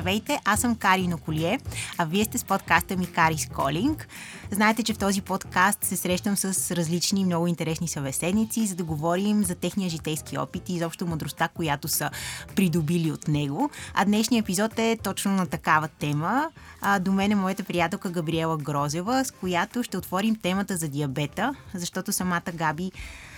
Здравейте, 0.00 0.40
аз 0.44 0.60
съм 0.60 0.76
Кари 0.76 1.08
Ноколие, 1.08 1.60
а 1.98 2.04
вие 2.04 2.24
сте 2.24 2.38
с 2.38 2.44
подкаста 2.44 2.96
ми 2.96 3.06
Кари 3.06 3.36
Колинг. 3.54 4.08
Знаете, 4.50 4.82
че 4.82 4.94
в 4.94 4.98
този 4.98 5.22
подкаст 5.22 5.84
се 5.84 5.96
срещам 5.96 6.36
с 6.36 6.76
различни 6.76 7.24
много 7.24 7.46
интересни 7.46 7.88
събеседници, 7.88 8.66
за 8.66 8.76
да 8.76 8.84
говорим 8.84 9.44
за 9.44 9.54
техния 9.54 9.90
житейски 9.90 10.38
опит 10.38 10.68
и 10.68 10.74
изобщо 10.74 11.06
мъдростта, 11.06 11.48
която 11.48 11.88
са 11.88 12.10
придобили 12.56 13.12
от 13.12 13.28
него. 13.28 13.70
А 13.94 14.04
днешният 14.04 14.44
епизод 14.44 14.78
е 14.78 14.98
точно 15.02 15.32
на 15.32 15.46
такава 15.46 15.88
тема. 15.88 16.50
А, 16.80 16.98
до 16.98 17.12
мен 17.12 17.32
е 17.32 17.34
моята 17.34 17.64
приятелка 17.64 18.10
Габриела 18.10 18.56
Грозева, 18.56 19.24
с 19.24 19.30
която 19.30 19.82
ще 19.82 19.98
отворим 19.98 20.36
темата 20.36 20.76
за 20.76 20.88
диабета, 20.88 21.54
защото 21.74 22.12
самата 22.12 22.52
Габи 22.54 22.92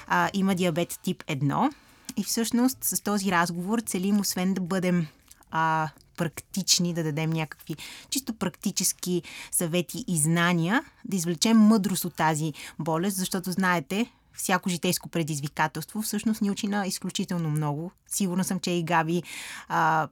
а, 0.07 0.30
има 0.35 0.55
диабет 0.55 0.99
тип 1.02 1.24
1. 1.29 1.73
И 2.16 2.24
всъщност 2.24 2.79
с 2.85 3.01
този 3.01 3.33
разговор 3.33 3.79
целим, 3.79 4.21
освен 4.21 4.55
да 4.55 4.60
бъдем 4.60 5.07
а, 5.51 5.88
практични, 6.16 6.95
да 6.95 7.02
дадем 7.02 7.30
някакви 7.30 7.77
чисто 8.11 8.34
практически 8.34 9.23
съвети 9.52 10.05
и 10.09 10.19
знания, 10.19 10.85
да 11.05 11.16
извлечем 11.16 11.59
мъдрост 11.59 12.05
от 12.05 12.15
тази 12.15 12.52
болест, 12.79 13.16
защото 13.16 13.52
знаете, 13.52 14.07
всяко 14.35 14.69
житейско 14.69 15.09
предизвикателство 15.09 16.02
всъщност 16.02 16.41
ни 16.41 16.51
учи 16.51 16.69
на 16.69 16.87
изключително 16.87 17.51
много. 17.51 17.93
Сигурна 18.07 18.45
съм, 18.45 18.61
че 18.61 18.71
и 18.71 18.83
Габи, 18.83 19.23
а, 19.69 20.09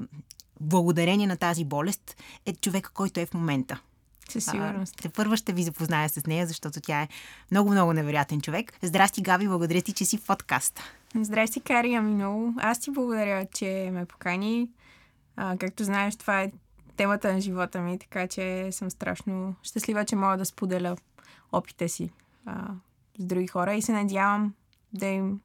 благодарение 0.60 1.26
на 1.26 1.36
тази 1.36 1.64
болест, 1.64 2.16
е 2.46 2.52
човек, 2.52 2.90
който 2.95 3.20
е 3.20 3.26
в 3.26 3.34
момента. 3.34 3.80
Със 4.28 4.45
сигурност. 4.45 4.95
Те 5.02 5.09
първа 5.09 5.37
ще 5.37 5.52
ви 5.52 5.62
запозная 5.62 6.09
с 6.09 6.26
нея, 6.26 6.46
защото 6.46 6.80
тя 6.80 7.02
е 7.02 7.09
много-много 7.51 7.92
невероятен 7.92 8.40
човек. 8.40 8.73
Здрасти, 8.82 9.23
Габи, 9.23 9.48
благодаря 9.48 9.82
ти, 9.82 9.92
че 9.92 10.04
си 10.04 10.18
в 10.18 10.26
подкаста. 10.26 10.82
Здрасти, 11.15 11.60
Кари, 11.60 11.95
ами 11.95 12.15
много. 12.15 12.54
Аз 12.59 12.80
ти 12.80 12.90
благодаря, 12.90 13.46
че 13.54 13.90
ме 13.93 14.06
покани. 14.06 14.68
А, 15.43 15.57
както 15.57 15.85
знаеш, 15.85 16.16
това 16.16 16.43
е 16.43 16.52
темата 16.96 17.33
на 17.33 17.41
живота 17.41 17.80
ми, 17.80 17.99
така 17.99 18.27
че 18.27 18.73
съм 18.73 18.91
страшно 18.91 19.55
щастлива, 19.63 20.05
че 20.05 20.16
мога 20.16 20.37
да 20.37 20.45
споделя 20.45 20.96
опита 21.52 21.88
си 21.88 22.10
а, 22.46 22.69
с 23.19 23.24
други 23.24 23.46
хора. 23.46 23.74
И 23.74 23.83
се 23.83 23.93
надявам 23.93 24.55
да 24.93 25.07
им 25.07 25.41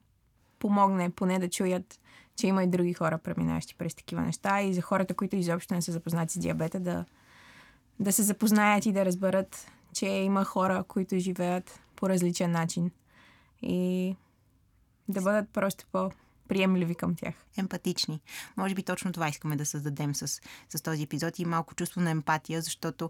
помогне 0.60 1.10
поне 1.10 1.40
да 1.40 1.50
чуят, 1.50 2.00
че 2.36 2.48
има 2.48 2.64
и 2.64 2.68
други 2.68 2.94
хора, 2.94 3.18
преминаващи 3.18 3.76
през 3.76 3.96
такива 3.96 4.22
неща. 4.22 4.62
И 4.62 4.74
за 4.74 4.82
хората, 4.82 5.14
които 5.14 5.36
изобщо 5.36 5.74
не 5.74 5.82
са 5.82 5.92
запознати 5.92 6.34
с 6.34 6.40
диабета, 6.40 6.80
да, 6.80 7.06
да 8.00 8.12
се 8.12 8.24
запознаят 8.24 8.86
и 8.86 8.92
да 8.92 9.06
разберат, 9.06 9.72
че 9.94 10.06
има 10.08 10.44
хора, 10.44 10.84
които 10.88 11.20
живеят 11.20 11.80
по 11.96 12.10
различен 12.10 12.52
начин. 12.52 12.92
И 13.62 14.16
да 15.08 15.22
бъдат 15.22 15.50
просто 15.50 15.86
по 15.92 16.12
приемливи 16.48 16.96
към 16.96 17.16
тях. 17.16 17.34
Емпатични. 17.58 18.20
Може 18.58 18.76
би 18.76 18.84
точно 18.84 19.12
това 19.12 19.30
искаме 19.30 19.56
да 19.56 19.66
създадем 19.66 20.16
с, 20.16 20.42
с 20.70 20.82
този 20.84 21.04
епизод 21.04 21.40
и 21.40 21.46
малко 21.46 21.76
чувство 21.76 22.02
на 22.02 22.10
емпатия, 22.10 22.62
защото 22.62 23.10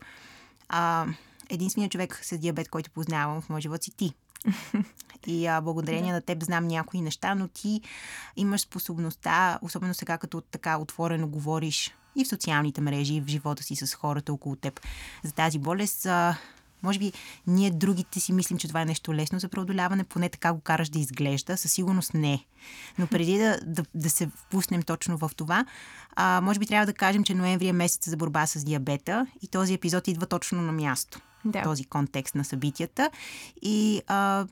а, 0.69 1.05
единственият 1.49 1.91
човек 1.91 2.19
с 2.23 2.37
диабет, 2.37 2.69
който 2.69 2.91
познавам 2.91 3.41
в 3.41 3.49
моя 3.49 3.61
живот 3.61 3.83
си 3.83 3.91
ти. 3.91 4.13
И 5.27 5.47
а, 5.47 5.61
благодарение 5.61 6.11
да. 6.11 6.15
на 6.15 6.21
теб 6.21 6.43
знам 6.43 6.67
някои 6.67 7.01
неща, 7.01 7.35
но 7.35 7.47
ти 7.47 7.81
имаш 8.35 8.61
способността, 8.61 9.59
особено 9.61 9.93
сега 9.93 10.17
като 10.17 10.41
така 10.41 10.77
отворено 10.77 11.27
говориш 11.27 11.95
и 12.15 12.25
в 12.25 12.27
социалните 12.27 12.81
мрежи, 12.81 13.13
и 13.13 13.21
в 13.21 13.27
живота 13.27 13.63
си 13.63 13.75
с 13.75 13.93
хората 13.93 14.33
около 14.33 14.55
теб 14.55 14.79
за 15.23 15.31
тази 15.31 15.59
болест. 15.59 16.05
А, 16.05 16.37
може 16.85 16.99
би 16.99 17.13
ние 17.47 17.71
другите 17.71 18.19
си 18.19 18.33
мислим, 18.33 18.57
че 18.57 18.67
това 18.67 18.81
е 18.81 18.85
нещо 18.85 19.13
лесно 19.13 19.39
за 19.39 19.49
преодоляване, 19.49 20.03
поне 20.03 20.29
така 20.29 20.53
го 20.53 20.59
караш 20.59 20.89
да 20.89 20.99
изглежда. 20.99 21.57
Със 21.57 21.71
сигурност 21.71 22.13
не. 22.13 22.45
Но 22.97 23.07
преди 23.07 23.37
да, 23.37 23.59
да, 23.65 23.83
да 23.95 24.09
се 24.09 24.27
впуснем 24.27 24.83
точно 24.83 25.17
в 25.17 25.31
това, 25.35 25.65
а, 26.15 26.41
може 26.43 26.59
би 26.59 26.65
трябва 26.65 26.85
да 26.85 26.93
кажем, 26.93 27.23
че 27.23 27.35
ноември 27.35 27.67
е 27.67 27.73
месец 27.73 28.09
за 28.09 28.17
борба 28.17 28.45
с 28.45 28.63
диабета 28.63 29.27
и 29.41 29.47
този 29.47 29.73
епизод 29.73 30.07
идва 30.07 30.25
точно 30.25 30.61
на 30.61 30.71
място. 30.71 31.19
Да. 31.45 31.63
Този 31.63 31.85
контекст 31.85 32.35
на 32.35 32.45
събитията. 32.45 33.11
И 33.61 34.01
а, 34.07 34.45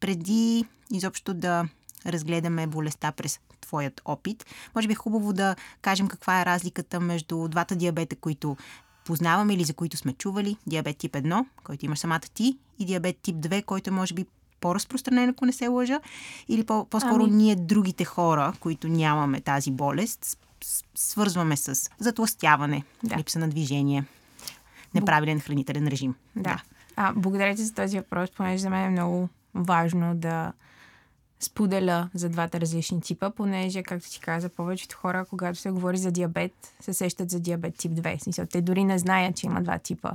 преди 0.00 0.64
изобщо 0.92 1.34
да 1.34 1.68
разгледаме 2.06 2.66
болестта 2.66 3.12
през 3.12 3.40
твоят 3.60 4.00
опит. 4.04 4.46
Може 4.74 4.88
би 4.88 4.92
е 4.92 4.96
хубаво 4.96 5.32
да 5.32 5.56
кажем 5.82 6.08
каква 6.08 6.40
е 6.40 6.46
разликата 6.46 7.00
между 7.00 7.48
двата 7.48 7.76
диабета, 7.76 8.16
които 8.16 8.56
познаваме 9.04 9.54
или 9.54 9.64
за 9.64 9.74
които 9.74 9.96
сме 9.96 10.12
чували. 10.12 10.56
Диабет 10.66 10.96
тип 10.96 11.12
1, 11.12 11.44
който 11.64 11.84
има 11.84 11.96
самата 11.96 12.20
ти, 12.20 12.58
и 12.78 12.84
диабет 12.84 13.16
тип 13.22 13.36
2, 13.36 13.64
който 13.64 13.90
е 13.90 13.92
може 13.92 14.14
би 14.14 14.26
по-разпространен, 14.60 15.28
ако 15.28 15.46
не 15.46 15.52
се 15.52 15.68
лъжа, 15.68 16.00
или 16.48 16.64
по- 16.64 16.84
по-скоро 16.84 17.24
ами... 17.24 17.32
ние 17.32 17.56
другите 17.56 18.04
хора, 18.04 18.52
които 18.60 18.88
нямаме 18.88 19.40
тази 19.40 19.70
болест, 19.70 20.38
свързваме 20.94 21.56
с 21.56 21.90
затластяване, 21.98 22.84
да. 23.04 23.16
липса 23.16 23.38
на 23.38 23.48
движение, 23.48 24.04
неправилен 24.94 25.40
хранителен 25.40 25.88
режим. 25.88 26.14
Да. 26.36 26.42
да. 26.42 26.62
А, 26.96 27.12
благодаря 27.16 27.54
ти 27.54 27.62
за 27.62 27.74
този 27.74 27.96
въпрос, 27.96 28.30
понеже 28.30 28.62
за 28.62 28.70
мен 28.70 28.84
е 28.84 28.90
много 28.90 29.28
важно 29.54 30.14
да 30.14 30.52
споделя 31.44 32.08
за 32.14 32.28
двата 32.28 32.60
различни 32.60 33.00
типа, 33.00 33.30
понеже, 33.30 33.82
както 33.82 34.10
ти 34.10 34.20
каза, 34.20 34.48
повечето 34.48 34.96
хора, 34.96 35.24
когато 35.30 35.58
се 35.58 35.70
говори 35.70 35.96
за 35.96 36.12
диабет, 36.12 36.52
се 36.80 36.92
сещат 36.92 37.30
за 37.30 37.40
диабет 37.40 37.76
тип 37.76 37.92
2. 37.92 38.22
Смисъл, 38.22 38.46
те 38.46 38.60
дори 38.60 38.84
не 38.84 38.98
знаят, 38.98 39.36
че 39.36 39.46
има 39.46 39.62
два 39.62 39.78
типа. 39.78 40.10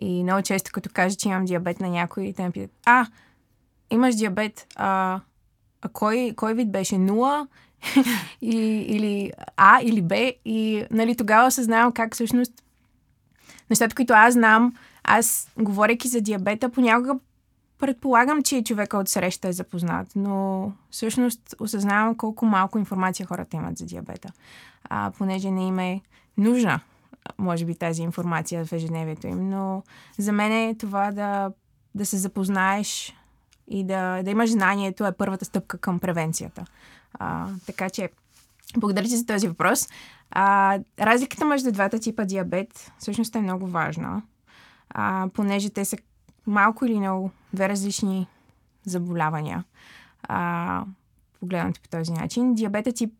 И 0.00 0.22
много 0.22 0.42
често, 0.42 0.70
като 0.72 0.90
кажа, 0.92 1.16
че 1.16 1.28
имам 1.28 1.44
диабет 1.44 1.80
на 1.80 1.88
някой, 1.88 2.32
те 2.36 2.42
ме 2.42 2.50
питат, 2.50 2.70
а, 2.86 3.06
имаш 3.90 4.14
диабет, 4.14 4.66
а, 4.76 5.20
а 5.82 5.88
кой, 5.88 6.32
кой 6.36 6.54
вид 6.54 6.70
беше? 6.70 6.98
Нула? 6.98 7.46
или 8.42 9.32
А 9.56 9.80
или 9.82 10.02
Б? 10.02 10.32
И 10.44 10.84
нали, 10.90 11.16
тогава 11.16 11.46
осъзнавам 11.46 11.92
как 11.92 12.14
всъщност 12.14 12.52
нещата, 13.70 13.94
които 13.94 14.12
аз 14.12 14.34
знам, 14.34 14.72
аз, 15.04 15.48
говоряки 15.58 16.08
за 16.08 16.20
диабета, 16.20 16.68
понякога 16.68 17.18
Предполагам, 17.78 18.42
че 18.42 18.64
човека 18.64 18.98
от 18.98 19.08
среща 19.08 19.48
е 19.48 19.52
запознат, 19.52 20.08
но 20.16 20.72
всъщност 20.90 21.54
осъзнавам 21.60 22.14
колко 22.14 22.46
малко 22.46 22.78
информация 22.78 23.26
хората 23.26 23.56
имат 23.56 23.78
за 23.78 23.86
диабета. 23.86 24.32
А, 24.84 25.12
понеже 25.18 25.50
не 25.50 25.66
им 25.66 25.78
е 25.78 26.00
нужна, 26.36 26.80
може 27.38 27.64
би, 27.64 27.74
тази 27.74 28.02
информация 28.02 28.64
в 28.64 28.72
ежедневието 28.72 29.26
им. 29.26 29.50
Но 29.50 29.82
за 30.18 30.32
мен 30.32 30.52
е 30.52 30.74
това 30.78 31.12
да, 31.12 31.50
да 31.94 32.06
се 32.06 32.16
запознаеш 32.16 33.14
и 33.68 33.84
да, 33.84 34.22
да 34.22 34.30
имаш 34.30 34.50
знанието 34.50 35.06
е 35.06 35.12
първата 35.12 35.44
стъпка 35.44 35.78
към 35.78 35.98
превенцията. 35.98 36.64
А, 37.14 37.48
така 37.66 37.90
че, 37.90 38.10
благодаря 38.76 39.04
ти 39.04 39.16
за 39.16 39.26
този 39.26 39.48
въпрос. 39.48 39.88
А, 40.30 40.78
разликата 41.00 41.44
между 41.44 41.72
двата 41.72 41.98
типа 41.98 42.24
диабет 42.24 42.92
всъщност 42.98 43.36
е 43.36 43.40
много 43.40 43.66
важна, 43.66 44.22
а, 44.90 45.28
понеже 45.34 45.70
те 45.70 45.84
са 45.84 45.96
малко 46.46 46.84
или 46.84 46.98
много 46.98 47.30
две 47.52 47.68
различни 47.68 48.26
заболявания. 48.84 49.64
А, 50.22 50.84
погледнато 51.40 51.80
по 51.80 51.88
този 51.88 52.12
начин. 52.12 52.54
Диабета 52.54 52.92
тип 52.92 53.12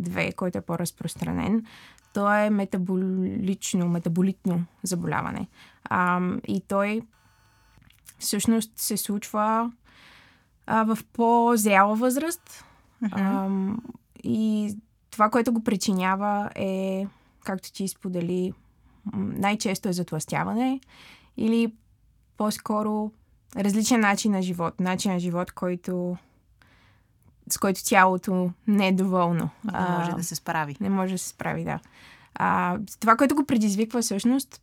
2, 0.00 0.34
който 0.34 0.58
е 0.58 0.60
по-разпространен, 0.60 1.66
то 2.14 2.34
е 2.34 2.50
метаболично, 2.50 3.88
метаболитно 3.88 4.64
заболяване. 4.82 5.48
А, 5.84 6.20
и 6.48 6.60
той 6.60 7.02
всъщност 8.18 8.72
се 8.76 8.96
случва 8.96 9.72
а, 10.66 10.84
в 10.84 10.98
по-зряла 11.12 11.96
възраст. 11.96 12.64
Uh-huh. 13.04 13.12
А, 13.12 13.76
и 14.24 14.76
това, 15.10 15.30
което 15.30 15.52
го 15.52 15.64
причинява 15.64 16.50
е, 16.54 17.06
както 17.44 17.72
ти 17.72 17.88
сподели, 17.88 18.52
най-често 19.14 19.88
е 19.88 19.92
затластяване 19.92 20.80
или 21.36 21.72
по-скоро 22.36 23.10
различен 23.56 24.00
начин 24.00 24.32
на 24.32 24.42
живот. 24.42 24.80
Начин 24.80 25.12
на 25.12 25.20
живот, 25.20 25.52
който 25.52 26.16
с 27.50 27.58
който 27.58 27.84
тялото 27.84 28.50
не 28.66 28.88
е 28.88 28.92
доволно. 28.92 29.50
Не 29.64 29.80
може 29.80 30.10
а, 30.10 30.16
да 30.16 30.24
се 30.24 30.34
справи. 30.34 30.76
Не 30.80 30.88
може 30.88 31.12
да 31.12 31.18
се 31.18 31.28
справи, 31.28 31.64
да. 31.64 31.80
А, 32.34 32.78
това, 33.00 33.16
което 33.16 33.34
го 33.34 33.46
предизвиква 33.46 34.02
всъщност, 34.02 34.60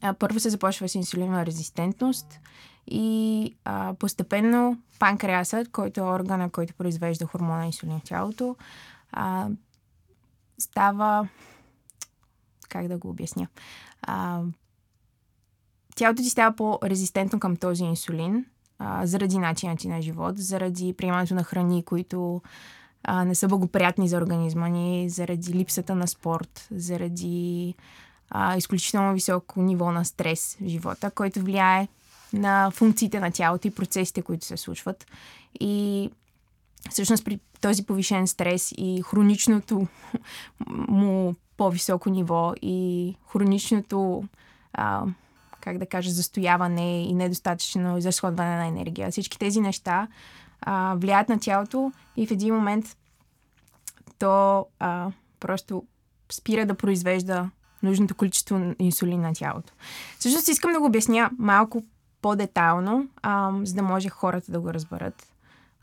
а, 0.00 0.14
първо 0.14 0.40
се 0.40 0.50
започва 0.50 0.88
с 0.88 0.94
инсулинова 0.94 1.46
резистентност 1.46 2.40
и 2.86 3.56
а, 3.64 3.94
постепенно 3.94 4.78
панкреасът, 4.98 5.70
който 5.70 6.00
е 6.00 6.04
органа, 6.04 6.50
който 6.50 6.74
произвежда 6.74 7.26
хормона 7.26 7.66
инсулин 7.66 8.00
в 8.00 8.04
тялото, 8.04 8.56
а, 9.12 9.48
става 10.58 11.28
как 12.68 12.88
да 12.88 12.98
го 12.98 13.08
обясня? 13.08 13.48
А, 14.02 14.42
тялото 15.96 16.22
ти 16.22 16.30
става 16.30 16.56
по-резистентно 16.56 17.40
към 17.40 17.56
този 17.56 17.84
инсулин 17.84 18.44
а, 18.78 19.06
заради 19.06 19.38
начина 19.38 19.76
ти 19.76 19.88
на 19.88 20.02
живот, 20.02 20.38
заради 20.38 20.92
приемането 20.92 21.34
на 21.34 21.44
храни, 21.44 21.82
които 21.82 22.42
а, 23.04 23.24
не 23.24 23.34
са 23.34 23.48
благоприятни 23.48 24.08
за 24.08 24.16
организма 24.16 24.68
ни, 24.68 25.10
заради 25.10 25.54
липсата 25.54 25.94
на 25.94 26.06
спорт, 26.06 26.68
заради 26.70 27.74
а, 28.30 28.56
изключително 28.56 29.14
високо 29.14 29.62
ниво 29.62 29.92
на 29.92 30.04
стрес 30.04 30.56
в 30.60 30.68
живота, 30.68 31.10
който 31.10 31.40
влияе 31.40 31.88
на 32.32 32.70
функциите 32.70 33.20
на 33.20 33.30
тялото 33.30 33.68
и 33.68 33.70
процесите, 33.70 34.22
които 34.22 34.46
се 34.46 34.56
случват. 34.56 35.06
И 35.60 36.10
всъщност 36.90 37.24
при 37.24 37.40
този 37.60 37.86
повишен 37.86 38.26
стрес 38.26 38.72
и 38.76 39.02
хроничното 39.02 39.86
му 40.68 41.34
по-високо 41.56 42.10
ниво 42.10 42.52
и 42.62 43.16
хроничното, 43.32 44.24
а, 44.72 45.04
как 45.60 45.78
да 45.78 45.86
кажа, 45.86 46.10
застояване 46.10 47.02
и 47.04 47.14
недостатъчно 47.14 47.98
изразходване 47.98 48.56
на 48.56 48.66
енергия. 48.66 49.10
Всички 49.10 49.38
тези 49.38 49.60
неща 49.60 50.08
а, 50.60 50.94
влияят 50.96 51.28
на 51.28 51.40
тялото 51.40 51.92
и 52.16 52.26
в 52.26 52.30
един 52.30 52.54
момент 52.54 52.96
то 54.18 54.66
а, 54.78 55.10
просто 55.40 55.84
спира 56.32 56.66
да 56.66 56.74
произвежда 56.74 57.50
нужното 57.82 58.14
количество 58.14 58.74
инсулин 58.78 59.20
на 59.20 59.34
тялото. 59.34 59.72
Всъщност 60.18 60.48
искам 60.48 60.72
да 60.72 60.80
го 60.80 60.86
обясня 60.86 61.30
малко 61.38 61.84
по-детайлно, 62.22 63.08
а, 63.22 63.52
за 63.62 63.74
да 63.74 63.82
може 63.82 64.08
хората 64.08 64.52
да 64.52 64.60
го 64.60 64.74
разберат 64.74 65.26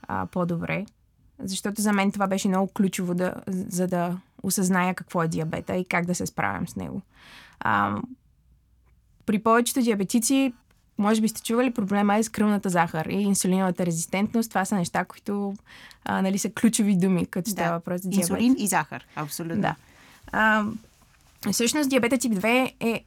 а, 0.02 0.26
по-добре. 0.26 0.86
Защото 1.38 1.82
за 1.82 1.92
мен 1.92 2.12
това 2.12 2.26
беше 2.26 2.48
много 2.48 2.72
ключово, 2.72 3.14
да, 3.14 3.34
за 3.46 3.86
да 3.86 4.18
осъзная 4.42 4.94
какво 4.94 5.22
е 5.22 5.28
диабета 5.28 5.76
и 5.76 5.84
как 5.84 6.06
да 6.06 6.14
се 6.14 6.26
справям 6.26 6.68
с 6.68 6.76
него. 6.76 7.02
А, 7.60 7.96
при 9.28 9.38
повечето 9.38 9.82
диабетици, 9.82 10.52
може 10.98 11.20
би 11.20 11.28
сте 11.28 11.42
чували, 11.42 11.70
проблема 11.70 12.16
е 12.16 12.22
с 12.22 12.28
кръвната 12.28 12.68
захар 12.68 13.06
и 13.06 13.14
инсулиновата 13.14 13.86
резистентност. 13.86 14.48
Това 14.48 14.64
са 14.64 14.74
неща, 14.74 15.04
които 15.04 15.54
а, 16.04 16.22
нали, 16.22 16.38
са 16.38 16.50
ключови 16.50 16.96
думи, 16.96 17.26
като 17.26 17.50
става 17.50 17.68
да. 17.68 17.74
въпрос 17.74 18.00
за 18.00 18.08
диабет. 18.08 18.30
Инсулин 18.30 18.56
и 18.58 18.66
захар, 18.66 19.06
абсолютно. 19.16 19.60
Да. 19.60 19.74
А, 20.32 20.64
всъщност 21.52 21.90
диабета 21.90 22.18
тип 22.18 22.32
2 22.32 22.72
е 22.80 23.04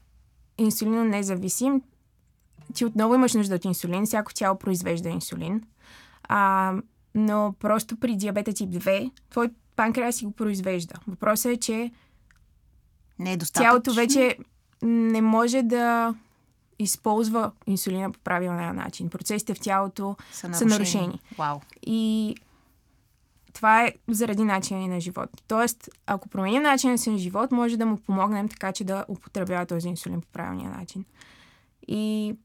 инсулино 0.58 1.04
независим. 1.04 1.82
Ти 2.74 2.86
отново 2.86 3.16
имаш 3.16 3.34
нужда 3.34 3.56
от 3.56 3.66
инсулин. 3.66 4.06
Всяко 4.06 4.34
тяло 4.34 4.58
произвежда 4.58 5.10
инсулин. 5.10 5.64
А, 6.24 6.74
но 7.16 7.54
просто 7.60 7.98
при 7.98 8.16
диабета 8.16 8.54
тип 8.54 8.70
2, 8.70 9.12
твой 9.30 9.50
панкреас 9.76 10.16
си 10.16 10.26
го 10.26 10.32
произвежда. 10.32 10.96
Въпросът 11.08 11.52
е, 11.52 11.58
че 11.58 11.92
не 13.20 13.34
е 13.34 13.38
достатъчно. 13.38 13.70
тялото 13.70 13.94
вече 13.94 14.38
не 14.82 15.22
може 15.22 15.62
да 15.62 16.16
използва 16.80 17.52
инсулина 17.68 18.12
по 18.12 18.20
правилния 18.20 18.74
начин. 18.74 19.10
Процесите 19.10 19.54
в 19.54 19.60
тялото 19.60 20.16
са 20.32 20.48
нарушени. 20.48 20.70
Са 20.70 20.78
нарушени. 20.78 21.20
Вау. 21.38 21.60
И 21.82 22.36
това 23.54 23.86
е 23.86 23.94
заради 24.08 24.44
начина 24.44 24.88
на 24.88 25.00
живот. 25.00 25.30
Тоест, 25.48 25.90
ако 26.06 26.30
променим 26.30 26.64
начина 26.64 26.98
си 26.98 27.10
на 27.10 27.18
живот, 27.18 27.52
може 27.52 27.78
да 27.78 27.86
му 27.86 27.98
помогнем 27.98 28.50
така, 28.50 28.72
че 28.72 28.84
да 28.84 29.06
употребява 29.08 29.66
този 29.66 29.88
инсулин 29.88 30.22
по 30.22 30.28
правилния 30.28 30.70
начин. 30.70 31.06
И 31.88 32.36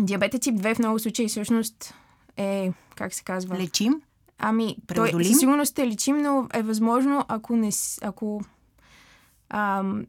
диабета 0.00 0.38
тип 0.38 0.54
2 0.54 0.74
в 0.74 0.78
много 0.78 0.98
случаи 0.98 1.28
всъщност 1.28 1.94
е, 2.36 2.72
как 2.96 3.14
се 3.14 3.24
казва? 3.24 3.58
Лечим? 3.58 4.02
Ами, 4.38 4.76
той 4.94 5.24
със 5.24 5.38
сигурност 5.38 5.78
е 5.78 5.86
лечим, 5.86 6.22
но 6.22 6.48
е 6.54 6.62
възможно, 6.62 7.24
ако 7.28 7.56
не, 7.56 7.70
ако 8.02 8.42
ам, 9.48 10.06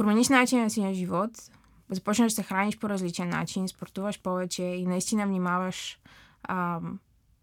промениш 0.00 0.28
начина 0.28 0.70
си 0.70 0.82
на 0.82 0.94
живот, 0.94 1.30
започнеш 1.90 2.32
да 2.32 2.36
се 2.36 2.42
храниш 2.42 2.78
по 2.78 2.88
различен 2.88 3.28
начин, 3.28 3.68
спортуваш 3.68 4.20
повече 4.20 4.62
и 4.62 4.86
наистина 4.86 5.26
внимаваш 5.26 5.98
ам, 6.48 6.98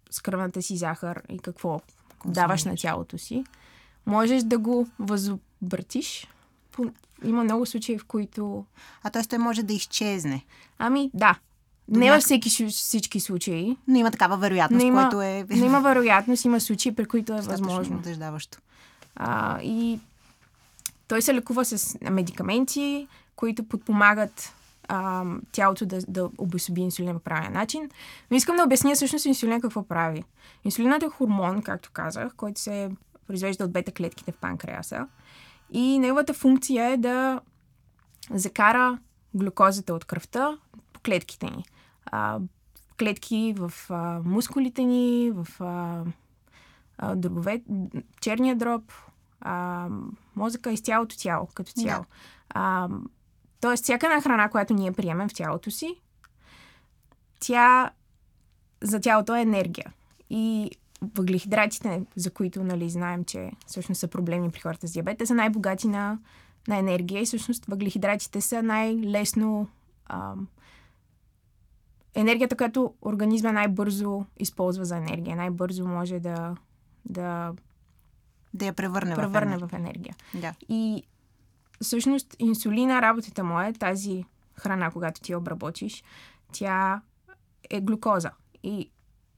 с 0.09 0.21
кръвната 0.21 0.61
си 0.61 0.77
захар 0.77 1.21
и 1.29 1.39
какво 1.39 1.81
Консумираш. 2.19 2.35
даваш 2.35 2.63
на 2.63 2.75
тялото 2.75 3.17
си, 3.17 3.43
можеш 4.05 4.43
да 4.43 4.57
го 4.57 4.87
възобратиш. 4.99 6.27
Има 7.23 7.43
много 7.43 7.65
случаи, 7.65 7.97
в 7.97 8.05
които... 8.05 8.65
А 9.03 9.09
т.е. 9.09 9.23
той 9.23 9.39
може 9.39 9.63
да 9.63 9.73
изчезне. 9.73 10.45
Ами, 10.79 11.11
да. 11.13 11.39
До 11.87 11.99
не 11.99 12.11
във 12.11 12.21
всеки, 12.21 12.49
всички 12.69 13.19
случаи. 13.19 13.77
Но 13.87 13.97
има 13.97 14.11
такава 14.11 14.37
вероятност, 14.37 14.83
но 14.83 14.87
има, 14.87 15.03
което 15.03 15.21
е... 15.21 15.45
Но 15.49 15.65
има 15.65 15.81
вероятност, 15.81 16.45
има 16.45 16.59
случаи, 16.59 16.95
при 16.95 17.05
които 17.05 17.33
е 17.33 17.41
възможно. 17.41 18.01
А, 19.15 19.61
и 19.61 19.99
той 21.07 21.21
се 21.21 21.33
лекува 21.33 21.65
с 21.65 21.97
медикаменти, 22.11 23.07
които 23.35 23.63
подпомагат 23.63 24.53
а, 24.87 25.23
тялото 25.51 25.85
да, 25.85 25.99
да 26.07 26.29
обособи 26.37 26.81
инсулина 26.81 27.13
по 27.13 27.19
правилен 27.19 27.53
начин. 27.53 27.89
Но 28.31 28.37
искам 28.37 28.55
да 28.55 28.63
обясня 28.63 28.95
всъщност 28.95 29.25
инсулина 29.25 29.61
какво 29.61 29.83
прави. 29.83 30.23
Инсулинът 30.65 31.03
е 31.03 31.09
хормон, 31.09 31.61
както 31.61 31.89
казах, 31.93 32.35
който 32.35 32.61
се 32.61 32.89
произвежда 33.27 33.63
от 33.63 33.71
бета-клетките 33.71 34.31
в 34.31 34.37
панкреаса. 34.37 35.07
И 35.71 35.99
неговата 35.99 36.33
функция 36.33 36.89
е 36.89 36.97
да 36.97 37.41
закара 38.29 38.99
глюкозата 39.33 39.93
от 39.93 40.05
кръвта 40.05 40.57
по 40.93 40.99
клетките 40.99 41.45
ни. 41.45 41.65
А, 42.05 42.39
клетки 42.99 43.55
в 43.57 43.73
а, 43.89 44.19
мускулите 44.25 44.83
ни, 44.83 45.31
в 45.31 45.47
а, 45.59 46.03
а, 46.97 47.15
дробове, 47.15 47.61
черния 48.21 48.55
дроб, 48.55 48.91
а, 49.41 49.87
мозъка 50.35 50.71
и 50.71 50.77
с 50.77 50.81
цялото 50.81 51.17
тяло, 51.17 51.47
като 51.53 51.71
цяло. 51.71 52.03
Да. 52.03 52.07
А, 52.49 52.89
тоест, 53.61 53.83
всяка 53.83 54.05
една 54.05 54.21
храна, 54.21 54.49
която 54.49 54.73
ние 54.73 54.91
приемем 54.91 55.29
в 55.29 55.33
тялото 55.33 55.71
си, 55.71 56.01
тя 57.39 57.91
за 58.81 58.99
тялото 58.99 59.35
е 59.35 59.41
енергия. 59.41 59.93
И 60.29 60.71
въглехидратите, 61.01 62.03
за 62.15 62.31
които 62.31 62.63
нали, 62.63 62.89
знаем, 62.89 63.25
че 63.25 63.51
всъщност 63.67 63.99
са 63.99 64.07
проблеми 64.07 64.51
при 64.51 64.59
хората 64.59 64.87
с 64.87 64.91
диабет, 64.91 65.27
са 65.27 65.33
най-богати 65.33 65.87
на, 65.87 66.19
на 66.67 66.77
енергия 66.77 67.21
и 67.21 67.25
всъщност 67.25 67.65
въглехидратите 67.65 68.41
са 68.41 68.63
най-лесно 68.63 69.67
ам, 70.05 70.47
енергията, 72.15 72.57
която 72.57 72.93
организма 73.01 73.51
най-бързо 73.51 74.25
използва 74.39 74.85
за 74.85 74.97
енергия. 74.97 75.35
Най-бързо 75.35 75.87
може 75.87 76.19
да, 76.19 76.55
да, 77.05 77.53
да 78.53 78.65
я 78.65 78.73
превърне, 78.73 79.15
превърне 79.15 79.57
в 79.57 79.61
енергия. 79.61 79.67
В 79.67 79.73
енергия. 79.73 80.15
Да. 80.33 80.53
И 80.69 81.03
всъщност 81.81 82.35
инсулина, 82.39 83.01
работата 83.01 83.43
му 83.43 83.61
е 83.61 83.73
тази 83.73 84.25
храна, 84.53 84.91
когато 84.91 85.21
ти 85.21 85.35
обработиш, 85.35 86.03
тя 86.51 87.01
е 87.69 87.81
глюкоза. 87.81 88.31
И 88.63 88.89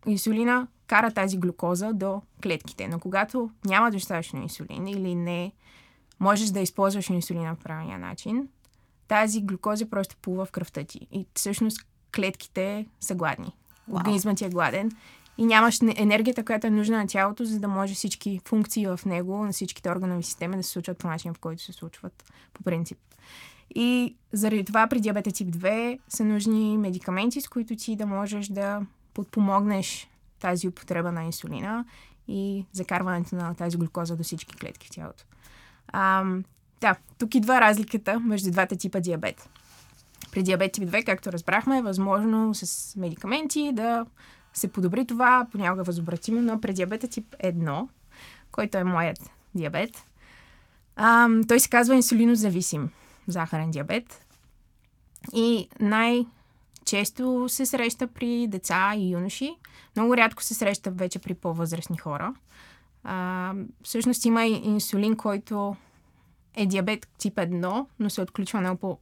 инсулина 0.05 0.67
кара 0.87 1.11
тази 1.11 1.37
глюкоза 1.37 1.93
до 1.93 2.21
клетките. 2.43 2.87
Но 2.87 2.99
когато 2.99 3.51
няма 3.65 3.91
достатъчно 3.91 4.41
инсулин 4.41 4.87
или 4.87 5.15
не 5.15 5.51
можеш 6.19 6.49
да 6.49 6.59
използваш 6.59 7.09
инсулина 7.09 7.55
по 7.55 7.61
правилния 7.61 7.99
начин, 7.99 8.47
тази 9.07 9.41
глюкоза 9.41 9.89
просто 9.89 10.17
плува 10.21 10.45
в 10.45 10.51
кръвта 10.51 10.83
ти. 10.83 11.07
И 11.11 11.27
всъщност 11.33 11.81
клетките 12.15 12.85
са 12.99 13.15
гладни. 13.15 13.45
Wow. 13.89 13.95
Организмът 13.95 14.37
ти 14.37 14.45
е 14.45 14.49
гладен 14.49 14.91
и 15.39 15.45
нямаш 15.45 15.79
енергията, 15.95 16.45
която 16.45 16.67
е 16.67 16.69
нужна 16.69 16.97
на 16.97 17.07
тялото, 17.07 17.45
за 17.45 17.59
да 17.59 17.67
може 17.67 17.93
всички 17.93 18.41
функции 18.45 18.87
в 18.87 18.99
него, 19.05 19.45
на 19.45 19.51
всичките 19.51 19.91
органови 19.91 20.23
системи 20.23 20.57
да 20.57 20.63
се 20.63 20.69
случват 20.69 20.97
по 20.97 21.07
начин, 21.07 21.33
в 21.33 21.39
който 21.39 21.63
се 21.63 21.73
случват 21.73 22.23
по 22.53 22.63
принцип. 22.63 22.97
И 23.75 24.15
заради 24.33 24.65
това 24.65 24.87
при 24.87 24.99
диабета 24.99 25.31
тип 25.31 25.47
2 25.47 25.99
са 26.09 26.25
нужни 26.25 26.77
медикаменти, 26.77 27.41
с 27.41 27.47
които 27.47 27.75
ти 27.75 27.95
да 27.95 28.05
можеш 28.05 28.47
да 28.47 28.81
подпомогнеш 29.13 30.09
тази 30.39 30.67
употреба 30.67 31.11
на 31.11 31.23
инсулина 31.23 31.85
и 32.27 32.65
закарването 32.71 33.35
на 33.35 33.55
тази 33.55 33.77
глюкоза 33.77 34.15
до 34.15 34.23
всички 34.23 34.55
клетки 34.55 34.87
в 34.87 34.91
тялото. 34.91 35.23
А, 35.87 36.25
да, 36.81 36.95
тук 37.17 37.35
идва 37.35 37.61
разликата 37.61 38.19
между 38.19 38.51
двата 38.51 38.75
типа 38.75 38.99
диабет. 38.99 39.49
При 40.31 40.43
диабет 40.43 40.71
тип 40.71 40.83
2, 40.83 41.05
както 41.05 41.31
разбрахме, 41.31 41.77
е 41.77 41.81
възможно 41.81 42.55
с 42.55 42.95
медикаменти 42.95 43.71
да 43.73 44.05
се 44.53 44.71
подобри 44.71 45.05
това, 45.05 45.47
понякога 45.51 45.83
възобратимо, 45.83 46.41
но 46.41 46.61
при 46.61 46.73
диабета 46.73 47.07
тип 47.07 47.35
1, 47.43 47.87
който 48.51 48.77
е 48.77 48.83
моят 48.83 49.31
диабет, 49.55 50.05
а, 50.95 51.29
той 51.47 51.59
се 51.59 51.69
казва 51.69 51.95
инсулинозависим 51.95 52.89
захарен 53.27 53.71
диабет. 53.71 54.25
И 55.33 55.69
най-често 55.79 57.45
се 57.49 57.65
среща 57.65 58.07
при 58.07 58.47
деца 58.47 58.93
и 58.95 59.11
юноши. 59.11 59.55
Много 59.95 60.17
рядко 60.17 60.43
се 60.43 60.53
среща 60.53 60.91
вече 60.91 61.19
при 61.19 61.33
по-възрастни 61.33 61.97
хора. 61.97 62.33
А, 63.03 63.53
всъщност 63.83 64.25
има 64.25 64.45
инсулин, 64.45 65.15
който 65.15 65.75
е 66.55 66.65
диабет 66.65 67.07
тип 67.17 67.35
1, 67.35 67.85
но 67.99 68.09
се 68.09 68.21
отключва 68.21 68.61
много 68.61 68.99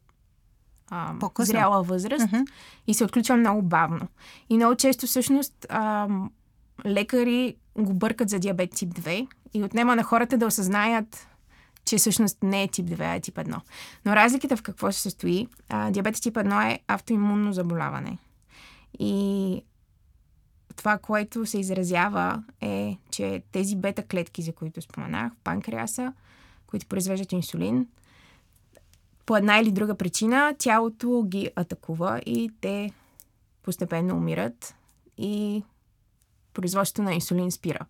а, 0.89 1.13
зряла 1.39 1.83
възраст 1.83 2.27
uh-huh. 2.27 2.47
и 2.87 2.93
се 2.93 3.03
отключва 3.03 3.37
много 3.37 3.61
бавно. 3.61 4.07
И 4.49 4.55
много 4.55 4.75
често 4.75 5.05
всъщност 5.05 5.65
а, 5.69 6.07
лекари 6.85 7.55
го 7.77 7.93
бъркат 7.93 8.29
за 8.29 8.39
диабет 8.39 8.71
тип 8.71 8.89
2 8.89 9.27
и 9.53 9.63
отнема 9.63 9.95
на 9.95 10.03
хората 10.03 10.37
да 10.37 10.45
осъзнаят, 10.47 11.27
че 11.85 11.97
всъщност 11.97 12.37
не 12.43 12.63
е 12.63 12.67
тип 12.67 12.85
2, 12.85 13.01
а 13.01 13.15
е 13.15 13.19
тип 13.19 13.35
1. 13.35 13.59
Но 14.05 14.15
разликата 14.15 14.57
в 14.57 14.61
какво 14.61 14.91
се 14.91 15.01
състои? 15.01 15.47
А, 15.69 15.91
диабет 15.91 16.21
тип 16.21 16.35
1 16.35 16.73
е 16.73 16.79
автоимунно 16.87 17.53
заболяване. 17.53 18.17
И 18.99 19.63
това, 20.75 20.97
което 20.97 21.45
се 21.45 21.59
изразява 21.59 22.43
е, 22.61 22.97
че 23.11 23.43
тези 23.51 23.75
бета 23.75 24.03
клетки, 24.03 24.41
за 24.41 24.53
които 24.53 24.81
споменах, 24.81 25.33
в 25.33 25.43
панкреаса, 25.43 26.13
които 26.67 26.87
произвеждат 26.87 27.31
инсулин, 27.31 27.87
по 29.27 29.37
една 29.37 29.57
или 29.57 29.71
друга 29.71 29.95
причина 29.95 30.55
тялото 30.59 31.23
ги 31.27 31.51
атакува 31.55 32.21
и 32.25 32.51
те 32.61 32.91
постепенно 33.63 34.15
умират 34.15 34.75
и 35.17 35.63
производството 36.53 37.01
на 37.01 37.13
инсулин 37.13 37.51
спира. 37.51 37.85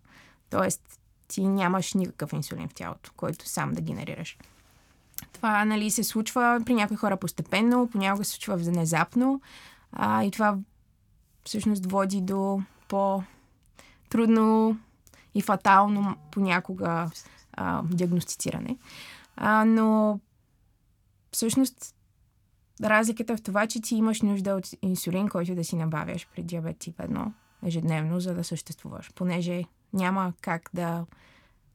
Тоест, 0.50 1.00
ти 1.28 1.48
нямаш 1.48 1.94
никакъв 1.94 2.32
инсулин 2.32 2.68
в 2.68 2.74
тялото, 2.74 3.12
който 3.16 3.48
сам 3.48 3.72
да 3.72 3.80
генерираш. 3.80 4.38
Това 5.32 5.64
нали, 5.64 5.90
се 5.90 6.04
случва 6.04 6.62
при 6.66 6.74
някои 6.74 6.96
хора 6.96 7.16
постепенно, 7.16 7.88
понякога 7.92 8.24
се 8.24 8.30
случва 8.30 8.56
внезапно 8.56 9.40
а, 9.92 10.24
и 10.24 10.30
това 10.30 10.58
всъщност 11.44 11.90
води 11.90 12.20
до 12.20 12.62
по-трудно 12.88 14.78
и 15.34 15.42
фатално 15.42 16.16
понякога 16.30 17.10
а, 17.52 17.82
диагностициране. 17.82 18.76
А, 19.36 19.64
но 19.64 20.20
всъщност 21.32 21.94
разликата 22.82 23.32
е 23.32 23.36
в 23.36 23.42
това, 23.42 23.66
че 23.66 23.80
ти 23.80 23.94
имаш 23.94 24.22
нужда 24.22 24.54
от 24.54 24.68
инсулин, 24.82 25.28
който 25.28 25.54
да 25.54 25.64
си 25.64 25.76
набавяш 25.76 26.28
при 26.34 26.42
диабет 26.42 26.78
тип 26.78 26.98
1 26.98 27.32
ежедневно, 27.66 28.20
за 28.20 28.34
да 28.34 28.44
съществуваш, 28.44 29.12
понеже 29.14 29.64
няма 29.92 30.32
как 30.40 30.70
да 30.74 31.06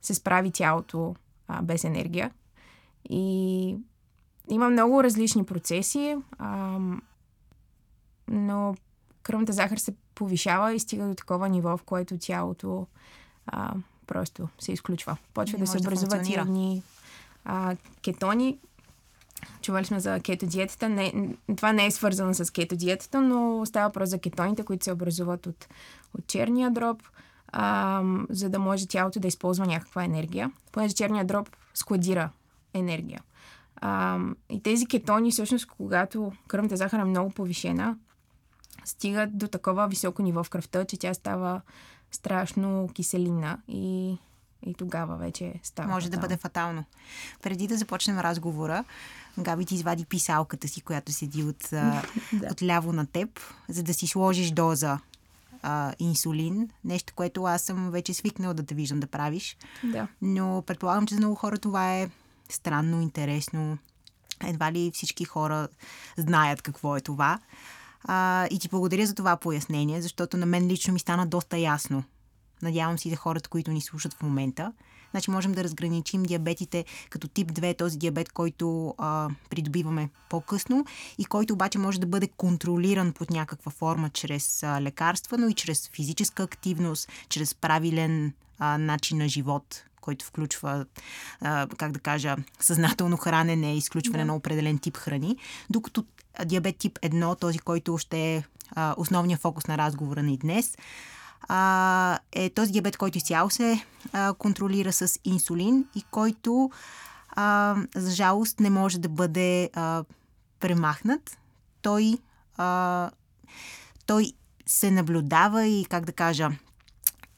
се 0.01 0.13
справи 0.13 0.51
тялото 0.51 1.15
а, 1.47 1.61
без 1.61 1.83
енергия. 1.83 2.31
И 3.09 3.77
има 4.49 4.69
много 4.69 5.03
различни 5.03 5.45
процеси, 5.45 6.17
а, 6.37 6.79
но 8.27 8.75
кръвната 9.23 9.53
захар 9.53 9.77
се 9.77 9.95
повишава 10.15 10.73
и 10.73 10.79
стига 10.79 11.07
до 11.07 11.15
такова 11.15 11.49
ниво, 11.49 11.77
в 11.77 11.83
което 11.83 12.17
тялото 12.17 12.87
а, 13.45 13.73
просто 14.07 14.47
се 14.59 14.71
изключва. 14.71 15.17
Почва 15.33 15.57
Не 15.57 15.63
да 15.63 15.67
се 15.67 15.77
образуват 15.77 16.23
да 16.23 16.41
едни 16.41 16.83
а, 17.45 17.75
кетони. 18.01 18.59
Чували 19.61 19.85
сме 19.85 19.99
за 19.99 20.19
кето 20.19 20.45
диетата. 20.45 20.89
Не, 20.89 21.35
това 21.55 21.73
не 21.73 21.85
е 21.85 21.91
свързано 21.91 22.33
с 22.33 22.53
кето 22.53 22.75
диетата, 22.75 23.21
но 23.21 23.65
става 23.65 23.87
въпрос 23.87 24.09
за 24.09 24.19
кетоните, 24.19 24.63
които 24.63 24.83
се 24.83 24.91
образуват 24.91 25.47
от, 25.47 25.67
от 26.17 26.27
черния 26.27 26.71
дроб, 26.71 27.03
а, 27.47 28.03
за 28.29 28.49
да 28.49 28.59
може 28.59 28.87
тялото 28.87 29.19
да 29.19 29.27
използва 29.27 29.65
някаква 29.65 30.03
енергия. 30.03 30.51
Понеже 30.71 30.95
черния 30.95 31.25
дроб 31.25 31.49
складира 31.73 32.29
енергия. 32.73 33.21
А, 33.75 34.19
и 34.49 34.63
тези 34.63 34.85
кетони, 34.85 35.31
всъщност, 35.31 35.65
когато 35.65 36.31
кръвната 36.47 36.77
захар 36.77 36.99
е 36.99 37.03
много 37.03 37.29
повишена, 37.29 37.97
стигат 38.85 39.37
до 39.37 39.47
такова 39.47 39.87
високо 39.87 40.21
ниво 40.21 40.43
в 40.43 40.49
кръвта, 40.49 40.85
че 40.85 40.99
тя 40.99 41.13
става 41.13 41.61
страшно 42.11 42.89
киселина 42.93 43.57
и, 43.67 44.17
и 44.65 44.73
тогава 44.73 45.17
вече 45.17 45.53
става. 45.63 45.89
Може 45.89 46.05
фатално. 46.05 46.21
да 46.21 46.27
бъде 46.27 46.37
фатално. 46.37 46.83
Преди 47.41 47.67
да 47.67 47.77
започнем 47.77 48.19
разговора, 48.19 48.83
Габи 49.39 49.65
ти 49.65 49.75
извади 49.75 50.05
писалката 50.05 50.67
си, 50.67 50.81
която 50.81 51.11
седи 51.11 51.43
от, 51.43 51.67
да. 51.71 52.03
от 52.51 52.61
ляво 52.63 52.93
на 52.93 53.05
теб, 53.05 53.39
за 53.69 53.83
да 53.83 53.93
си 53.93 54.07
сложиш 54.07 54.51
доза 54.51 54.99
а, 55.63 55.93
инсулин. 55.99 56.69
Нещо, 56.85 57.13
което 57.15 57.43
аз 57.43 57.61
съм 57.61 57.91
вече 57.91 58.13
свикнала 58.13 58.53
да 58.53 58.63
те 58.63 58.75
виждам 58.75 58.99
да 58.99 59.07
правиш. 59.07 59.57
Да. 59.83 60.07
Но 60.21 60.63
предполагам, 60.67 61.07
че 61.07 61.15
за 61.15 61.19
много 61.19 61.35
хора 61.35 61.57
това 61.57 61.95
е 61.95 62.09
странно, 62.49 63.01
интересно. 63.01 63.77
Едва 64.43 64.71
ли 64.71 64.91
всички 64.93 65.25
хора 65.25 65.67
знаят 66.17 66.61
какво 66.61 66.97
е 66.97 67.01
това. 67.01 67.39
А, 68.03 68.47
и 68.51 68.59
ти 68.59 68.69
благодаря 68.69 69.05
за 69.05 69.15
това 69.15 69.37
пояснение, 69.37 70.01
защото 70.01 70.37
на 70.37 70.45
мен 70.45 70.67
лично 70.67 70.93
ми 70.93 70.99
стана 70.99 71.27
доста 71.27 71.57
ясно. 71.57 72.03
Надявам 72.63 72.99
се 72.99 73.07
и 73.07 73.11
да 73.11 73.17
хората, 73.17 73.49
които 73.49 73.71
ни 73.71 73.81
слушат 73.81 74.13
в 74.13 74.21
момента. 74.21 74.73
Значи 75.11 75.31
можем 75.31 75.51
да 75.51 75.63
разграничим 75.63 76.23
диабетите 76.23 76.85
като 77.09 77.27
тип 77.27 77.51
2, 77.51 77.77
този 77.77 77.97
диабет, 77.97 78.31
който 78.31 78.95
а, 78.97 79.29
придобиваме 79.49 80.09
по-късно 80.29 80.85
и 81.17 81.25
който 81.25 81.53
обаче 81.53 81.79
може 81.79 81.99
да 81.99 82.07
бъде 82.07 82.27
контролиран 82.27 83.13
под 83.13 83.29
някаква 83.29 83.71
форма 83.71 84.09
чрез 84.09 84.63
а, 84.63 84.81
лекарства, 84.81 85.37
но 85.37 85.47
и 85.47 85.53
чрез 85.53 85.89
физическа 85.89 86.43
активност, 86.43 87.11
чрез 87.29 87.55
правилен 87.55 88.33
а, 88.59 88.77
начин 88.77 89.17
на 89.17 89.29
живот, 89.29 89.83
който 90.01 90.25
включва, 90.25 90.85
а, 91.41 91.67
как 91.77 91.91
да 91.91 91.99
кажа, 91.99 92.35
съзнателно 92.59 93.17
хранене, 93.17 93.77
изключване 93.77 94.23
да. 94.23 94.25
на 94.25 94.35
определен 94.35 94.79
тип 94.79 94.97
храни, 94.97 95.37
докато 95.69 96.05
диабет 96.45 96.77
тип 96.77 96.99
1, 96.99 97.39
този, 97.39 97.59
който 97.59 97.97
ще 97.97 98.35
е 98.35 98.43
а, 98.71 98.95
основният 98.97 99.41
фокус 99.41 99.67
на 99.67 99.77
разговора 99.77 100.23
ни 100.23 100.37
днес, 100.37 100.77
а, 101.47 102.19
е 102.31 102.49
този 102.49 102.71
диабет, 102.71 102.97
който 102.97 103.17
изцяло 103.17 103.49
се 103.49 103.85
а, 104.13 104.33
контролира 104.33 104.93
с 104.93 105.19
инсулин 105.25 105.85
и 105.95 106.01
който, 106.01 106.71
а, 107.29 107.75
за 107.95 108.11
жалост, 108.11 108.59
не 108.59 108.69
може 108.69 108.99
да 108.99 109.09
бъде 109.09 109.69
а, 109.73 110.03
премахнат. 110.59 111.37
Той, 111.81 112.17
а, 112.57 113.11
той 114.05 114.33
се 114.65 114.91
наблюдава 114.91 115.65
и, 115.65 115.85
как 115.85 116.05
да 116.05 116.11
кажа, 116.11 116.49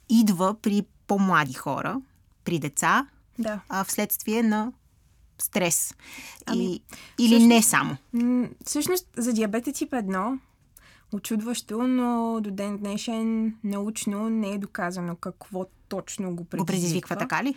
идва 0.10 0.56
при 0.62 0.86
по-млади 1.08 1.54
хора, 1.54 2.02
при 2.44 2.60
деца, 2.60 3.08
да. 3.40 3.60
а, 3.70 3.84
вследствие 3.84 4.44
на 4.44 4.72
стрес. 5.38 5.94
Ами, 6.46 6.66
и, 6.66 6.82
или 7.20 7.28
всъщност, 7.28 7.48
не 7.48 7.64
само. 7.64 7.98
Всъщност, 8.66 9.08
за 9.18 9.34
диабета 9.34 9.74
тип 9.74 9.92
1, 9.92 10.40
очудващо, 11.16 11.88
но 11.88 12.40
до 12.42 12.52
ден 12.52 12.78
днешен 12.78 13.56
научно 13.64 14.30
не 14.30 14.52
е 14.52 14.58
доказано 14.58 15.16
какво 15.16 15.66
точно 15.88 16.36
го 16.36 16.46
предизвиква. 16.46 16.58
Го 16.58 16.66
предизвиква, 16.66 17.16
така 17.16 17.44
ли? 17.44 17.56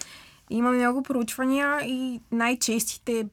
Има 0.50 0.72
много 0.72 1.02
проучвания 1.02 1.80
и 1.84 2.20
най-честите 2.32 3.28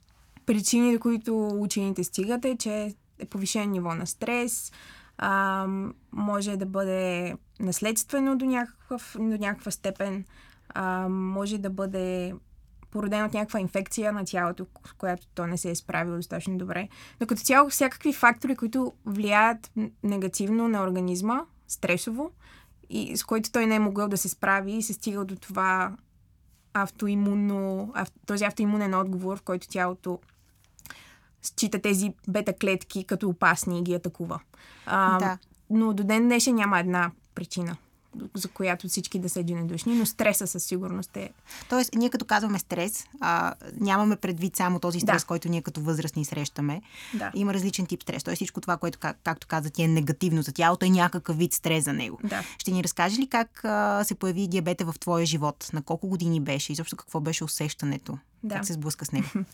причини, 0.46 0.94
до 0.94 1.00
които 1.00 1.48
учените 1.48 2.04
стигат 2.04 2.46
е, 2.46 2.58
че 2.58 2.96
е 3.20 3.26
повишен 3.26 3.72
ниво 3.72 3.96
на 3.96 4.08
стрес, 4.08 4.72
а, 5.18 5.68
може 6.12 6.58
да 6.58 6.66
бъде 6.66 7.36
наследствено 7.60 8.38
до, 8.38 8.46
някакъв, 8.46 9.16
до 9.20 9.38
някаква 9.38 9.72
степен, 9.72 10.26
а, 10.70 11.10
може 11.10 11.58
да 11.58 11.70
бъде 11.70 12.34
породен 12.96 13.26
от 13.26 13.34
някаква 13.34 13.60
инфекция 13.60 14.14
на 14.14 14.26
тялото, 14.26 14.66
с 14.88 14.94
която 14.94 15.28
то 15.28 15.48
не 15.48 15.58
се 15.58 15.70
е 15.70 15.76
справило 15.76 16.16
достатъчно 16.16 16.58
добре. 16.58 16.90
Но 17.22 17.28
като 17.28 17.42
цяло 17.42 17.70
всякакви 17.70 18.14
фактори, 18.14 18.56
които 18.56 18.94
влияят 19.06 19.72
негативно 20.04 20.68
на 20.68 20.84
организма, 20.84 21.42
стресово, 21.68 22.32
и 22.90 23.18
с 23.18 23.24
който 23.24 23.52
той 23.52 23.66
не 23.66 23.76
е 23.76 23.80
могъл 23.80 24.08
да 24.08 24.18
се 24.18 24.30
справи 24.30 24.72
и 24.72 24.82
се 24.82 24.94
стига 24.94 25.26
до 25.26 25.36
това 25.36 25.92
автоимунно, 26.74 27.92
ав, 27.96 28.12
този 28.26 28.44
автоимунен 28.44 28.94
отговор, 28.94 29.38
в 29.38 29.42
който 29.42 29.68
тялото 29.68 30.20
счита 31.42 31.80
тези 31.80 32.14
бета 32.28 32.54
клетки 32.54 33.04
като 33.04 33.30
опасни 33.30 33.80
и 33.80 33.84
ги 33.84 33.94
атакува. 33.94 34.40
А, 34.86 35.20
да. 35.20 35.38
Но 35.70 35.94
до 35.94 36.04
ден 36.04 36.24
днешен 36.24 36.56
няма 36.56 36.80
една 36.80 37.12
причина 37.34 37.78
за 38.34 38.48
която 38.48 38.88
всички 38.88 39.20
да 39.20 39.30
са 39.30 39.40
единодушни, 39.40 39.96
но 39.96 40.06
стреса 40.06 40.48
със 40.48 40.64
сигурност 40.64 41.18
е. 41.18 41.30
Тоест, 41.70 41.96
ние 41.96 42.10
като 42.10 42.26
казваме 42.26 42.60
стрес, 42.60 43.06
а, 43.20 43.54
нямаме 43.80 44.16
предвид 44.16 44.56
само 44.56 44.80
този 44.80 45.00
стрес, 45.00 45.22
да. 45.22 45.28
който 45.28 45.50
ние 45.50 45.62
като 45.62 45.82
възрастни 45.82 46.26
срещаме. 46.26 46.82
Да. 47.14 47.32
Има 47.36 47.54
различен 47.54 47.86
тип 47.86 48.04
стрес. 48.04 48.24
Тоест, 48.24 48.36
всичко 48.36 48.62
това, 48.62 48.78
което, 48.78 49.00
как, 49.00 49.18
както 49.24 49.48
каза 49.48 49.70
ти, 49.70 49.84
е 49.84 49.88
негативно 49.88 50.42
за 50.42 50.52
тялото, 50.52 50.86
е 50.86 50.90
някакъв 50.90 51.38
вид 51.38 51.54
стрес 51.54 51.84
за 51.84 51.94
него. 51.94 52.20
Да. 52.24 52.44
Ще 52.58 52.72
ни 52.72 52.84
разкажеш 52.84 53.20
ли 53.20 53.28
как 53.28 53.66
а, 53.66 54.04
се 54.04 54.16
появи 54.16 54.48
диабета 54.48 54.86
в 54.86 55.00
твоя 55.00 55.26
живот? 55.26 55.70
На 55.74 55.82
колко 55.82 56.08
години 56.08 56.40
беше? 56.40 56.72
И 56.72 56.76
защо 56.76 56.96
какво 56.96 57.20
беше 57.20 57.44
усещането? 57.44 58.18
Да. 58.44 58.56
Как 58.56 58.66
се 58.66 58.74
сблъска 58.74 59.06
с 59.06 59.12
него? 59.12 59.28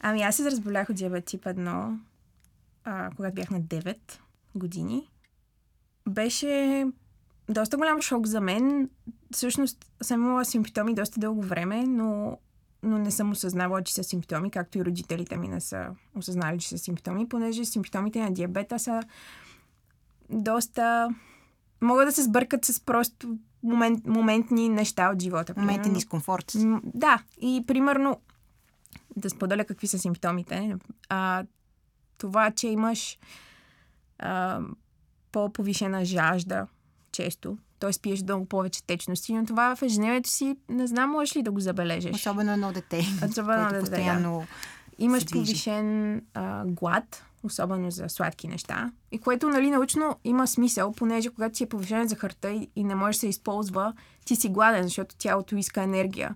Ами 0.00 0.22
аз 0.22 0.36
се 0.36 0.50
разболях 0.50 0.90
от 0.90 0.96
диабет 0.96 1.24
тип 1.24 1.44
1, 1.44 1.96
а, 2.84 3.10
когато 3.16 3.34
бях 3.34 3.50
на 3.50 3.60
9 3.60 3.96
години. 4.54 5.10
Беше 6.08 6.86
доста 7.48 7.76
голям 7.76 8.02
шок 8.02 8.26
за 8.26 8.40
мен. 8.40 8.90
Всъщност 9.32 9.90
съм 10.02 10.22
имала 10.22 10.44
симптоми 10.44 10.94
доста 10.94 11.20
дълго 11.20 11.42
време, 11.42 11.86
но, 11.86 12.38
но 12.82 12.98
не 12.98 13.10
съм 13.10 13.30
осъзнавала, 13.30 13.82
че 13.82 13.94
са 13.94 14.04
симптоми, 14.04 14.50
както 14.50 14.78
и 14.78 14.84
родителите 14.84 15.36
ми 15.36 15.48
не 15.48 15.60
са 15.60 15.86
осъзнали, 16.14 16.58
че 16.58 16.68
са 16.68 16.78
симптоми, 16.78 17.28
понеже 17.28 17.64
симптомите 17.64 18.20
на 18.20 18.32
диабета 18.32 18.78
са 18.78 19.02
доста... 20.30 21.08
Могат 21.80 22.08
да 22.08 22.12
се 22.12 22.22
сбъркат 22.22 22.64
с 22.64 22.80
просто 22.80 23.38
момент, 23.62 24.06
моментни 24.06 24.68
неща 24.68 25.10
от 25.14 25.22
живота. 25.22 25.54
Моментен 25.56 25.92
дискомфорт. 25.92 26.52
Да, 26.84 27.22
и 27.40 27.64
примерно 27.66 28.20
да 29.16 29.30
споделя 29.30 29.64
какви 29.64 29.86
са 29.86 29.98
симптомите. 29.98 30.76
А, 31.08 31.44
това, 32.18 32.50
че 32.50 32.68
имаш 32.68 33.18
а, 34.18 34.60
по-повишена 35.32 36.04
жажда, 36.04 36.66
често. 37.22 37.58
Т.е. 37.78 37.90
пиеш 38.02 38.20
дълго 38.20 38.46
повече 38.46 38.82
течности, 38.82 39.34
но 39.34 39.46
това 39.46 39.76
в 39.76 39.82
ежедневието 39.82 40.30
си 40.30 40.56
не 40.68 40.86
знам, 40.86 41.10
можеш 41.10 41.36
ли 41.36 41.42
да 41.42 41.50
го 41.50 41.60
забележиш. 41.60 42.14
Особено 42.14 42.52
едно 42.52 42.72
дете. 42.72 43.02
Особено 43.28 43.54
едно 43.54 43.68
дете. 43.68 43.80
Постоянно 43.80 44.38
да. 44.38 44.46
Имаш 44.98 45.26
повишен 45.26 46.16
а, 46.34 46.64
глад, 46.66 47.24
особено 47.42 47.90
за 47.90 48.08
сладки 48.08 48.48
неща. 48.48 48.92
И 49.12 49.18
което, 49.18 49.48
нали, 49.48 49.70
научно 49.70 50.16
има 50.24 50.46
смисъл, 50.46 50.92
понеже 50.92 51.30
когато 51.30 51.54
ти 51.54 51.64
е 51.64 51.68
повишен 51.68 52.08
захарта 52.08 52.50
и, 52.50 52.70
и 52.76 52.84
не 52.84 52.94
може 52.94 53.16
да 53.16 53.20
се 53.20 53.28
използва, 53.28 53.92
ти 54.24 54.36
си 54.36 54.48
гладен, 54.48 54.82
защото 54.82 55.16
тялото 55.16 55.56
иска 55.56 55.82
енергия. 55.82 56.34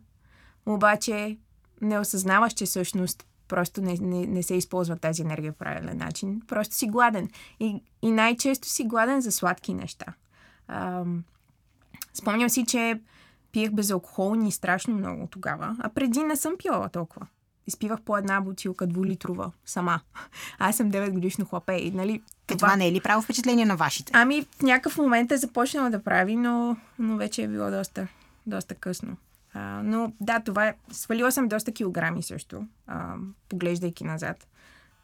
Обаче 0.66 1.38
не 1.80 1.98
осъзнаваш, 1.98 2.52
че 2.52 2.66
всъщност 2.66 3.26
просто 3.48 3.82
не, 3.82 3.96
не, 4.00 4.26
не 4.26 4.42
се 4.42 4.54
използва 4.54 4.96
тази 4.96 5.22
енергия 5.22 5.52
по 5.52 5.58
правилен 5.58 5.98
начин. 5.98 6.42
Просто 6.48 6.74
си 6.74 6.86
гладен. 6.86 7.28
И, 7.60 7.82
и 8.02 8.10
най-често 8.10 8.68
си 8.68 8.84
гладен 8.84 9.20
за 9.20 9.32
сладки 9.32 9.74
неща. 9.74 10.06
Ам, 10.68 11.24
спомням 12.14 12.48
си, 12.48 12.64
че 12.66 13.00
пиех 13.52 13.70
безалкохолни 13.70 14.52
страшно 14.52 14.94
много 14.94 15.26
тогава, 15.26 15.76
а 15.80 15.88
преди 15.88 16.22
не 16.22 16.36
съм 16.36 16.54
пила 16.58 16.88
толкова. 16.88 17.26
Изпивах 17.66 18.00
по 18.00 18.16
една 18.16 18.40
бутилка 18.40 18.86
двулитрова 18.86 19.52
сама. 19.64 20.00
Аз 20.58 20.76
съм 20.76 20.90
9 20.90 21.10
годишно 21.10 21.44
хлапе 21.44 21.72
и 21.72 21.90
нали... 21.90 22.22
Това... 22.46 22.58
това 22.58 22.76
не 22.76 22.88
е 22.88 22.92
ли 22.92 23.00
право 23.00 23.22
впечатление 23.22 23.64
на 23.64 23.76
вашите? 23.76 24.12
Ами 24.14 24.46
в 24.58 24.62
някакъв 24.62 24.98
момент 24.98 25.32
е 25.32 25.36
започнала 25.36 25.90
да 25.90 26.02
прави, 26.04 26.36
но, 26.36 26.76
но 26.98 27.16
вече 27.16 27.42
е 27.42 27.48
било 27.48 27.70
доста, 27.70 28.08
доста 28.46 28.74
късно. 28.74 29.16
А, 29.54 29.82
но 29.84 30.12
да, 30.20 30.40
това 30.40 30.66
е... 30.66 30.76
Свалила 30.92 31.32
съм 31.32 31.48
доста 31.48 31.72
килограми 31.72 32.22
също, 32.22 32.66
а, 32.86 33.14
поглеждайки 33.48 34.04
назад 34.04 34.46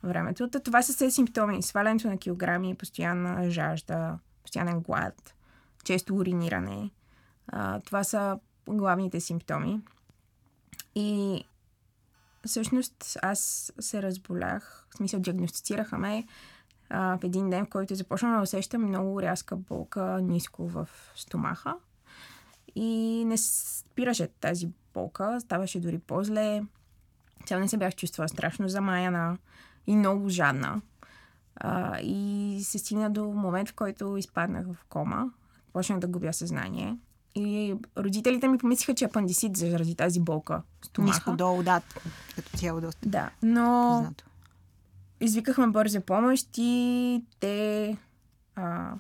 времето. 0.03 0.49
Та, 0.49 0.61
това 0.61 0.83
са 0.83 0.93
все 0.93 1.11
симптоми. 1.11 1.63
Свалянето 1.63 2.09
на 2.09 2.19
килограми, 2.19 2.75
постоянна 2.75 3.51
жажда, 3.51 4.19
постоянен 4.43 4.81
глад, 4.81 5.35
често 5.89 6.15
уриниране. 6.17 6.91
А, 7.47 7.81
това 7.81 8.05
са 8.05 8.39
главните 8.69 9.21
симптоми. 9.21 9.81
И 10.95 11.45
всъщност 12.47 13.19
аз 13.23 13.73
се 13.81 14.03
разболях, 14.03 14.87
в 14.91 14.97
смисъл 14.97 15.21
диагностицираха 15.21 15.99
ме 15.99 16.27
а, 16.91 17.19
в 17.19 17.25
един 17.25 17.51
ден, 17.51 17.67
в 17.67 17.69
който 17.69 17.95
започна 17.95 18.37
да 18.37 18.43
усещам 18.43 18.89
много 18.89 19.23
рязка 19.23 19.57
болка 19.57 20.21
ниско 20.23 20.69
в 20.69 20.89
стомаха. 21.15 21.75
И 22.75 23.25
не 23.27 23.39
спираше 23.39 24.29
тази 24.41 24.69
болка, 24.95 25.41
ставаше 25.41 25.81
дори 25.81 25.99
по-зле. 25.99 26.63
Цял 27.47 27.61
не 27.61 27.69
се 27.69 27.77
бях 27.77 27.97
чувствала 27.97 28.29
страшно 28.29 28.69
замаяна 28.69 29.39
и 29.87 29.97
много 29.97 30.29
жадна. 30.29 30.83
А, 31.57 32.01
и 32.01 32.61
се 32.65 32.79
стигна 32.79 33.11
до 33.11 33.25
момент, 33.25 33.69
в 33.69 33.75
който 33.75 34.17
изпаднах 34.17 34.67
в 34.67 34.85
кома. 34.89 35.25
Почнах 35.73 35.99
да 35.99 36.07
губя 36.07 36.33
съзнание. 36.33 36.97
И 37.35 37.75
родителите 37.99 38.49
ми 38.49 38.59
помислиха, 38.59 38.95
че 38.95 39.05
е 39.05 39.09
апандисит 39.09 39.57
заради 39.57 39.95
тази 39.95 40.21
болка. 40.21 40.63
Стомаха. 40.83 41.15
Ниско 41.15 41.37
долу, 41.37 41.63
да, 41.63 41.81
като 42.37 42.57
цяло 42.57 42.81
доста. 42.81 43.09
Да, 43.09 43.31
но 43.43 43.97
познато. 43.99 44.25
извикахме 45.21 45.67
бърза 45.67 46.01
помощ 46.01 46.49
и 46.57 47.23
те 47.41 47.97
а, 48.57 48.93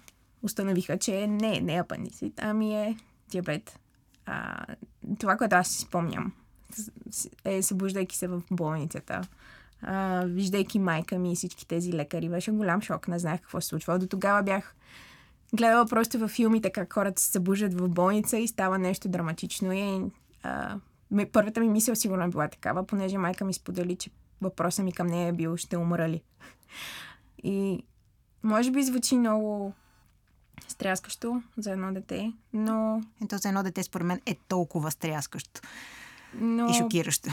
установиха, 0.42 0.98
че 0.98 1.26
не, 1.26 1.60
не 1.60 1.76
е 1.76 1.80
апандисит, 1.80 2.32
ами 2.42 2.74
е 2.74 2.96
диабет. 3.30 3.78
А, 4.26 4.66
това, 5.18 5.36
което 5.36 5.56
аз 5.56 5.68
си 5.68 5.80
спомням, 5.80 6.32
е 7.44 7.62
събуждайки 7.62 8.16
се 8.16 8.28
в 8.28 8.42
болницата, 8.50 9.20
а, 9.82 10.24
виждайки 10.26 10.78
майка 10.78 11.18
ми 11.18 11.32
и 11.32 11.36
всички 11.36 11.66
тези 11.66 11.92
лекари, 11.92 12.28
беше 12.28 12.50
голям 12.50 12.82
шок. 12.82 13.08
Не 13.08 13.18
знаех 13.18 13.40
какво 13.40 13.60
се 13.60 13.68
случва. 13.68 13.98
До 13.98 14.06
тогава 14.06 14.42
бях 14.42 14.74
гледала 15.54 15.86
просто 15.86 16.18
във 16.18 16.30
филмите 16.30 16.70
как 16.70 16.92
хората 16.92 17.22
се 17.22 17.30
събуждат 17.30 17.80
в 17.80 17.88
болница 17.88 18.38
и 18.38 18.48
става 18.48 18.78
нещо 18.78 19.08
драматично. 19.08 19.72
И 19.72 20.02
а, 20.42 20.76
първата 21.32 21.60
ми 21.60 21.68
мисъл 21.68 21.94
сигурно 21.94 22.24
е 22.24 22.28
била 22.28 22.48
такава, 22.48 22.86
понеже 22.86 23.18
майка 23.18 23.44
ми 23.44 23.54
сподели, 23.54 23.96
че 23.96 24.10
въпросът 24.40 24.84
ми 24.84 24.92
към 24.92 25.06
нея 25.06 25.28
е 25.28 25.32
бил 25.32 25.56
ще 25.56 25.76
умра 25.76 26.08
ли. 26.08 26.22
И 27.42 27.84
може 28.42 28.70
би 28.70 28.82
звучи 28.82 29.16
много 29.16 29.72
стряскащо 30.68 31.42
за 31.56 31.72
едно 31.72 31.92
дете, 31.92 32.32
но... 32.52 33.02
Ето 33.24 33.38
за 33.38 33.48
едно 33.48 33.62
дете 33.62 33.82
според 33.82 34.06
мен 34.06 34.20
е 34.26 34.34
толкова 34.34 34.90
стряскащо 34.90 35.60
но... 36.34 36.70
и 36.70 36.74
шокиращо. 36.74 37.30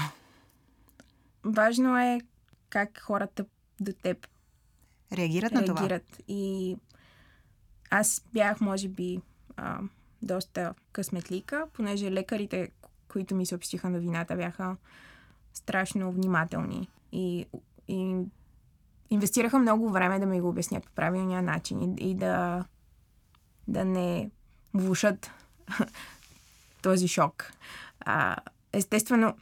Важно 1.43 1.97
е 1.97 2.21
как 2.69 2.99
хората 2.99 3.45
до 3.79 3.93
теб 3.93 4.27
реагират, 5.13 5.51
на 5.51 5.65
това. 5.65 5.79
Реагират. 5.79 6.21
И 6.27 6.77
аз 7.89 8.21
бях, 8.33 8.61
може 8.61 8.87
би, 8.87 9.21
а, 9.57 9.79
доста 10.21 10.73
късметлика, 10.91 11.67
понеже 11.73 12.11
лекарите, 12.11 12.71
които 13.07 13.35
ми 13.35 13.45
съобщиха 13.45 13.89
новината, 13.89 14.35
бяха 14.35 14.75
страшно 15.53 16.11
внимателни 16.11 16.89
и, 17.11 17.45
и 17.87 18.15
инвестираха 19.09 19.59
много 19.59 19.89
време 19.89 20.19
да 20.19 20.25
ми 20.25 20.41
го 20.41 20.49
обяснят 20.49 20.83
по 20.83 20.91
правилния 20.91 21.41
начин 21.41 21.81
и, 21.81 22.09
и 22.09 22.15
да, 22.15 22.65
да 23.67 23.85
не 23.85 24.29
влушат 24.73 25.31
този 26.81 27.07
шок. 27.07 27.51
А, 27.99 28.35
естествено, 28.73 29.35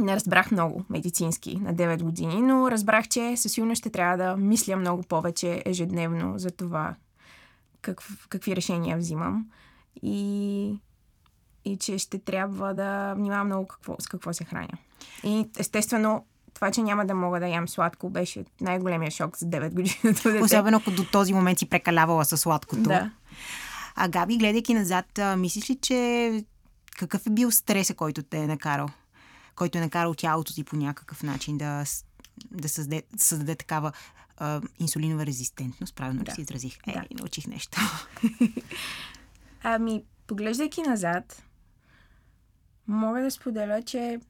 не 0.00 0.16
разбрах 0.16 0.50
много 0.50 0.84
медицински 0.90 1.56
на 1.56 1.74
9 1.74 2.02
години, 2.02 2.42
но 2.42 2.70
разбрах, 2.70 3.08
че 3.08 3.36
със 3.36 3.52
сигурност 3.52 3.78
ще 3.78 3.90
трябва 3.90 4.16
да 4.16 4.36
мисля 4.36 4.76
много 4.76 5.02
повече 5.02 5.62
ежедневно 5.66 6.38
за 6.38 6.50
това 6.50 6.94
как, 7.82 8.02
какви 8.28 8.56
решения 8.56 8.98
взимам 8.98 9.46
и, 10.02 10.80
и 11.64 11.78
че 11.78 11.98
ще 11.98 12.18
трябва 12.18 12.74
да 12.74 13.14
внимавам 13.14 13.46
много 13.46 13.66
какво, 13.66 13.96
с 13.98 14.06
какво 14.06 14.32
се 14.32 14.44
храня. 14.44 14.78
И 15.24 15.48
естествено, 15.58 16.24
това, 16.54 16.70
че 16.70 16.82
няма 16.82 17.06
да 17.06 17.14
мога 17.14 17.40
да 17.40 17.48
ям 17.48 17.68
сладко, 17.68 18.10
беше 18.10 18.44
най-големия 18.60 19.10
шок 19.10 19.36
за 19.38 19.46
9 19.46 19.70
години. 19.70 20.42
Особено 20.44 20.76
ако 20.76 20.90
до 20.90 21.04
този 21.04 21.32
момент 21.32 21.58
си 21.58 21.68
прекалявала 21.68 22.24
със 22.24 22.40
сладкото. 22.40 22.82
Да. 22.82 23.10
А 23.96 24.08
Габи, 24.08 24.36
гледайки 24.36 24.74
назад, 24.74 25.20
мислиш 25.36 25.70
ли, 25.70 25.78
че 25.82 26.44
какъв 26.98 27.26
е 27.26 27.30
бил 27.30 27.50
стреса, 27.50 27.94
който 27.94 28.22
те 28.22 28.38
е 28.38 28.46
накарал? 28.46 28.88
Който 29.56 29.78
е 29.78 29.80
накарал 29.80 30.14
тялото 30.14 30.54
ти 30.54 30.64
по 30.64 30.76
някакъв 30.76 31.22
начин 31.22 31.58
да, 31.58 31.84
да 32.50 32.68
създаде, 32.68 33.02
създаде 33.16 33.54
такава 33.54 33.92
а, 34.40 34.60
инсулинова 34.78 35.26
резистентност, 35.26 35.96
правилно 35.96 36.24
да. 36.24 36.30
ли 36.30 36.34
си 36.34 36.40
изразих? 36.40 36.78
Е, 36.86 36.92
да. 36.92 37.04
научих 37.18 37.46
нещо. 37.46 37.78
ами, 39.62 40.04
поглеждайки 40.26 40.82
назад, 40.82 41.42
мога 42.86 43.22
да 43.22 43.30
споделя, 43.30 43.82
че 43.82 44.20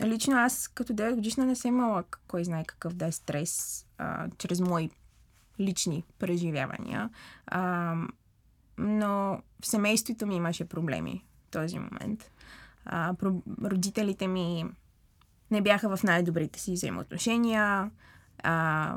лично 0.00 0.36
аз 0.36 0.68
като 0.68 0.92
9 0.92 1.14
годишна 1.14 1.46
не 1.46 1.56
съм 1.56 1.68
имала 1.68 2.04
кой 2.28 2.44
знае 2.44 2.64
какъв 2.64 2.94
да 2.94 3.06
е 3.06 3.12
стрес 3.12 3.86
а, 3.98 4.28
чрез 4.38 4.60
мои 4.60 4.90
лични 5.60 6.04
преживявания. 6.18 7.10
А, 7.46 7.94
но 8.78 9.42
в 9.60 9.66
семейството 9.66 10.26
ми 10.26 10.36
имаше 10.36 10.64
проблеми 10.64 11.24
в 11.46 11.50
този 11.50 11.78
момент. 11.78 12.30
А, 12.84 13.14
про- 13.14 13.70
родителите 13.70 14.26
ми 14.28 14.64
не 15.50 15.60
бяха 15.60 15.96
в 15.96 16.02
най-добрите 16.02 16.60
си 16.60 16.72
взаимоотношения. 16.72 17.90
А, 18.42 18.96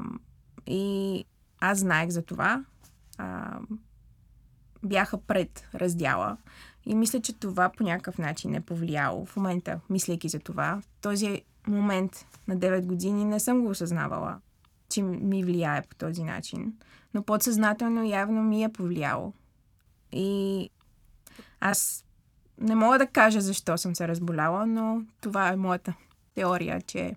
и 0.67 1.25
аз 1.59 1.79
знаех 1.79 2.09
за 2.09 2.21
това. 2.21 2.65
А, 3.17 3.59
бяха 4.83 5.17
пред 5.17 5.67
раздяла. 5.75 6.37
И 6.85 6.95
мисля, 6.95 7.21
че 7.21 7.33
това 7.33 7.69
по 7.69 7.83
някакъв 7.83 8.17
начин 8.17 8.55
е 8.55 8.61
повлияло. 8.61 9.25
В 9.25 9.35
момента, 9.35 9.79
мислейки 9.89 10.29
за 10.29 10.39
това, 10.39 10.81
този 11.01 11.41
момент 11.67 12.25
на 12.47 12.57
9 12.57 12.85
години 12.85 13.25
не 13.25 13.39
съм 13.39 13.61
го 13.61 13.69
осъзнавала, 13.69 14.39
че 14.89 15.01
ми 15.01 15.43
влияе 15.43 15.81
по 15.81 15.95
този 15.95 16.23
начин. 16.23 16.73
Но 17.13 17.23
подсъзнателно 17.23 18.03
явно 18.03 18.43
ми 18.43 18.63
е 18.63 18.71
повлияло. 18.71 19.33
И 20.11 20.69
аз 21.59 22.05
не 22.61 22.75
мога 22.75 22.97
да 22.97 23.07
кажа 23.07 23.41
защо 23.41 23.77
съм 23.77 23.95
се 23.95 24.07
разболяла, 24.07 24.65
но 24.65 25.01
това 25.21 25.49
е 25.49 25.55
моята 25.55 25.93
теория, 26.35 26.81
че 26.81 27.15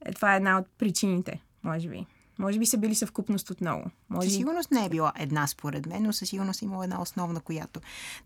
е, 0.00 0.12
това 0.12 0.34
е 0.34 0.36
една 0.36 0.58
от 0.58 0.66
причините, 0.78 1.42
може 1.62 1.88
би. 1.88 2.06
Може 2.38 2.58
би 2.58 2.66
са 2.66 2.78
били 2.78 2.94
съвкупност 2.94 3.50
от 3.50 3.60
много. 3.60 3.90
Може... 4.08 4.28
Със 4.28 4.36
сигурност 4.36 4.70
не 4.70 4.84
е 4.84 4.88
била 4.88 5.12
една 5.18 5.46
според 5.46 5.86
мен, 5.86 6.02
но 6.02 6.12
със 6.12 6.28
сигурност 6.28 6.62
е 6.62 6.64
имала 6.64 6.84
една 6.84 7.02
основна, 7.02 7.40
която 7.40 7.80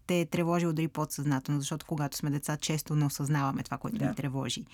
те 0.07 0.20
е 0.20 0.27
тревожила 0.27 0.72
дори 0.72 0.88
подсъзнателно, 0.88 1.61
защото 1.61 1.87
когато 1.87 2.16
сме 2.16 2.31
деца, 2.31 2.57
често 2.57 2.94
не 2.94 3.05
осъзнаваме 3.05 3.62
това, 3.62 3.79
което 3.79 3.98
да. 3.98 4.09
ни 4.09 4.14
тревожи. 4.14 4.64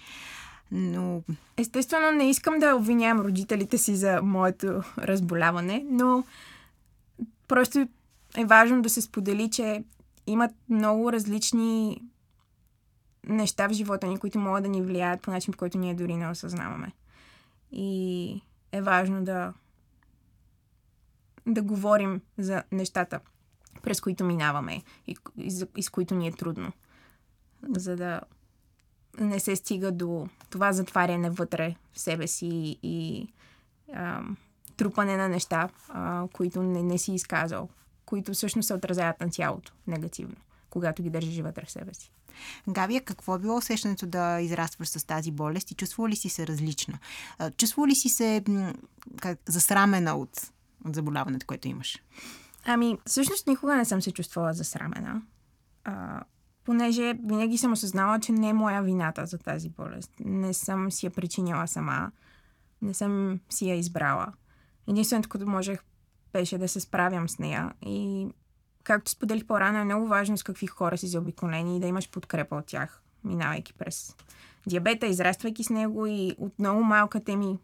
Но... 0.72 1.22
Естествено, 1.56 2.10
не 2.10 2.30
искам 2.30 2.58
да 2.58 2.76
обвинявам 2.76 3.26
родителите 3.26 3.78
си 3.78 3.96
за 3.96 4.22
моето 4.22 4.82
разболяване, 4.98 5.86
но 5.90 6.24
просто 7.48 7.88
е 8.36 8.44
важно 8.44 8.82
да 8.82 8.90
се 8.90 9.02
сподели, 9.02 9.50
че 9.50 9.84
имат 10.26 10.50
много 10.68 11.12
различни 11.12 12.02
неща 13.26 13.68
в 13.68 13.72
живота 13.72 14.06
ни, 14.06 14.18
които 14.18 14.38
могат 14.38 14.62
да 14.62 14.68
ни 14.68 14.82
влияят 14.82 15.22
по 15.22 15.30
начин, 15.30 15.52
по 15.52 15.58
който 15.58 15.78
ние 15.78 15.94
дори 15.94 16.16
не 16.16 16.28
осъзнаваме. 16.28 16.92
И 17.72 18.42
е 18.72 18.82
важно 18.82 19.24
да 19.24 19.54
да 21.46 21.62
говорим 21.62 22.20
за 22.38 22.62
нещата, 22.72 23.20
през 23.82 24.00
които 24.00 24.24
минаваме 24.24 24.82
и, 25.06 25.16
и, 25.36 25.66
и 25.76 25.82
с 25.82 25.88
които 25.88 26.14
ни 26.14 26.28
е 26.28 26.32
трудно. 26.32 26.72
За 27.76 27.96
да 27.96 28.20
не 29.20 29.40
се 29.40 29.56
стига 29.56 29.92
до 29.92 30.28
това 30.50 30.72
затваряне 30.72 31.30
вътре 31.30 31.74
в 31.92 32.00
себе 32.00 32.26
си 32.26 32.78
и 32.82 33.28
а, 33.94 34.22
трупане 34.76 35.16
на 35.16 35.28
неща, 35.28 35.68
а, 35.88 36.28
които 36.32 36.62
не, 36.62 36.82
не 36.82 36.98
си 36.98 37.12
изказал, 37.12 37.68
които 38.04 38.32
всъщност 38.32 38.66
се 38.66 38.74
отразяват 38.74 39.20
на 39.20 39.30
тялото 39.30 39.72
негативно, 39.86 40.36
когато 40.70 41.02
ги 41.02 41.10
държиш 41.10 41.40
вътре 41.40 41.64
в 41.64 41.70
себе 41.70 41.94
си. 41.94 42.10
Гавия, 42.68 43.00
какво 43.00 43.34
е 43.34 43.38
било 43.38 43.56
усещането 43.56 44.06
да 44.06 44.40
израстваш 44.40 44.88
с 44.88 45.06
тази 45.06 45.30
болест 45.30 45.70
и 45.70 45.74
чувствува 45.74 46.08
ли 46.08 46.16
си 46.16 46.28
се 46.28 46.46
различна? 46.46 46.98
Чувствува 47.56 47.88
ли 47.88 47.94
си 47.94 48.08
се 48.08 48.44
как, 49.20 49.38
засрамена 49.46 50.16
от, 50.16 50.52
от 50.84 50.94
заболяването, 50.94 51.46
което 51.46 51.68
имаш? 51.68 52.02
Ами, 52.64 52.98
всъщност 53.06 53.46
никога 53.46 53.76
не 53.76 53.84
съм 53.84 54.02
се 54.02 54.12
чувствала 54.12 54.52
засрамена. 54.52 55.22
А, 55.84 56.22
понеже 56.64 57.14
винаги 57.24 57.58
съм 57.58 57.72
осъзнала, 57.72 58.20
че 58.20 58.32
не 58.32 58.48
е 58.48 58.52
моя 58.52 58.82
вината 58.82 59.26
за 59.26 59.38
тази 59.38 59.68
болест. 59.68 60.12
Не 60.20 60.54
съм 60.54 60.92
си 60.92 61.06
я 61.06 61.10
причинила 61.10 61.68
сама. 61.68 62.10
Не 62.82 62.94
съм 62.94 63.40
си 63.50 63.68
я 63.68 63.74
избрала. 63.74 64.32
Единственото, 64.88 65.28
което 65.28 65.46
можех, 65.46 65.80
беше 66.32 66.58
да 66.58 66.68
се 66.68 66.80
справям 66.80 67.28
с 67.28 67.38
нея. 67.38 67.72
И 67.82 68.28
както 68.88 69.10
споделих 69.10 69.46
по-рано, 69.46 69.78
е 69.78 69.84
много 69.84 70.06
важно 70.06 70.38
с 70.38 70.42
какви 70.42 70.66
хора 70.66 70.98
си 70.98 71.06
заобиколени 71.06 71.76
и 71.76 71.80
да 71.80 71.86
имаш 71.86 72.10
подкрепа 72.10 72.56
от 72.56 72.66
тях, 72.66 73.02
минавайки 73.24 73.72
през 73.72 74.16
диабета, 74.66 75.06
израствайки 75.06 75.64
с 75.64 75.70
него 75.70 76.06
и 76.06 76.34
от 76.38 76.58
много 76.58 76.84
малка 76.84 77.24
те 77.24 77.36
ми 77.36 77.58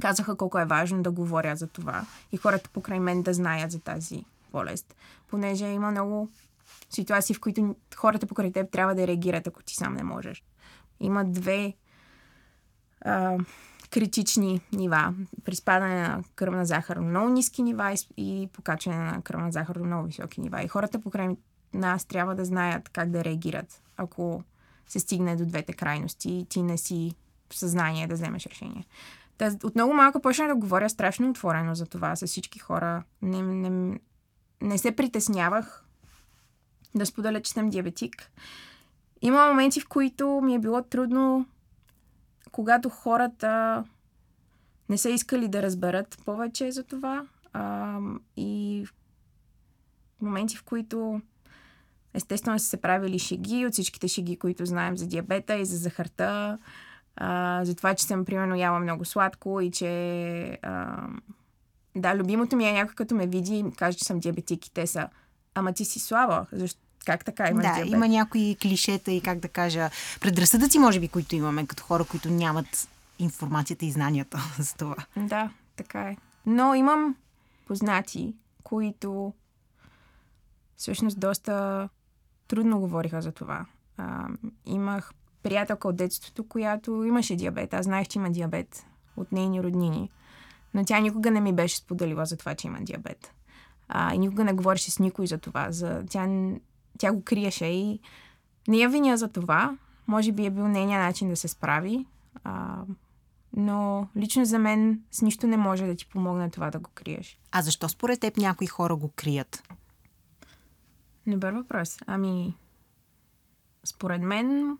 казаха 0.00 0.36
колко 0.36 0.58
е 0.58 0.64
важно 0.64 1.02
да 1.02 1.10
говоря 1.10 1.56
за 1.56 1.66
това 1.66 2.06
и 2.32 2.36
хората 2.36 2.70
покрай 2.72 3.00
мен 3.00 3.22
да 3.22 3.34
знаят 3.34 3.70
за 3.70 3.80
тази 3.80 4.24
болест, 4.52 4.96
понеже 5.28 5.66
има 5.66 5.90
много 5.90 6.28
ситуации, 6.90 7.34
в 7.34 7.40
които 7.40 7.76
хората 7.96 8.26
покрай 8.26 8.52
теб 8.52 8.70
трябва 8.70 8.94
да 8.94 9.06
реагират, 9.06 9.46
ако 9.46 9.62
ти 9.62 9.74
сам 9.74 9.94
не 9.94 10.02
можеш. 10.02 10.44
Има 11.00 11.24
две 11.24 11.74
а, 13.00 13.38
критични 13.90 14.60
нива. 14.72 15.14
При 15.44 15.56
спадане 15.56 16.02
на 16.02 16.22
кръвна 16.34 16.64
захар 16.64 16.96
до 16.96 17.02
много 17.02 17.28
ниски 17.28 17.62
нива 17.62 17.94
и 18.16 18.48
покачване 18.52 18.98
на 18.98 19.22
кръвна 19.22 19.52
захар 19.52 19.78
до 19.78 19.84
много 19.84 20.06
високи 20.06 20.40
нива. 20.40 20.62
И 20.62 20.68
хората 20.68 21.00
покрай 21.00 21.28
нас 21.74 22.04
трябва 22.04 22.34
да 22.34 22.44
знаят 22.44 22.88
как 22.88 23.10
да 23.10 23.24
реагират, 23.24 23.82
ако 23.96 24.42
се 24.86 25.00
стигне 25.00 25.36
до 25.36 25.46
двете 25.46 25.72
крайности 25.72 26.30
и 26.30 26.44
ти 26.44 26.62
не 26.62 26.78
си 26.78 27.14
в 27.50 27.58
съзнание 27.58 28.06
да 28.06 28.14
вземеш 28.14 28.46
решение. 28.46 28.86
Та, 29.38 29.56
от 29.64 29.74
много 29.74 29.94
малко 29.94 30.20
почнах 30.20 30.48
да 30.48 30.54
говоря 30.54 30.90
страшно 30.90 31.30
отворено 31.30 31.74
за 31.74 31.86
това 31.86 32.16
с 32.16 32.26
всички 32.26 32.58
хора. 32.58 33.02
Не, 33.22 33.42
не, 33.42 34.00
не 34.62 34.78
се 34.78 34.96
притеснявах 34.96 35.84
да 36.94 37.06
споделя, 37.06 37.42
че 37.42 37.52
съм 37.52 37.70
диабетик. 37.70 38.30
Има 39.22 39.48
моменти, 39.48 39.80
в 39.80 39.88
които 39.88 40.40
ми 40.44 40.54
е 40.54 40.58
било 40.58 40.82
трудно, 40.82 41.46
когато 42.52 42.88
хората 42.88 43.84
не 44.88 44.98
са 44.98 45.10
искали 45.10 45.48
да 45.48 45.62
разберат 45.62 46.18
повече 46.24 46.72
за 46.72 46.84
това. 46.84 47.26
А, 47.52 47.98
и 48.36 48.84
моменти, 50.20 50.56
в 50.56 50.64
които 50.64 51.20
естествено 52.14 52.58
са 52.58 52.66
се 52.66 52.76
правили 52.76 53.18
шеги 53.18 53.66
от 53.66 53.72
всичките 53.72 54.08
шеги, 54.08 54.38
които 54.38 54.66
знаем 54.66 54.96
за 54.96 55.06
диабета 55.06 55.56
и 55.56 55.64
за 55.64 55.76
захарта, 55.76 56.58
а, 57.16 57.60
за 57.64 57.74
това, 57.74 57.94
че 57.94 58.04
съм 58.04 58.24
примерно 58.24 58.54
яла 58.54 58.80
много 58.80 59.04
сладко 59.04 59.60
и 59.60 59.70
че 59.70 60.58
а, 60.62 61.06
да, 61.96 62.16
любимото 62.16 62.56
ми 62.56 62.68
е 62.68 62.72
някой 62.72 62.94
като 62.94 63.14
ме 63.14 63.26
види 63.26 63.58
и 63.58 63.72
каже, 63.72 63.98
че 63.98 64.04
съм 64.04 64.20
диабетик 64.20 64.66
и 64.66 64.72
те 64.72 64.86
са 64.86 65.08
ама 65.54 65.72
ти 65.72 65.84
си 65.84 66.00
слаба. 66.00 66.46
Защо? 66.52 66.80
Как 67.06 67.24
така 67.24 67.48
има 67.48 67.62
Да, 67.62 67.74
диабет? 67.74 67.92
има 67.92 68.08
някои 68.08 68.56
клишета 68.62 69.12
и 69.12 69.20
как 69.20 69.38
да 69.38 69.48
кажа, 69.48 69.90
предразсъдъци 70.20 70.78
може 70.78 71.00
би, 71.00 71.08
които 71.08 71.36
имаме 71.36 71.66
като 71.66 71.82
хора, 71.82 72.04
които 72.04 72.30
нямат 72.30 72.88
информацията 73.18 73.86
и 73.86 73.90
знанията 73.90 74.40
за 74.58 74.74
това. 74.74 74.96
Да, 75.16 75.50
така 75.76 76.02
е. 76.02 76.16
Но 76.46 76.74
имам 76.74 77.16
познати, 77.66 78.34
които 78.62 79.32
всъщност 80.76 81.20
доста 81.20 81.88
трудно 82.48 82.80
говориха 82.80 83.22
за 83.22 83.32
това. 83.32 83.66
А, 83.96 84.28
имах 84.66 85.12
приятелка 85.42 85.88
от 85.88 85.96
детството, 85.96 86.48
която 86.48 87.04
имаше 87.04 87.36
диабет. 87.36 87.74
Аз 87.74 87.84
знаех, 87.84 88.08
че 88.08 88.18
има 88.18 88.30
диабет 88.30 88.86
от 89.16 89.32
нейни 89.32 89.62
роднини. 89.62 90.10
Но 90.74 90.84
тя 90.84 91.00
никога 91.00 91.30
не 91.30 91.40
ми 91.40 91.52
беше 91.52 91.76
споделила 91.76 92.26
за 92.26 92.36
това, 92.36 92.54
че 92.54 92.66
има 92.66 92.78
диабет. 92.80 93.32
А, 93.88 94.14
и 94.14 94.18
никога 94.18 94.44
не 94.44 94.52
говореше 94.52 94.90
с 94.90 94.98
никой 94.98 95.26
за 95.26 95.38
това. 95.38 95.72
За... 95.72 96.04
Тя, 96.10 96.26
тя 97.00 97.12
го 97.12 97.24
криеше 97.24 97.66
и 97.66 98.00
не 98.68 98.76
я 98.76 98.88
виня 98.88 99.16
за 99.16 99.28
това. 99.28 99.78
Може 100.06 100.32
би 100.32 100.46
е 100.46 100.50
бил 100.50 100.68
нейният 100.68 101.02
начин 101.02 101.28
да 101.28 101.36
се 101.36 101.48
справи. 101.48 102.06
А, 102.44 102.82
но 103.56 104.08
лично 104.16 104.44
за 104.44 104.58
мен 104.58 105.02
с 105.10 105.22
нищо 105.22 105.46
не 105.46 105.56
може 105.56 105.86
да 105.86 105.96
ти 105.96 106.06
помогне 106.06 106.50
това 106.50 106.70
да 106.70 106.78
го 106.78 106.90
криеш. 106.94 107.38
А 107.52 107.62
защо 107.62 107.88
според 107.88 108.20
теб 108.20 108.36
някои 108.36 108.66
хора 108.66 108.96
го 108.96 109.08
крият? 109.16 109.62
Добър 111.26 111.52
въпрос. 111.52 111.98
Ами, 112.06 112.54
според 113.84 114.22
мен, 114.22 114.78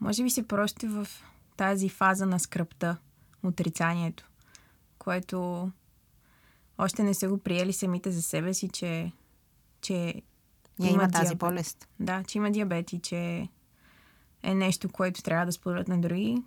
може 0.00 0.22
би 0.22 0.30
си 0.30 0.42
просто 0.42 0.88
в 0.88 1.08
тази 1.56 1.88
фаза 1.88 2.26
на 2.26 2.40
скръпта, 2.40 2.96
отрицанието, 3.42 4.28
което 4.98 5.70
още 6.78 7.02
не 7.02 7.14
са 7.14 7.28
го 7.28 7.38
приели 7.38 7.72
самите 7.72 8.10
за 8.10 8.22
себе 8.22 8.54
си, 8.54 8.68
че, 8.68 9.12
че 9.80 10.22
Я 10.80 10.90
има 10.90 11.10
тази 11.10 11.24
диабет. 11.24 11.38
болест. 11.38 11.88
Да, 12.00 12.24
че 12.24 12.38
има 12.38 12.50
диабет 12.50 12.92
и 12.92 12.98
че 12.98 13.48
е 14.42 14.54
нещо, 14.54 14.88
което 14.88 15.22
трябва 15.22 15.46
да 15.46 15.52
споделят 15.52 15.88
на 15.88 16.00
други. 16.00 16.42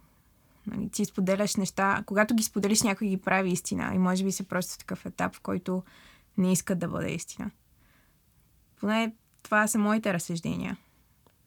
Нали, 0.67 0.89
ти 0.89 1.05
споделяш 1.05 1.55
неща, 1.55 2.03
когато 2.05 2.35
ги 2.35 2.43
споделиш, 2.43 2.81
някой 2.81 3.07
ги 3.07 3.17
прави 3.17 3.51
истина. 3.51 3.91
И 3.95 3.97
може 3.97 4.23
би 4.23 4.31
си 4.31 4.43
просто 4.43 4.73
в 4.73 4.77
такъв 4.77 5.05
етап, 5.05 5.35
в 5.35 5.39
който 5.39 5.83
не 6.37 6.51
искат 6.51 6.79
да 6.79 6.87
бъде 6.87 7.11
истина. 7.11 7.51
Поне 8.79 9.15
това 9.43 9.67
са 9.67 9.77
моите 9.77 10.13
разсъждения. 10.13 10.77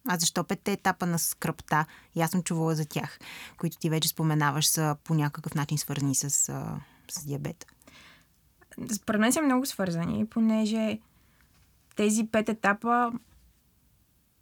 А 0.09 0.19
защо 0.19 0.45
петте 0.45 0.73
етапа 0.73 1.07
на 1.07 1.19
скръпта, 1.19 1.87
и 2.15 2.21
аз 2.21 2.31
съм 2.31 2.43
чувала 2.43 2.75
за 2.75 2.87
тях, 2.87 3.19
които 3.59 3.77
ти 3.79 3.91
вече 3.91 4.09
споменаваш, 4.09 4.67
са 4.67 4.97
по 5.05 5.15
някакъв 5.15 5.55
начин 5.55 5.79
свързани 5.79 6.15
с, 6.15 6.31
с 7.11 7.27
диабет? 7.27 7.67
Според 8.93 9.21
мен 9.21 9.33
са 9.33 9.43
много 9.43 9.67
свързани, 9.67 10.27
понеже 10.27 10.99
тези 11.97 12.27
пет 12.27 12.49
етапа 12.49 13.13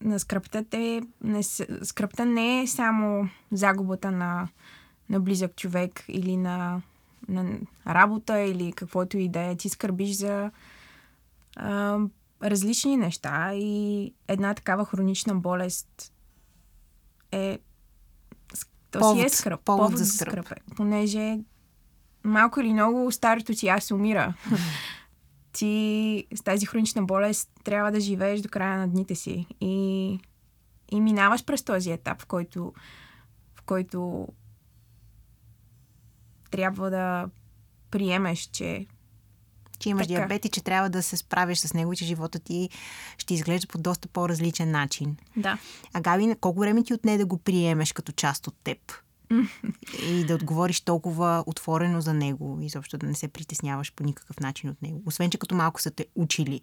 на 0.00 0.20
скръпта, 0.20 0.64
те 0.64 1.02
не, 1.24 1.42
скръпта 1.82 2.26
не 2.26 2.62
е 2.62 2.66
само 2.66 3.28
загубата 3.52 4.10
на, 4.10 4.48
на 5.08 5.20
близък 5.20 5.56
човек 5.56 6.04
или 6.08 6.36
на, 6.36 6.82
на 7.28 7.58
работа 7.86 8.38
или 8.40 8.72
каквото 8.72 9.18
и 9.18 9.28
да 9.28 9.40
е. 9.40 9.56
Ти 9.56 9.68
скърбиш 9.68 10.16
за 10.16 10.50
а, 11.56 11.98
различни 12.42 12.96
неща 12.96 13.54
и 13.54 14.14
една 14.28 14.54
такава 14.54 14.84
хронична 14.84 15.34
болест 15.34 16.12
е 17.32 17.58
то 18.90 19.14
си 19.14 19.20
е 19.20 19.22
Повод. 19.22 19.32
скръп. 19.32 19.60
Повод 19.60 19.98
за 19.98 20.06
скръп. 20.06 20.52
е. 20.52 20.74
Понеже 20.76 21.38
малко 22.24 22.60
или 22.60 22.72
много 22.72 23.12
старото 23.12 23.54
ти 23.54 23.68
аз 23.68 23.90
умира. 23.90 24.34
ти 25.52 26.26
с 26.34 26.42
тази 26.42 26.66
хронична 26.66 27.02
болест 27.02 27.50
трябва 27.64 27.92
да 27.92 28.00
живееш 28.00 28.40
до 28.40 28.48
края 28.48 28.78
на 28.78 28.88
дните 28.88 29.14
си. 29.14 29.46
И, 29.60 30.18
и 30.92 31.00
минаваш 31.00 31.44
през 31.44 31.62
този 31.62 31.90
етап, 31.90 32.22
в 32.22 32.26
който, 32.26 32.72
в 33.54 33.62
който 33.62 34.28
трябва 36.50 36.90
да 36.90 37.28
приемеш, 37.90 38.38
че 38.40 38.86
Че 39.78 39.88
имаш 39.88 40.06
Така. 40.06 40.18
диабет 40.18 40.44
и 40.44 40.48
че 40.48 40.64
трябва 40.64 40.90
да 40.90 41.02
се 41.02 41.16
справиш 41.16 41.58
с 41.58 41.74
него 41.74 41.92
и 41.92 41.96
че 41.96 42.04
живота 42.04 42.38
ти 42.38 42.68
ще 43.18 43.34
изглежда 43.34 43.66
по 43.66 43.78
доста 43.78 44.08
по-различен 44.08 44.70
начин. 44.70 45.16
да, 45.36 45.58
А 45.92 46.00
Габи, 46.00 46.34
колко 46.40 46.60
време 46.60 46.84
ти 46.84 46.94
отне 46.94 47.18
да 47.18 47.26
го 47.26 47.38
приемеш 47.38 47.92
като 47.92 48.12
част 48.12 48.46
от 48.46 48.54
теб? 48.64 48.78
И 50.02 50.24
да 50.24 50.34
отговориш 50.34 50.80
толкова 50.80 51.44
отворено 51.46 52.00
за 52.00 52.14
него, 52.14 52.58
изобщо 52.62 52.98
да 52.98 53.06
не 53.06 53.14
се 53.14 53.28
притесняваш 53.28 53.92
по 53.92 54.04
никакъв 54.04 54.40
начин 54.40 54.70
от 54.70 54.82
него. 54.82 55.02
Освен, 55.06 55.30
че 55.30 55.38
като 55.38 55.54
малко 55.54 55.80
са 55.82 55.90
те 55.90 56.06
учили, 56.14 56.60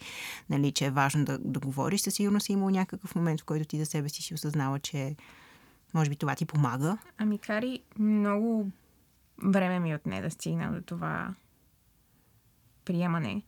нали, 0.50 0.72
че 0.72 0.86
е 0.86 0.92
важно 0.92 1.26
да, 1.26 1.40
да 1.40 1.60
говориш, 1.60 2.02
със 2.02 2.14
сигурност 2.14 2.46
си 2.46 2.54
имал 2.54 2.70
някакъв 2.70 3.16
момент, 3.16 3.42
в 3.42 3.46
който 3.46 3.66
ти 3.66 3.80
за 3.80 3.86
себе 3.86 4.10
си 4.10 4.22
си 4.22 4.34
осъзнава, 4.34 4.80
че 4.80 5.16
може 5.94 6.10
би 6.10 6.16
това 6.16 6.36
ти 6.36 6.46
помага. 6.46 6.98
Ами, 7.18 7.38
Кари, 7.38 7.80
много 8.00 8.72
време 9.44 9.80
ми 9.80 9.96
отне 9.96 10.22
да 10.22 10.32
стигна 10.32 10.72
до 10.72 10.82
това 10.82 11.34
приемане. 12.86 13.42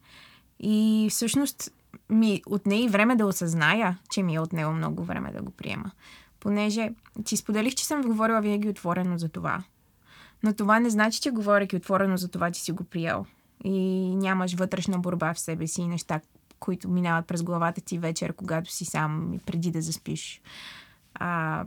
И 0.60 1.08
всъщност 1.12 1.72
ми 2.10 2.42
отне 2.46 2.82
и 2.82 2.90
време 2.90 3.16
да 3.16 3.26
осъзная, 3.26 4.00
че 4.10 4.24
ми 4.24 4.36
е 4.36 4.40
отнело 4.40 4.74
много 4.74 5.04
време 5.04 5.32
да 5.32 5.42
го 5.42 5.52
приема. 5.52 5.92
Понеже 6.42 6.90
ти 7.26 7.38
споделих, 7.38 7.76
че 7.76 7.86
съм 7.86 8.02
говорила 8.02 8.42
винаги 8.42 8.70
отворено 8.70 9.18
за 9.18 9.30
това. 9.30 9.64
Но 10.44 10.54
това 10.54 10.80
не 10.80 10.90
значи, 10.90 11.22
че 11.22 11.32
говоряки 11.32 11.76
отворено 11.76 12.18
за 12.18 12.28
това, 12.28 12.52
че 12.52 12.62
си 12.62 12.72
го 12.72 12.84
приел. 12.84 13.26
И 13.64 14.16
нямаш 14.16 14.54
вътрешна 14.54 15.00
борба 15.00 15.34
в 15.34 15.40
себе 15.40 15.68
си 15.68 15.82
и 15.82 15.88
неща, 15.88 16.22
които 16.60 16.90
минават 16.90 17.28
през 17.28 17.44
главата 17.44 17.82
ти 17.82 17.98
вечер, 17.98 18.34
когато 18.34 18.72
си 18.72 18.86
сам 18.86 19.34
и 19.34 19.40
преди 19.40 19.72
да 19.72 19.82
заспиш. 19.82 20.42
А, 21.14 21.66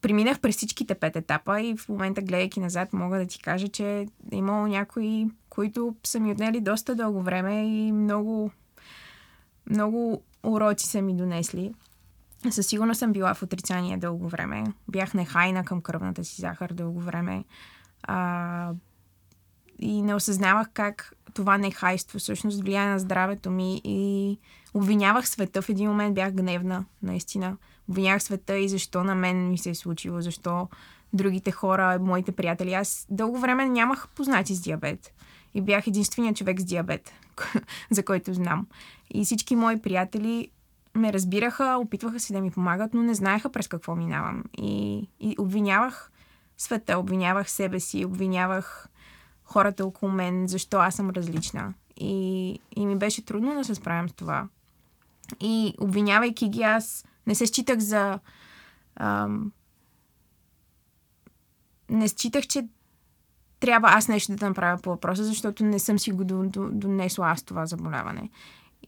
преминах 0.00 0.40
през 0.40 0.56
всичките 0.56 0.94
пет 0.94 1.16
етапа 1.16 1.60
и 1.60 1.76
в 1.76 1.88
момента, 1.88 2.22
гледайки 2.22 2.60
назад, 2.60 2.92
мога 2.92 3.18
да 3.18 3.26
ти 3.26 3.38
кажа, 3.38 3.68
че 3.68 4.06
е 4.32 4.36
имало 4.36 4.66
някои, 4.66 5.26
които 5.50 5.94
са 6.04 6.20
ми 6.20 6.32
отнели 6.32 6.60
доста 6.60 6.94
дълго 6.94 7.22
време 7.22 7.66
и 7.66 7.92
много, 7.92 8.50
много 9.70 10.22
уроци 10.42 10.86
са 10.86 11.02
ми 11.02 11.16
донесли. 11.16 11.72
Със 12.50 12.66
сигурност 12.66 12.98
съм 12.98 13.12
била 13.12 13.34
в 13.34 13.42
отрицание 13.42 13.96
дълго 13.96 14.28
време. 14.28 14.64
Бях 14.88 15.14
нехайна 15.14 15.64
към 15.64 15.80
кръвната 15.80 16.24
си 16.24 16.40
захар 16.40 16.72
дълго 16.72 17.00
време. 17.00 17.44
А, 18.02 18.72
и 19.78 20.02
не 20.02 20.14
осъзнавах 20.14 20.68
как 20.74 21.12
това 21.34 21.58
нехайство 21.58 22.18
всъщност 22.18 22.60
влияе 22.60 22.86
на 22.86 22.98
здравето 22.98 23.50
ми 23.50 23.80
и 23.84 24.38
обвинявах 24.74 25.28
света. 25.28 25.62
В 25.62 25.68
един 25.68 25.88
момент 25.88 26.14
бях 26.14 26.32
гневна, 26.32 26.84
наистина. 27.02 27.56
обвинявах 27.88 28.22
света 28.22 28.58
и 28.58 28.68
защо 28.68 29.04
на 29.04 29.14
мен 29.14 29.50
ми 29.50 29.58
се 29.58 29.70
е 29.70 29.74
случило, 29.74 30.20
защо 30.20 30.68
другите 31.12 31.50
хора, 31.50 31.98
моите 32.00 32.32
приятели. 32.32 32.74
Аз 32.74 33.06
дълго 33.10 33.38
време 33.38 33.68
нямах 33.68 34.08
познати 34.08 34.54
с 34.54 34.60
диабет. 34.60 35.12
И 35.54 35.60
бях 35.60 35.86
единственият 35.86 36.36
човек 36.36 36.60
с 36.60 36.64
диабет, 36.64 37.12
за 37.90 38.04
който 38.04 38.34
знам. 38.34 38.66
И 39.14 39.24
всички 39.24 39.56
мои 39.56 39.80
приятели 39.80 40.48
ме 41.00 41.12
разбираха, 41.12 41.76
опитваха 41.80 42.20
се 42.20 42.32
да 42.32 42.40
ми 42.40 42.50
помагат, 42.50 42.94
но 42.94 43.02
не 43.02 43.14
знаеха 43.14 43.52
през 43.52 43.68
какво 43.68 43.96
минавам. 43.96 44.44
И, 44.58 45.08
и 45.20 45.36
обвинявах 45.38 46.10
света, 46.58 46.98
обвинявах 46.98 47.50
себе 47.50 47.80
си, 47.80 48.04
обвинявах 48.04 48.88
хората 49.44 49.86
около 49.86 50.12
мен, 50.12 50.48
защо 50.48 50.78
аз 50.78 50.94
съм 50.94 51.10
различна. 51.10 51.74
И, 51.96 52.58
и 52.76 52.86
ми 52.86 52.96
беше 52.96 53.24
трудно 53.24 53.54
да 53.54 53.64
се 53.64 53.74
справям 53.74 54.08
с 54.08 54.12
това. 54.12 54.48
И 55.40 55.74
обвинявайки 55.80 56.48
ги, 56.48 56.62
аз 56.62 57.04
не 57.26 57.34
се 57.34 57.46
считах 57.46 57.78
за. 57.78 58.18
Ам, 58.96 59.52
не 61.88 62.08
считах, 62.08 62.46
че 62.46 62.68
трябва 63.60 63.88
аз 63.88 64.08
нещо 64.08 64.36
да 64.36 64.48
направя 64.48 64.82
по 64.82 64.90
въпроса, 64.90 65.24
защото 65.24 65.64
не 65.64 65.78
съм 65.78 65.98
си 65.98 66.12
го 66.12 66.24
донесла 66.72 67.30
аз 67.30 67.42
това 67.42 67.66
заболяване. 67.66 68.30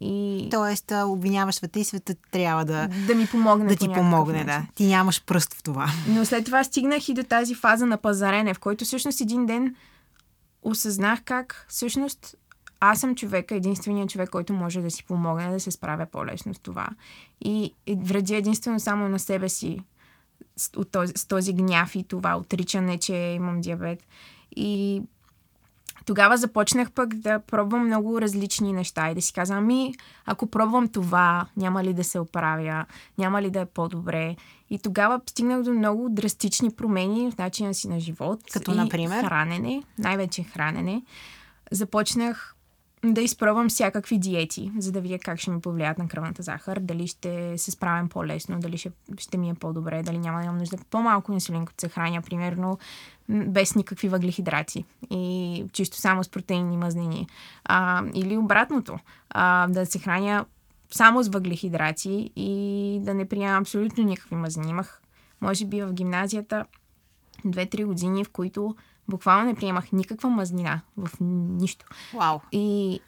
И... 0.04 0.48
Тоест, 0.50 0.92
обвиняваш 1.06 1.54
света 1.54 1.80
и 1.80 1.84
света 1.84 2.14
трябва 2.30 2.64
да, 2.64 2.88
да 3.06 3.14
ми 3.14 3.26
помогне. 3.26 3.68
Да 3.68 3.76
ти 3.76 3.88
помогне, 3.88 4.44
да. 4.44 4.66
Ти 4.74 4.86
нямаш 4.86 5.24
пръст 5.24 5.54
в 5.54 5.62
това. 5.62 5.86
Но 6.08 6.24
след 6.24 6.44
това 6.44 6.64
стигнах 6.64 7.08
и 7.08 7.14
до 7.14 7.22
тази 7.22 7.54
фаза 7.54 7.86
на 7.86 7.96
пазарене, 7.96 8.54
в 8.54 8.58
който 8.58 8.84
всъщност 8.84 9.20
един 9.20 9.46
ден 9.46 9.76
осъзнах 10.62 11.22
как 11.24 11.66
всъщност 11.68 12.36
аз 12.80 13.00
съм 13.00 13.14
човека, 13.14 13.54
единственият 13.54 14.10
човек, 14.10 14.30
който 14.30 14.52
може 14.52 14.80
да 14.80 14.90
си 14.90 15.04
помогне 15.04 15.50
да 15.50 15.60
се 15.60 15.70
справя 15.70 16.06
по-лесно 16.06 16.54
с 16.54 16.58
това. 16.58 16.88
И, 17.40 17.74
и 17.86 17.98
вреди 18.02 18.34
единствено 18.34 18.80
само 18.80 19.08
на 19.08 19.18
себе 19.18 19.48
си 19.48 19.80
с, 20.56 20.70
този, 20.90 21.12
с 21.16 21.26
този 21.26 21.52
гняв 21.52 21.94
и 21.94 22.04
това 22.04 22.36
отричане, 22.36 22.98
че 22.98 23.14
имам 23.14 23.60
диабет. 23.60 24.06
И 24.56 25.02
тогава 26.06 26.36
започнах 26.36 26.90
пък 26.90 27.14
да 27.14 27.38
пробвам 27.38 27.86
много 27.86 28.20
различни 28.20 28.72
неща 28.72 29.10
и 29.10 29.14
да 29.14 29.22
си 29.22 29.32
казвам, 29.32 29.58
ами, 29.58 29.94
ако 30.26 30.46
пробвам 30.46 30.88
това, 30.88 31.46
няма 31.56 31.84
ли 31.84 31.94
да 31.94 32.04
се 32.04 32.18
оправя, 32.18 32.86
няма 33.18 33.42
ли 33.42 33.50
да 33.50 33.60
е 33.60 33.66
по-добре. 33.66 34.36
И 34.70 34.78
тогава 34.78 35.20
стигнах 35.26 35.62
до 35.62 35.72
много 35.72 36.08
драстични 36.10 36.70
промени 36.70 37.30
в 37.30 37.38
начина 37.38 37.74
си 37.74 37.88
на 37.88 38.00
живот. 38.00 38.40
Като, 38.52 38.74
например? 38.74 39.24
Хранене, 39.24 39.82
най-вече 39.98 40.42
хранене. 40.42 41.02
Започнах 41.70 42.54
да 43.04 43.20
изпробвам 43.20 43.68
всякакви 43.68 44.18
диети, 44.18 44.72
за 44.78 44.92
да 44.92 45.00
видя 45.00 45.18
как 45.18 45.38
ще 45.38 45.50
ми 45.50 45.60
повлият 45.60 45.98
на 45.98 46.08
кръвната 46.08 46.42
захар, 46.42 46.78
дали 46.80 47.06
ще 47.06 47.58
се 47.58 47.70
справям 47.70 48.08
по-лесно, 48.08 48.60
дали 48.60 48.78
ще, 48.78 48.90
ще 49.18 49.38
ми 49.38 49.50
е 49.50 49.54
по-добре, 49.54 50.02
дали 50.02 50.18
няма 50.18 50.38
да 50.38 50.44
имам 50.44 50.58
нужда 50.58 50.76
по-малко 50.90 51.32
инсулин, 51.32 51.64
като 51.64 51.80
се 51.80 51.88
храня, 51.88 52.22
примерно, 52.22 52.78
без 53.28 53.74
никакви 53.74 54.08
въглехидрати 54.08 54.84
и 55.10 55.64
чисто 55.72 55.96
само 55.96 56.24
с 56.24 56.28
протеини 56.28 56.74
и 56.74 56.76
мазнини. 56.76 57.26
А, 57.64 58.04
или 58.14 58.36
обратното, 58.36 58.98
а, 59.30 59.68
да 59.68 59.86
се 59.86 59.98
храня 59.98 60.44
само 60.90 61.22
с 61.22 61.28
въглехидрати 61.28 62.30
и 62.36 62.98
да 63.02 63.14
не 63.14 63.28
приемам 63.28 63.62
абсолютно 63.62 64.04
никакви 64.04 64.36
мазнини. 64.36 64.70
Имах, 64.70 65.00
може 65.40 65.66
би, 65.66 65.82
в 65.82 65.92
гимназията 65.92 66.64
2-3 67.44 67.84
години, 67.84 68.24
в 68.24 68.30
които 68.30 68.76
Буквално 69.08 69.46
не 69.46 69.54
приемах 69.54 69.92
никаква 69.92 70.30
мазнина 70.30 70.80
в 70.96 71.10
нищо. 71.20 71.86
Вау. 72.14 72.38
И 72.52 73.00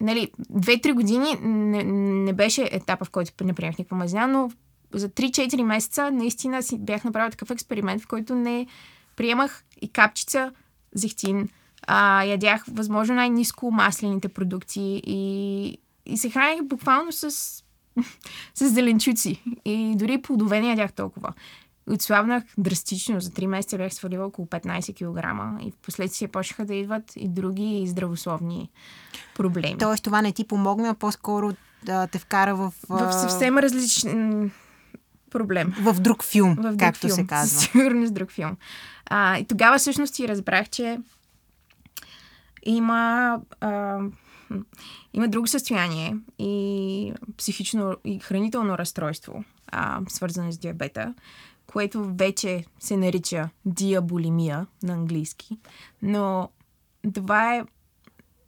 нали, 0.00 0.32
две-три 0.50 0.92
години 0.92 1.36
не, 1.42 1.84
не 2.24 2.32
беше 2.32 2.68
етапа, 2.72 3.04
в 3.04 3.10
който 3.10 3.44
не 3.44 3.54
приемах 3.54 3.78
никаква 3.78 3.96
мазнина, 3.96 4.26
но 4.26 4.50
за 4.92 5.08
3-4 5.08 5.62
месеца 5.62 6.10
наистина 6.10 6.62
си 6.62 6.78
бях 6.78 7.04
направил 7.04 7.30
такъв 7.30 7.50
експеримент, 7.50 8.02
в 8.02 8.06
който 8.06 8.34
не 8.34 8.66
приемах 9.16 9.64
и 9.82 9.88
капчица 9.88 10.52
зехтин. 10.94 11.48
А, 11.86 12.24
ядях 12.24 12.64
възможно 12.68 13.14
най-низко 13.14 13.70
маслените 13.70 14.28
продукти 14.28 15.02
и, 15.06 15.78
и 16.06 16.16
се 16.16 16.30
храних 16.30 16.62
буквално 16.62 17.12
с, 17.12 17.30
с 18.54 18.68
зеленчуци. 18.68 19.42
И 19.64 19.94
дори 19.96 20.22
плодове 20.22 20.60
не 20.60 20.68
ядях 20.68 20.92
толкова. 20.92 21.32
Отслабнах 21.90 22.44
драстично. 22.58 23.20
За 23.20 23.30
3 23.30 23.46
месеца 23.46 23.78
бях 23.78 23.94
свалила 23.94 24.26
около 24.26 24.46
15 24.46 24.94
кг 24.94 25.62
и 25.66 25.70
в 25.70 25.76
последствие 25.76 26.28
почнаха 26.28 26.64
да 26.64 26.74
идват 26.74 27.12
и 27.16 27.28
други 27.28 27.84
здравословни 27.86 28.70
проблеми. 29.36 29.78
Тоест 29.78 30.04
това 30.04 30.22
не 30.22 30.32
ти 30.32 30.44
помогна, 30.44 30.94
по-скоро 30.94 31.52
да 31.82 32.06
те 32.06 32.18
вкара 32.18 32.54
в... 32.54 32.72
В 32.88 33.12
съвсем 33.12 33.58
различен 33.58 34.50
проблем. 35.30 35.74
В 35.80 36.00
друг 36.00 36.24
филм, 36.24 36.54
в 36.54 36.62
друг 36.62 36.78
както 36.78 37.00
филм. 37.00 37.10
се 37.10 37.26
казва. 37.26 37.60
Сигурно 37.60 38.06
с 38.06 38.10
друг 38.10 38.30
филм. 38.30 38.56
А, 39.06 39.38
и 39.38 39.44
тогава 39.44 39.78
всъщност 39.78 40.14
ти 40.14 40.28
разбрах, 40.28 40.68
че 40.68 40.98
има, 42.62 43.40
а, 43.60 43.98
има 45.14 45.28
друго 45.28 45.46
състояние 45.46 46.16
и 46.38 47.12
психично 47.36 47.96
и 48.04 48.18
хранително 48.18 48.78
разстройство, 48.78 49.44
а, 49.66 50.00
свързано 50.08 50.52
с 50.52 50.58
диабета, 50.58 51.14
което 51.72 52.14
вече 52.14 52.64
се 52.78 52.96
нарича 52.96 53.48
диаболимия 53.64 54.66
на 54.82 54.92
английски. 54.92 55.58
Но 56.02 56.50
това 57.14 57.54
е 57.54 57.64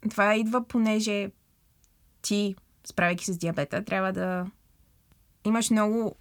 това 0.09 0.35
идва, 0.35 0.67
понеже 0.67 1.31
ти, 2.21 2.55
справяйки 2.83 3.25
с 3.25 3.37
диабета, 3.37 3.85
трябва 3.85 4.13
да 4.13 4.45
имаш 5.45 5.69
много 5.69 6.15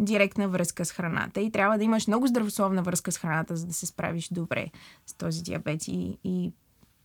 директна 0.00 0.48
връзка 0.48 0.84
с 0.84 0.92
храната 0.92 1.40
и 1.40 1.50
трябва 1.50 1.78
да 1.78 1.84
имаш 1.84 2.06
много 2.06 2.26
здравословна 2.26 2.82
връзка 2.82 3.12
с 3.12 3.18
храната, 3.18 3.56
за 3.56 3.66
да 3.66 3.72
се 3.72 3.86
справиш 3.86 4.28
добре 4.28 4.70
с 5.06 5.14
този 5.14 5.42
диабет 5.42 5.88
и, 5.88 6.18
и 6.24 6.52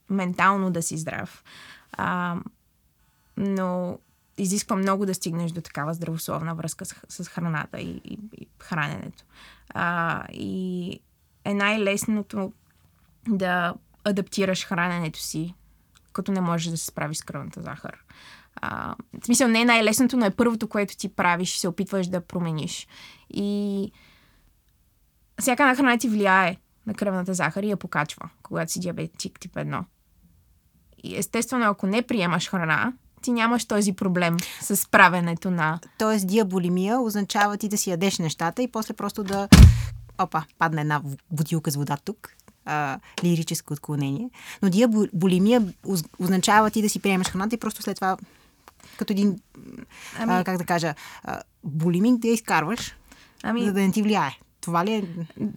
ментално 0.09 0.71
да 0.71 0.81
си 0.81 0.97
здрав. 0.97 1.43
А, 1.91 2.37
но 3.37 3.99
изисква 4.41 4.75
много 4.75 5.05
да 5.05 5.13
стигнеш 5.13 5.51
до 5.51 5.61
такава 5.61 5.93
здравословна 5.93 6.55
връзка 6.55 6.85
с, 6.85 6.95
с 7.09 7.27
храната 7.29 7.79
и, 7.79 8.01
и, 8.05 8.19
и 8.37 8.47
храненето. 8.59 9.23
А, 9.69 10.23
и 10.31 10.99
е 11.45 11.53
най-лесното 11.53 12.53
да 13.27 13.73
адаптираш 14.03 14.65
храненето 14.65 15.19
си, 15.19 15.53
като 16.13 16.31
не 16.31 16.41
можеш 16.41 16.71
да 16.71 16.77
се 16.77 16.85
справиш 16.85 17.17
с 17.17 17.23
кръвната 17.23 17.61
захар. 17.61 18.03
А, 18.55 18.95
в 19.21 19.25
смисъл, 19.25 19.47
не 19.47 19.61
е 19.61 19.65
най-лесното, 19.65 20.17
но 20.17 20.25
е 20.25 20.35
първото, 20.35 20.67
което 20.67 20.97
ти 20.97 21.09
правиш, 21.09 21.57
се 21.57 21.67
опитваш 21.67 22.07
да 22.07 22.21
промениш. 22.21 22.87
И 23.29 23.91
всяка 25.39 25.63
една 25.63 25.75
храна 25.75 25.97
ти 25.97 26.09
влияе 26.09 26.57
на 26.87 26.93
кръвната 26.93 27.33
захар 27.33 27.63
и 27.63 27.69
я 27.69 27.77
покачва, 27.77 28.29
когато 28.43 28.71
си 28.71 28.79
диабетик 28.79 29.39
тип 29.39 29.53
1. 29.53 29.83
И 31.03 31.17
естествено, 31.17 31.65
ако 31.65 31.87
не 31.87 32.01
приемаш 32.01 32.49
храна, 32.49 32.93
ти 33.21 33.31
нямаш 33.31 33.65
този 33.65 33.93
проблем 33.93 34.37
с 34.61 34.89
правенето 34.89 35.51
на... 35.51 35.79
Тоест, 35.97 36.27
диаболимия 36.27 36.99
означава 36.99 37.57
ти 37.57 37.69
да 37.69 37.77
си 37.77 37.89
ядеш 37.89 38.19
нещата 38.19 38.63
и 38.63 38.71
после 38.71 38.93
просто 38.93 39.23
да... 39.23 39.47
Опа, 40.17 40.43
падна 40.59 40.81
една 40.81 41.01
бутилка 41.31 41.71
с 41.71 41.75
вода 41.75 41.97
тук. 42.05 42.29
А, 42.65 42.99
лирическо 43.23 43.73
отклонение. 43.73 44.29
Но 44.61 44.69
диаболимия 44.69 45.73
означава 46.19 46.71
ти 46.71 46.81
да 46.81 46.89
си 46.89 46.99
приемаш 46.99 47.27
храната 47.27 47.55
и 47.55 47.59
просто 47.59 47.81
след 47.81 47.95
това 47.95 48.17
като 48.97 49.13
един, 49.13 49.39
ами... 50.19 50.33
а, 50.33 50.43
как 50.43 50.57
да 50.57 50.65
кажа, 50.65 50.95
а, 51.23 51.41
булиминг 51.63 52.21
да 52.21 52.27
я 52.27 52.33
изкарваш, 52.33 52.95
ами... 53.43 53.65
за 53.65 53.73
да 53.73 53.81
не 53.81 53.91
ти 53.91 54.01
влияе. 54.01 54.37
Това 54.61 54.85
ли 54.85 54.93
е 54.93 55.03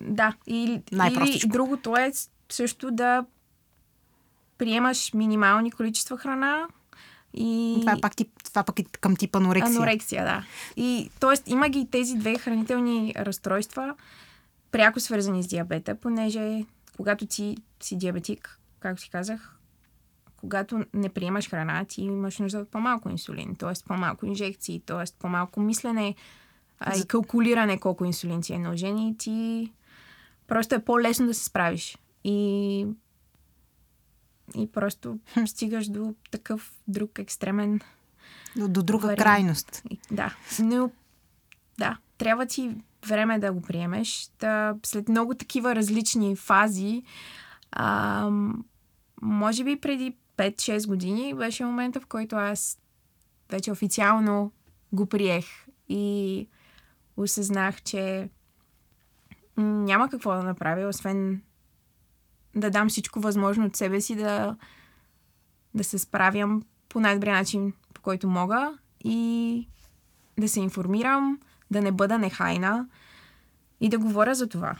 Да. 0.00 0.35
И, 0.46 0.81
или 0.92 1.40
другото 1.46 1.96
е 1.96 2.12
също 2.53 2.90
да 2.90 3.24
приемаш 4.59 5.14
минимални 5.14 5.70
количества 5.70 6.16
храна, 6.16 6.66
и... 7.35 7.77
Това, 7.81 7.92
е 7.92 8.01
пак 8.01 8.16
тип, 8.16 8.29
това 8.44 8.62
пък 8.62 8.79
е 8.79 8.85
към 8.85 9.16
типа 9.16 9.38
анорексия. 9.38 9.77
Анорексия, 9.77 10.25
да. 10.25 10.44
И, 10.77 11.11
тоест, 11.20 11.49
има 11.49 11.68
ги 11.68 11.88
тези 11.90 12.14
две 12.14 12.38
хранителни 12.38 13.14
разстройства, 13.16 13.94
пряко 14.70 15.01
свързани 15.01 15.42
с 15.42 15.47
диабета, 15.47 15.94
понеже 15.94 16.64
когато 16.97 17.27
ти 17.27 17.57
си 17.81 17.97
диабетик, 17.97 18.59
както 18.81 19.03
си 19.03 19.11
казах, 19.11 19.57
когато 20.37 20.85
не 20.94 21.09
приемаш 21.09 21.51
храна, 21.51 21.85
ти 21.85 22.03
имаш 22.03 22.38
нужда 22.38 22.59
от 22.59 22.70
по-малко 22.70 23.11
инсулин, 23.11 23.55
т.е. 23.57 23.73
по-малко 23.88 24.27
инжекции, 24.27 24.83
т.е. 24.87 25.12
по-малко 25.18 25.61
мислене 25.61 26.14
а, 26.81 26.99
и 26.99 27.07
калкулиране 27.07 27.81
колко 27.81 28.05
инсулин 28.05 28.42
ти 28.42 28.53
е 28.53 28.59
нужен 28.59 28.99
и 28.99 29.16
ти 29.18 29.73
просто 30.47 30.75
е 30.75 30.85
по-лесно 30.85 31.27
да 31.27 31.35
се 31.35 31.44
справиш. 31.44 31.99
И 32.25 32.87
и 34.54 34.72
просто 34.72 35.18
стигаш 35.46 35.87
до 35.88 36.14
такъв 36.30 36.72
друг 36.88 37.18
екстремен. 37.18 37.80
До, 38.57 38.68
до 38.68 38.83
друга 38.83 39.07
вариант. 39.07 39.18
крайност. 39.18 39.83
Да. 40.11 40.35
Но, 40.61 40.90
да, 41.78 41.98
трябва 42.18 42.46
ти 42.46 42.76
време 43.07 43.38
да 43.38 43.52
го 43.52 43.62
приемеш. 43.62 44.30
Да, 44.40 44.76
след 44.83 45.09
много 45.09 45.35
такива 45.35 45.74
различни 45.74 46.37
фази, 46.37 47.02
а, 47.72 48.30
може 49.22 49.64
би 49.64 49.80
преди 49.80 50.16
5-6 50.37 50.87
години 50.87 51.35
беше 51.35 51.64
момента, 51.64 52.00
в 52.00 52.07
който 52.07 52.37
аз 52.37 52.78
вече 53.50 53.72
официално 53.72 54.52
го 54.92 55.07
приех. 55.07 55.46
И 55.88 56.48
осъзнах, 57.16 57.83
че 57.83 58.28
няма 59.57 60.09
какво 60.09 60.35
да 60.35 60.42
направя, 60.42 60.88
освен 60.88 61.42
да 62.57 62.71
дам 62.71 62.88
всичко 62.88 63.21
възможно 63.21 63.67
от 63.67 63.77
себе 63.77 64.01
си 64.01 64.14
да, 64.14 64.57
да 65.75 65.85
се 65.85 65.99
справям 65.99 66.62
по 66.88 67.01
най-добрия 67.01 67.35
начин, 67.35 67.73
по 67.95 68.03
който 68.03 68.29
мога 68.29 68.79
и 69.05 69.69
да 70.38 70.49
се 70.49 70.61
информирам, 70.61 71.38
да 71.71 71.83
не 71.83 71.93
бъда 71.93 72.19
нехайна 72.19 72.87
и 73.81 73.88
да 73.88 73.99
говоря 73.99 74.35
за 74.35 74.49
това. 74.49 74.77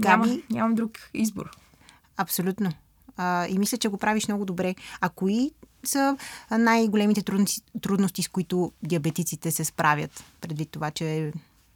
Габи? 0.00 0.44
нямам 0.50 0.74
друг 0.74 0.90
избор. 1.14 1.50
Абсолютно. 2.16 2.70
А, 3.16 3.46
и 3.46 3.58
мисля, 3.58 3.78
че 3.78 3.88
го 3.88 3.98
правиш 3.98 4.28
много 4.28 4.44
добре. 4.44 4.74
А 5.00 5.08
кои 5.08 5.50
са 5.84 6.16
най-големите 6.58 7.22
трудности, 7.22 7.62
трудности, 7.82 8.22
с 8.22 8.28
които 8.28 8.72
диабетиците 8.82 9.50
се 9.50 9.64
справят, 9.64 10.24
предвид 10.40 10.70
това, 10.70 10.90
че 10.90 11.32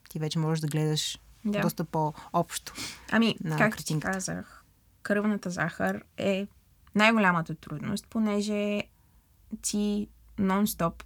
ти 0.09 0.19
вече 0.19 0.39
можеш 0.39 0.61
да 0.61 0.69
гледаш 0.69 1.19
Да. 1.45 1.61
доста 1.61 1.85
по-общо. 1.85 2.73
Ами, 3.11 3.37
на 3.45 3.57
както 3.57 3.77
ти 3.77 3.83
картинката. 3.83 4.13
казах, 4.13 4.65
кръвната 5.03 5.51
захар 5.51 6.05
е 6.17 6.47
най-голямата 6.95 7.55
трудност, 7.55 8.07
понеже 8.07 8.83
ти 9.63 10.09
нон-стоп, 10.39 11.05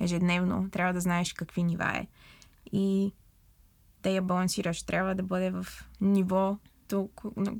ежедневно, 0.00 0.70
трябва 0.70 0.92
да 0.92 1.00
знаеш 1.00 1.32
какви 1.32 1.62
нива 1.62 1.96
е. 1.96 2.06
И 2.72 3.12
да 4.02 4.10
я 4.10 4.22
балансираш. 4.22 4.82
Трябва 4.82 5.14
да 5.14 5.22
бъде 5.22 5.50
в 5.50 5.66
нивото, 6.00 7.10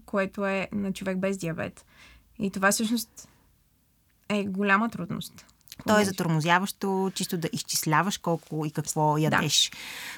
което 0.06 0.46
е 0.46 0.68
на 0.72 0.92
човек 0.92 1.18
без 1.18 1.38
диабет. 1.38 1.86
И 2.38 2.50
това 2.50 2.72
всъщност 2.72 3.28
е 4.28 4.44
голяма 4.44 4.90
трудност. 4.90 5.46
То 5.86 5.98
е 5.98 6.04
затормозяващо, 6.04 7.10
чисто 7.14 7.38
да 7.38 7.48
изчисляваш 7.52 8.18
колко 8.18 8.66
и 8.66 8.70
какво 8.70 9.18
ядеш. 9.18 9.70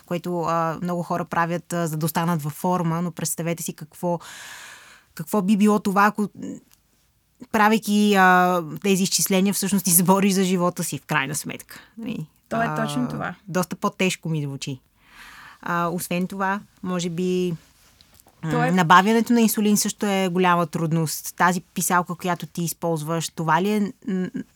Което 0.06 0.40
а, 0.40 0.78
много 0.82 1.02
хора 1.02 1.24
правят 1.24 1.72
а, 1.72 1.86
за 1.86 1.96
да 1.96 2.06
останат 2.06 2.42
във 2.42 2.52
форма, 2.52 3.02
но 3.02 3.10
представете 3.10 3.62
си 3.62 3.72
какво, 3.72 4.18
какво 5.14 5.42
би 5.42 5.56
било 5.56 5.78
това, 5.78 6.04
ако 6.04 6.28
правейки 7.52 8.14
а, 8.14 8.62
тези 8.82 9.02
изчисления, 9.02 9.54
всъщност 9.54 9.84
ти 9.84 9.90
се 9.90 10.02
бориш 10.02 10.32
за 10.32 10.44
живота 10.44 10.84
си, 10.84 10.98
в 10.98 11.06
крайна 11.06 11.34
сметка. 11.34 11.80
Нали? 11.98 12.26
То 12.48 12.62
е 12.62 12.66
А, 12.66 12.74
точно 12.74 13.08
това. 13.08 13.34
Доста 13.48 13.76
по-тежко 13.76 14.28
ми 14.28 14.42
звучи. 14.42 14.80
А, 15.62 15.88
освен 15.88 16.26
това, 16.26 16.60
може 16.82 17.10
би 17.10 17.54
То 18.50 18.64
е- 18.64 18.70
Набавянето 18.70 19.32
на 19.32 19.40
инсулин 19.40 19.76
също 19.76 20.06
е 20.06 20.28
голяма 20.28 20.66
трудност. 20.66 21.36
Тази 21.36 21.60
писалка, 21.60 22.14
която 22.14 22.46
ти 22.46 22.64
използваш, 22.64 23.28
това 23.28 23.62
ли 23.62 23.70
е 23.70 23.92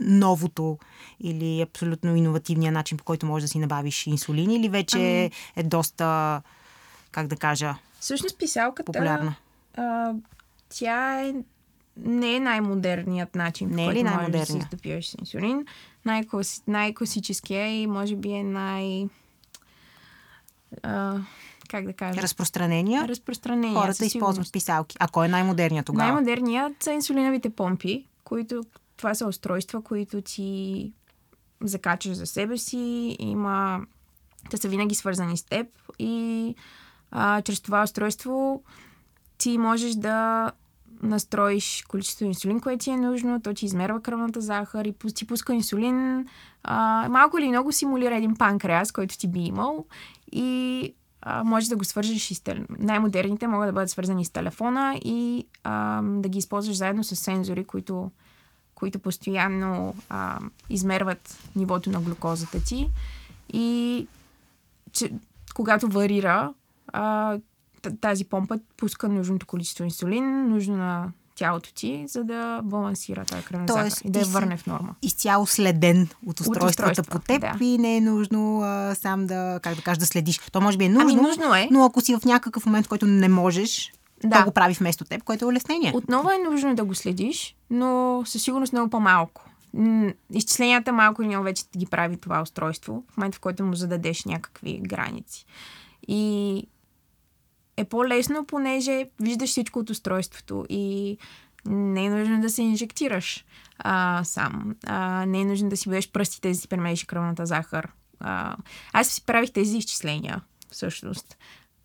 новото 0.00 0.78
или 1.20 1.60
абсолютно 1.60 2.16
иновативният 2.16 2.74
начин, 2.74 2.98
по 2.98 3.04
който 3.04 3.26
можеш 3.26 3.44
да 3.44 3.48
си 3.48 3.58
набавиш 3.58 4.06
инсулин 4.06 4.50
или 4.50 4.68
вече 4.68 4.96
Ами- 4.98 5.30
е 5.56 5.62
доста, 5.62 6.42
как 7.10 7.26
да 7.26 7.36
кажа, 7.36 7.74
Всъщност 8.00 8.38
писалката... 8.38 8.84
популярна? 8.92 9.34
А, 9.76 10.12
тя 10.68 11.20
е, 11.22 11.34
не 11.96 12.36
е 12.36 12.40
най-модерният 12.40 13.34
начин, 13.34 13.68
Не 13.70 13.86
е 13.86 13.94
ли 13.94 14.04
можеш 14.04 14.30
да 14.30 14.46
си 14.46 14.60
с 15.02 15.14
инсулин. 15.20 15.64
Най-класи, 16.04 16.60
най-класическия 16.66 17.82
и 17.82 17.86
може 17.86 18.16
би 18.16 18.32
е 18.32 18.44
най... 18.44 19.08
А, 20.82 21.16
как 21.68 21.84
да 21.84 21.92
кажа? 21.92 22.22
Разпространения. 22.22 23.08
Разпространение. 23.08 23.80
Хората 23.80 24.04
използват 24.04 24.52
писалки. 24.52 24.96
А 25.00 25.08
кой 25.08 25.26
е 25.26 25.28
най-модерният 25.28 25.86
тогава? 25.86 26.12
Най-модерният 26.12 26.82
са 26.82 26.92
инсулиновите 26.92 27.50
помпи, 27.50 28.06
които 28.24 28.62
това 28.96 29.14
са 29.14 29.26
устройства, 29.26 29.82
които 29.82 30.22
ти 30.22 30.92
закачаш 31.60 32.12
за 32.12 32.26
себе 32.26 32.58
си. 32.58 33.16
Има... 33.18 33.80
Те 34.50 34.56
са 34.56 34.68
винаги 34.68 34.94
свързани 34.94 35.36
с 35.36 35.42
теб 35.42 35.66
и 35.98 36.54
а, 37.10 37.42
чрез 37.42 37.60
това 37.60 37.82
устройство 37.82 38.62
ти 39.38 39.58
можеш 39.58 39.94
да 39.94 40.50
настроиш 41.02 41.84
количество 41.88 42.24
инсулин, 42.24 42.60
което 42.60 42.84
ти 42.84 42.90
е 42.90 42.96
нужно, 42.96 43.40
то 43.42 43.54
ти 43.54 43.64
измерва 43.64 44.00
кръвната 44.00 44.40
захар 44.40 44.84
и 44.84 44.94
ти 45.14 45.26
пуска 45.26 45.54
инсулин. 45.54 46.26
А, 46.62 47.08
малко 47.10 47.38
или 47.38 47.48
много 47.48 47.72
симулира 47.72 48.16
един 48.16 48.36
панкреас, 48.36 48.92
който 48.92 49.18
ти 49.18 49.28
би 49.28 49.40
имал 49.40 49.84
и 50.32 50.94
а, 51.30 51.44
можеш 51.44 51.68
да 51.68 51.76
го 51.76 51.84
свържеш 51.84 52.30
и 52.30 52.34
с 52.34 52.40
тел... 52.40 52.56
Най-модерните 52.78 53.46
могат 53.46 53.68
да 53.68 53.72
бъдат 53.72 53.90
свързани 53.90 54.24
с 54.24 54.30
телефона 54.30 55.00
и 55.04 55.46
а, 55.64 56.02
да 56.02 56.28
ги 56.28 56.38
използваш 56.38 56.76
заедно 56.76 57.04
с 57.04 57.16
сензори, 57.16 57.64
които, 57.64 58.10
които 58.74 58.98
постоянно 58.98 59.94
а, 60.08 60.38
измерват 60.70 61.38
нивото 61.56 61.90
на 61.90 62.00
глюкозата 62.00 62.64
ти. 62.64 62.90
И 63.52 64.06
че, 64.92 65.12
когато 65.54 65.88
варира, 65.88 66.54
а, 66.92 67.38
тази 68.00 68.24
помпа 68.24 68.58
пуска 68.76 69.08
нужното 69.08 69.46
количество 69.46 69.84
инсулин, 69.84 70.48
нужно 70.48 70.76
на 70.76 71.12
тялото 71.38 71.74
ти, 71.74 72.04
за 72.08 72.24
да 72.24 72.60
балансира 72.64 73.24
тази 73.24 73.44
кръвна 73.44 73.90
и 74.04 74.10
да 74.10 74.18
я 74.18 74.24
върне 74.26 74.56
в 74.56 74.66
норма. 74.66 74.94
изцяло 75.02 75.46
следен 75.46 76.08
от 76.26 76.40
устройствата 76.40 76.90
устройства, 76.90 77.04
по 77.04 77.18
теб 77.18 77.40
да. 77.40 77.64
и 77.64 77.78
не 77.78 77.96
е 77.96 78.00
нужно 78.00 78.60
а, 78.62 78.94
сам 78.94 79.26
да, 79.26 79.60
как 79.62 79.74
да 79.74 79.82
кажа, 79.82 80.00
да 80.00 80.06
следиш. 80.06 80.38
То 80.52 80.60
може 80.60 80.78
би 80.78 80.84
е 80.84 80.88
нужно, 80.88 81.10
Ами, 81.10 81.28
нужно 81.28 81.54
е. 81.54 81.68
но 81.70 81.84
ако 81.84 82.00
си 82.00 82.16
в 82.16 82.24
някакъв 82.24 82.66
момент, 82.66 82.86
в 82.86 82.88
който 82.88 83.06
не 83.06 83.28
можеш, 83.28 83.92
Да. 84.24 84.38
то 84.38 84.44
го 84.44 84.50
прави 84.50 84.74
вместо 84.74 85.04
теб, 85.04 85.22
което 85.22 85.44
е 85.44 85.48
улеснение. 85.48 85.92
Отново 85.94 86.30
е 86.30 86.50
нужно 86.50 86.74
да 86.74 86.84
го 86.84 86.94
следиш, 86.94 87.56
но 87.70 88.22
със 88.26 88.42
сигурност 88.42 88.72
много 88.72 88.90
по-малко. 88.90 89.44
Изчисленията 90.32 90.92
малко 90.92 91.22
или 91.22 91.28
много 91.28 91.44
вече 91.44 91.64
ги 91.76 91.86
прави 91.86 92.16
това 92.16 92.42
устройство, 92.42 93.04
в 93.12 93.16
момента 93.16 93.36
в 93.36 93.40
който 93.40 93.64
му 93.64 93.74
зададеш 93.74 94.24
някакви 94.24 94.80
граници. 94.82 95.46
И 96.08 96.66
е 97.78 97.84
по-лесно, 97.84 98.46
понеже 98.46 99.10
виждаш 99.20 99.50
всичко 99.50 99.78
от 99.78 99.90
устройството 99.90 100.66
и 100.68 101.18
не 101.66 102.04
е 102.04 102.10
нужно 102.10 102.40
да 102.40 102.50
се 102.50 102.62
инжектираш 102.62 103.44
а, 103.78 104.24
сам. 104.24 104.76
А, 104.86 105.26
не 105.26 105.40
е 105.40 105.44
нужно 105.44 105.68
да 105.68 105.76
си 105.76 105.88
бъдеш 105.88 106.10
пръстите, 106.10 106.48
да 106.48 106.54
си 106.54 106.68
премериш 106.68 107.04
кръвната 107.04 107.46
захар. 107.46 107.92
А, 108.20 108.56
аз 108.92 109.08
си 109.08 109.26
правих 109.26 109.52
тези 109.52 109.78
изчисления, 109.78 110.42
всъщност. 110.70 111.36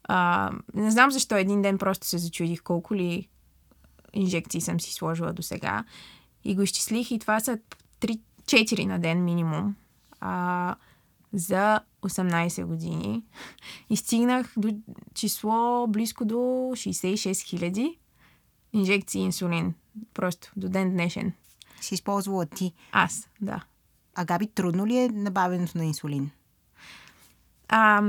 А, 0.03 0.51
не 0.73 0.91
знам 0.91 1.11
защо 1.11 1.35
един 1.35 1.61
ден 1.61 1.77
просто 1.77 2.07
се 2.07 2.17
зачудих 2.17 2.63
колко 2.63 2.95
ли 2.95 3.29
инжекции 4.13 4.61
съм 4.61 4.79
си 4.79 4.93
сложила 4.93 5.33
до 5.33 5.41
сега. 5.41 5.83
И 6.43 6.55
го 6.55 6.61
изчислих 6.61 7.11
и 7.11 7.19
това 7.19 7.39
са 7.39 7.59
3-4 8.01 8.85
на 8.85 8.99
ден 8.99 9.23
минимум. 9.23 9.75
А, 10.19 10.75
за 11.33 11.79
18 12.01 12.65
години. 12.65 13.23
И 13.89 13.97
стигнах 13.97 14.53
до 14.57 14.69
число 15.13 15.87
близко 15.87 16.25
до 16.25 16.35
66 16.35 17.43
хиляди 17.43 17.99
инжекции 18.73 19.21
инсулин. 19.21 19.73
Просто 20.13 20.51
до 20.55 20.69
ден 20.69 20.91
днешен. 20.91 21.33
Си 21.81 21.93
използвала 21.93 22.45
ти. 22.45 22.73
Аз, 22.91 23.29
да. 23.41 23.63
А 24.15 24.25
Габи, 24.25 24.47
трудно 24.47 24.87
ли 24.87 24.97
е 24.97 25.09
набавянето 25.09 25.77
на 25.77 25.85
инсулин? 25.85 26.31
А, 27.69 28.03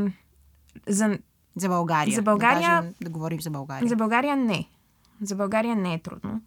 за, 0.88 1.18
За 1.56 1.68
България. 1.68 2.14
За 2.14 2.22
България- 2.22 2.60
Да, 2.60 2.66
кажем, 2.66 2.94
да 3.02 3.10
говорим 3.10 3.40
за 3.40 3.50
България. 3.50 3.88
За 3.88 3.96
България 3.96 4.36
не. 4.36 4.68
За 5.20 5.36
България 5.36 5.76
не 5.76 5.94
е 5.94 5.98
трудно. 5.98 6.42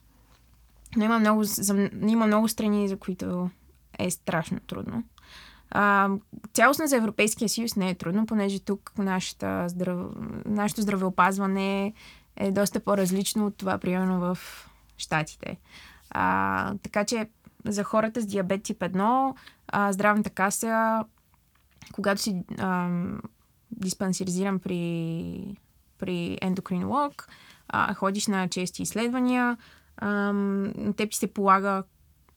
Но 0.97 1.03
има 1.05 1.19
много, 1.19 1.43
за, 1.43 1.89
има 2.01 2.27
много 2.27 2.47
страни, 2.47 2.87
за 2.87 2.97
които 2.97 3.49
е 3.99 4.11
страшно 4.11 4.59
трудно. 4.59 5.03
А, 5.71 6.09
цялостно 6.53 6.87
за 6.87 6.97
Европейския 6.97 7.49
съюз 7.49 7.75
не 7.75 7.89
е 7.89 7.95
трудно, 7.95 8.25
понеже 8.25 8.59
тук 8.59 8.91
нашата 8.97 9.69
здрав... 9.69 9.97
нашето 10.45 10.81
здравеопазване 10.81 11.93
е 12.35 12.51
доста 12.51 12.79
по-различно 12.79 13.45
от 13.45 13.57
това, 13.57 13.77
примерно 13.77 14.19
в 14.19 14.37
Штатите. 14.97 15.57
А, 16.09 16.73
така 16.83 17.05
че 17.05 17.29
за 17.65 17.83
хората 17.83 18.21
с 18.21 18.25
диабет 18.25 18.63
тип 18.63 18.79
1, 18.79 19.33
а, 19.67 19.91
здравната 19.91 20.29
каса, 20.29 21.05
когато 21.93 22.21
си 22.21 22.43
ам, 22.57 23.21
диспансеризиран 23.71 24.59
при, 24.59 25.57
при 25.97 26.37
ендокринолог, 26.41 27.27
а, 27.67 27.93
ходиш 27.93 28.27
на 28.27 28.47
чести 28.47 28.81
изследвания, 28.81 29.57
на 30.01 30.93
теб 30.97 31.11
ти 31.11 31.17
се 31.17 31.33
полага 31.33 31.83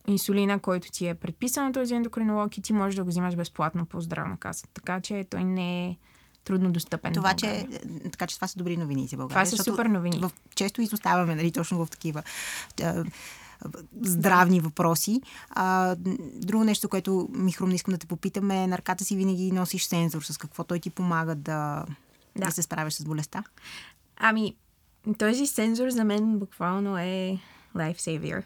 инсулина, 0.07 0.59
който 0.59 0.91
ти 0.91 1.07
е 1.07 1.15
предписан 1.15 1.65
на 1.65 1.73
този 1.73 1.95
ендокринолог 1.95 2.59
и 2.59 2.63
ти 2.63 2.73
можеш 2.73 2.97
да 2.97 3.05
го 3.05 3.09
взимаш 3.09 3.37
безплатно 3.37 3.87
по 3.87 4.01
здравна 4.01 4.37
каса. 4.37 4.67
Така 4.75 5.01
че 5.01 5.25
той 5.31 5.45
не 5.45 5.87
е 5.87 5.97
трудно 6.45 6.73
достъпен. 6.73 7.13
Това, 7.13 7.35
че, 7.35 7.67
така 8.13 8.27
че 8.27 8.37
това 8.37 8.49
са 8.49 8.59
добри 8.59 8.77
новини 8.77 9.07
за 9.07 9.17
България. 9.17 9.45
Това 9.45 9.57
са 9.57 9.71
супер 9.71 9.87
новини. 9.87 10.19
В, 10.21 10.31
често 10.55 10.83
изоставаме, 10.83 11.35
нали, 11.35 11.53
точно 11.53 11.87
в 11.87 11.91
такива 11.91 12.23
здравни 14.03 14.61
въпроси. 14.61 15.23
А, 15.51 15.97
друго 16.35 16.65
нещо, 16.65 16.89
което 16.89 17.29
ми 17.33 17.53
хрумна, 17.53 17.75
искам 17.75 17.93
да 17.93 17.99
те 17.99 18.07
попитам 18.07 18.51
е, 18.51 18.67
на 18.67 18.79
ръката 18.79 19.05
си 19.05 19.17
винаги 19.17 19.53
носиш 19.53 19.85
сензор, 19.85 20.23
с 20.23 20.39
какво 20.39 20.65
той 20.65 20.79
ти 20.79 20.91
помага 20.91 21.35
да, 21.35 21.85
да. 22.37 22.45
Да. 22.47 22.51
се 22.51 22.63
справяш 22.63 22.95
с 22.95 23.05
болестта. 23.05 23.45
Ами, 24.17 24.57
този 25.19 25.47
сензор 25.47 25.89
за 25.89 26.05
мен 26.05 26.39
буквално 26.39 26.99
е 26.99 27.39
life 27.77 27.99
savior, 27.99 28.43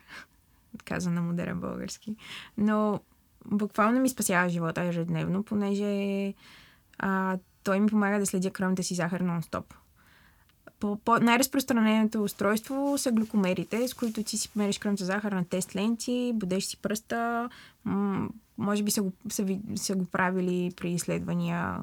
каза 0.85 1.11
на 1.11 1.23
модерен 1.23 1.61
български. 1.61 2.17
Но 2.59 3.01
буквално 3.47 4.01
ми 4.01 4.09
спасява 4.09 4.49
живота 4.49 4.83
ежедневно, 4.83 5.43
понеже 5.43 6.35
а, 6.99 7.39
той 7.65 7.81
ми 7.81 7.87
помага 7.87 8.19
да 8.19 8.27
следя 8.27 8.51
кръвната 8.51 8.83
си 8.83 8.95
захар 8.95 9.23
нон-стоп. 9.23 9.65
По, 10.81 10.97
по, 10.97 11.19
най-разпространеното 11.21 12.23
устройство 12.23 12.99
са 12.99 13.13
глюкомерите, 13.13 13.89
с 13.89 13.95
които 13.95 14.23
ти 14.23 14.39
си 14.39 14.51
мериш 14.57 14.79
кръвната 14.79 15.05
захар 15.05 15.33
на 15.33 15.45
тест 15.45 15.77
ленти, 15.77 16.33
будеш 16.35 16.65
си 16.65 16.77
пръста. 16.77 17.49
М- 17.85 18.29
може 18.59 18.83
би 18.83 18.91
са 18.91 19.03
го, 19.03 19.13
са, 19.29 19.59
са 19.77 19.95
го 19.95 20.05
правили 20.05 20.73
при 20.77 20.93
изследвания 20.93 21.79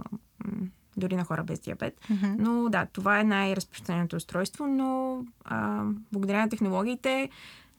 м- 0.45 0.67
дори 0.97 1.15
на 1.15 1.23
хора 1.23 1.43
без 1.43 1.59
диабет. 1.59 2.01
Mm-hmm. 2.01 2.35
Но 2.39 2.69
да, 2.69 2.85
това 2.85 3.19
е 3.19 3.23
най-разпространеното 3.23 4.15
устройство, 4.15 4.67
но 4.67 5.21
а, 5.45 5.85
благодаря 6.11 6.39
на 6.39 6.49
технологиите, 6.49 7.29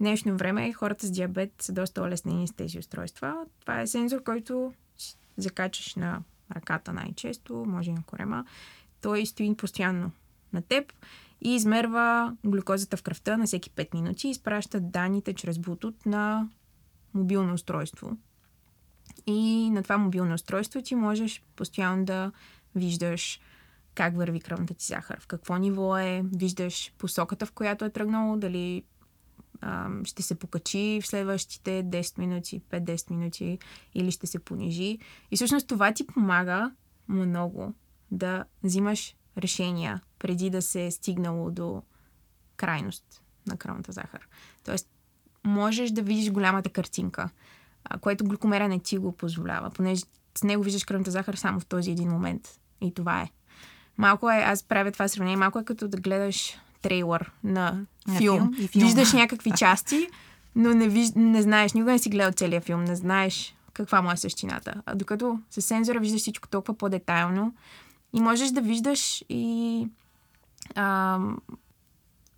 днешно 0.00 0.36
време 0.36 0.72
хората 0.72 1.06
с 1.06 1.10
диабет 1.10 1.52
са 1.60 1.72
доста 1.72 2.02
улеснени 2.02 2.48
с 2.48 2.52
тези 2.52 2.78
устройства. 2.78 3.46
Това 3.60 3.80
е 3.80 3.86
сензор, 3.86 4.22
който 4.22 4.72
закачаш 5.36 5.94
на 5.94 6.22
ръката 6.56 6.92
най-често, 6.92 7.64
може 7.66 7.90
и 7.90 7.94
на 7.94 8.02
корема. 8.02 8.44
Той 9.00 9.26
стои 9.26 9.54
постоянно 9.54 10.10
на 10.52 10.62
теб 10.62 10.92
и 11.40 11.54
измерва 11.54 12.36
глюкозата 12.44 12.96
в 12.96 13.02
кръвта 13.02 13.36
на 13.36 13.46
всеки 13.46 13.70
5 13.70 13.94
минути 13.94 14.28
и 14.28 14.30
изпраща 14.30 14.80
данните 14.80 15.34
чрез 15.34 15.56
Bluetooth 15.56 16.06
на 16.06 16.48
мобилно 17.14 17.54
устройство. 17.54 18.16
И 19.26 19.70
на 19.70 19.82
това 19.82 19.98
мобилно 19.98 20.34
устройство 20.34 20.82
ти 20.82 20.94
можеш 20.94 21.42
постоянно 21.56 22.04
да 22.04 22.32
виждаш 22.74 23.40
как 23.94 24.16
върви 24.16 24.40
кръвната 24.40 24.74
ти 24.74 24.86
захар, 24.86 25.20
в 25.20 25.26
какво 25.26 25.56
ниво 25.56 25.98
е, 25.98 26.22
виждаш 26.36 26.92
посоката, 26.98 27.46
в 27.46 27.52
която 27.52 27.84
е 27.84 27.90
тръгнало, 27.90 28.36
дали 28.36 28.84
ще 30.04 30.22
се 30.22 30.34
покачи 30.34 31.00
в 31.02 31.06
следващите 31.06 31.84
10 31.84 32.18
минути, 32.18 32.62
5-10 32.70 33.10
минути 33.10 33.58
или 33.94 34.10
ще 34.10 34.26
се 34.26 34.38
понижи. 34.38 34.98
И 35.30 35.36
всъщност 35.36 35.68
това 35.68 35.92
ти 35.92 36.06
помага 36.06 36.72
много 37.08 37.74
да 38.10 38.44
взимаш 38.62 39.16
решения 39.38 40.00
преди 40.18 40.50
да 40.50 40.62
се 40.62 40.86
е 40.86 40.90
стигнало 40.90 41.50
до 41.50 41.82
крайност 42.56 43.22
на 43.46 43.56
кръвната 43.56 43.92
захар. 43.92 44.28
Тоест, 44.64 44.88
можеш 45.44 45.90
да 45.90 46.02
видиш 46.02 46.30
голямата 46.30 46.70
картинка, 46.70 47.30
което 48.00 48.24
глюкомера 48.24 48.68
не 48.68 48.78
ти 48.78 48.98
го 48.98 49.12
позволява, 49.12 49.70
понеже 49.70 50.02
с 50.38 50.42
него 50.42 50.62
виждаш 50.62 50.84
кръвната 50.84 51.10
захар 51.10 51.34
само 51.34 51.60
в 51.60 51.66
този 51.66 51.90
един 51.90 52.08
момент. 52.08 52.60
И 52.80 52.94
това 52.94 53.22
е. 53.22 53.30
Малко 53.98 54.30
е, 54.30 54.36
аз 54.36 54.62
правя 54.62 54.92
това 54.92 55.08
сравнение, 55.08 55.36
малко 55.36 55.58
е 55.58 55.64
като 55.64 55.88
да 55.88 55.96
гледаш 55.96 56.58
трейлър 56.82 57.32
на 57.44 57.86
филм. 58.18 58.54
филм. 58.54 58.84
Виждаш 58.86 59.12
някакви 59.12 59.52
части, 59.58 60.08
но 60.56 60.74
не, 60.74 60.88
виж, 60.88 61.08
не 61.16 61.42
знаеш, 61.42 61.72
никога 61.72 61.92
не 61.92 61.98
си 61.98 62.10
гледал 62.10 62.32
целият 62.32 62.64
филм, 62.64 62.84
не 62.84 62.96
знаеш 62.96 63.54
каква 63.72 64.02
му 64.02 64.12
е 64.12 64.16
същината. 64.16 64.82
А 64.86 64.94
докато 64.94 65.40
с 65.50 65.62
сензора 65.62 66.00
виждаш 66.00 66.20
всичко 66.20 66.48
толкова 66.48 66.78
по-детайлно 66.78 67.54
и 68.12 68.20
можеш 68.20 68.50
да 68.50 68.60
виждаш 68.60 69.24
и 69.28 69.86
а, 70.74 71.18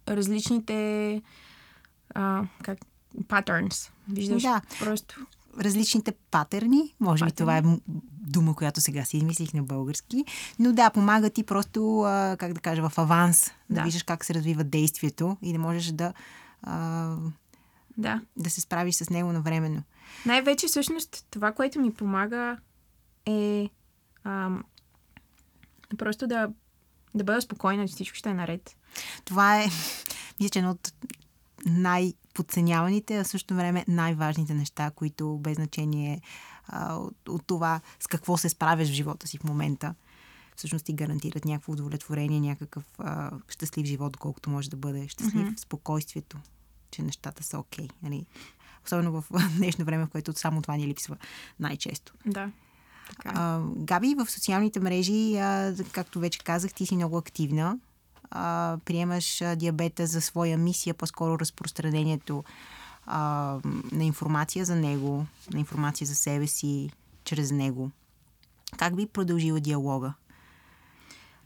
различните 0.08 1.22
а, 2.14 2.42
как, 2.62 2.78
patterns. 3.18 3.90
Виждаш 4.08 4.42
да. 4.42 4.60
просто 4.78 5.26
различните 5.60 6.12
патерни. 6.30 6.94
Може 7.00 7.24
би 7.24 7.32
това 7.32 7.58
е 7.58 7.62
дума, 8.26 8.54
която 8.54 8.80
сега 8.80 9.04
си 9.04 9.16
измислих 9.16 9.54
на 9.54 9.62
български. 9.62 10.24
Но 10.58 10.72
да, 10.72 10.90
помага 10.90 11.30
ти 11.30 11.42
просто, 11.42 12.00
а, 12.00 12.36
как 12.38 12.52
да 12.52 12.60
кажа, 12.60 12.88
в 12.88 12.98
аванс 12.98 13.50
да, 13.70 13.74
да 13.74 13.82
виждаш 13.82 14.02
как 14.02 14.24
се 14.24 14.34
развива 14.34 14.64
действието 14.64 15.36
и 15.42 15.52
да 15.52 15.58
можеш 15.58 15.86
да, 15.86 16.12
а, 16.62 17.16
да. 17.96 18.20
да 18.36 18.50
се 18.50 18.60
справиш 18.60 18.94
с 18.94 19.10
него 19.10 19.32
навременно. 19.32 19.82
Най-вече 20.26 20.66
всъщност 20.66 21.26
това, 21.30 21.52
което 21.52 21.80
ми 21.80 21.94
помага 21.94 22.58
е 23.26 23.68
ам, 24.24 24.64
просто 25.98 26.26
да, 26.26 26.48
да 27.14 27.24
бъда 27.24 27.42
спокойна, 27.42 27.88
че 27.88 27.94
всичко 27.94 28.16
ще 28.16 28.30
е 28.30 28.34
наред. 28.34 28.76
Това 29.24 29.62
е, 29.62 29.64
мисля, 30.40 30.50
че 30.50 30.58
едно 30.58 30.70
от 30.70 30.92
най- 31.66 32.14
подценяваните, 32.34 33.18
а 33.18 33.24
също 33.24 33.54
време 33.54 33.84
най-важните 33.88 34.54
неща, 34.54 34.90
които 34.90 35.38
без 35.38 35.54
значение 35.54 36.20
а, 36.68 36.94
от, 36.94 37.28
от 37.28 37.46
това 37.46 37.80
с 38.00 38.06
какво 38.06 38.36
се 38.36 38.48
справяш 38.48 38.88
в 38.88 38.92
живота 38.92 39.26
си 39.26 39.38
в 39.38 39.44
момента, 39.44 39.94
всъщност 40.56 40.84
ти 40.84 40.92
гарантират 40.92 41.44
някакво 41.44 41.72
удовлетворение, 41.72 42.40
някакъв 42.40 42.84
а, 42.98 43.30
щастлив 43.48 43.86
живот, 43.86 44.16
колкото 44.16 44.50
може 44.50 44.70
да 44.70 44.76
бъде 44.76 45.08
щастлив, 45.08 45.48
mm-hmm. 45.48 45.60
спокойствието, 45.60 46.38
че 46.90 47.02
нещата 47.02 47.42
са 47.42 47.58
окей. 47.58 47.86
Okay, 47.86 47.92
нали? 48.02 48.26
Особено 48.86 49.12
в 49.12 49.24
днешно 49.56 49.84
време, 49.84 50.04
в 50.04 50.08
което 50.08 50.32
само 50.32 50.62
това 50.62 50.76
ни 50.76 50.86
липсва 50.86 51.16
най-често. 51.60 52.14
Да. 52.26 52.50
Така. 53.08 53.32
А, 53.34 53.62
Габи, 53.76 54.14
в 54.14 54.30
социалните 54.30 54.80
мрежи, 54.80 55.36
а, 55.36 55.74
както 55.92 56.20
вече 56.20 56.38
казах, 56.38 56.74
ти 56.74 56.86
си 56.86 56.96
много 56.96 57.18
активна 57.18 57.78
а, 58.34 58.78
приемаш 58.84 59.42
диабета 59.56 60.06
за 60.06 60.20
своя 60.20 60.58
мисия, 60.58 60.94
по-скоро 60.94 61.38
разпространението 61.38 62.44
а, 63.06 63.58
на 63.92 64.04
информация 64.04 64.64
за 64.64 64.76
него, 64.76 65.26
на 65.52 65.60
информация 65.60 66.06
за 66.06 66.14
себе 66.14 66.46
си, 66.46 66.90
чрез 67.24 67.50
него. 67.50 67.90
Как 68.78 68.96
би 68.96 69.06
продължила 69.06 69.60
диалога 69.60 70.14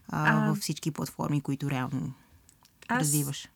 а, 0.07 0.45
а, 0.45 0.49
във 0.49 0.57
всички 0.57 0.91
платформи, 0.91 1.41
които 1.41 1.69
реално 1.69 2.13
аз, 2.87 2.99
развиваш? 2.99 3.49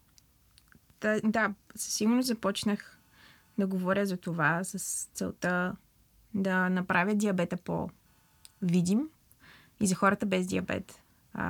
Да, 1.01 1.21
да, 1.23 1.53
със 1.75 1.93
сигурност 1.93 2.27
започнах 2.27 2.99
да 3.57 3.67
говоря 3.67 4.05
за 4.05 4.17
това 4.17 4.63
с 4.63 5.07
целта 5.13 5.75
да 6.33 6.69
направя 6.69 7.15
диабета 7.15 7.57
по-видим 7.57 9.09
и 9.79 9.87
за 9.87 9.95
хората 9.95 10.25
без 10.25 10.47
диабет 10.47 10.99
а, 11.33 11.45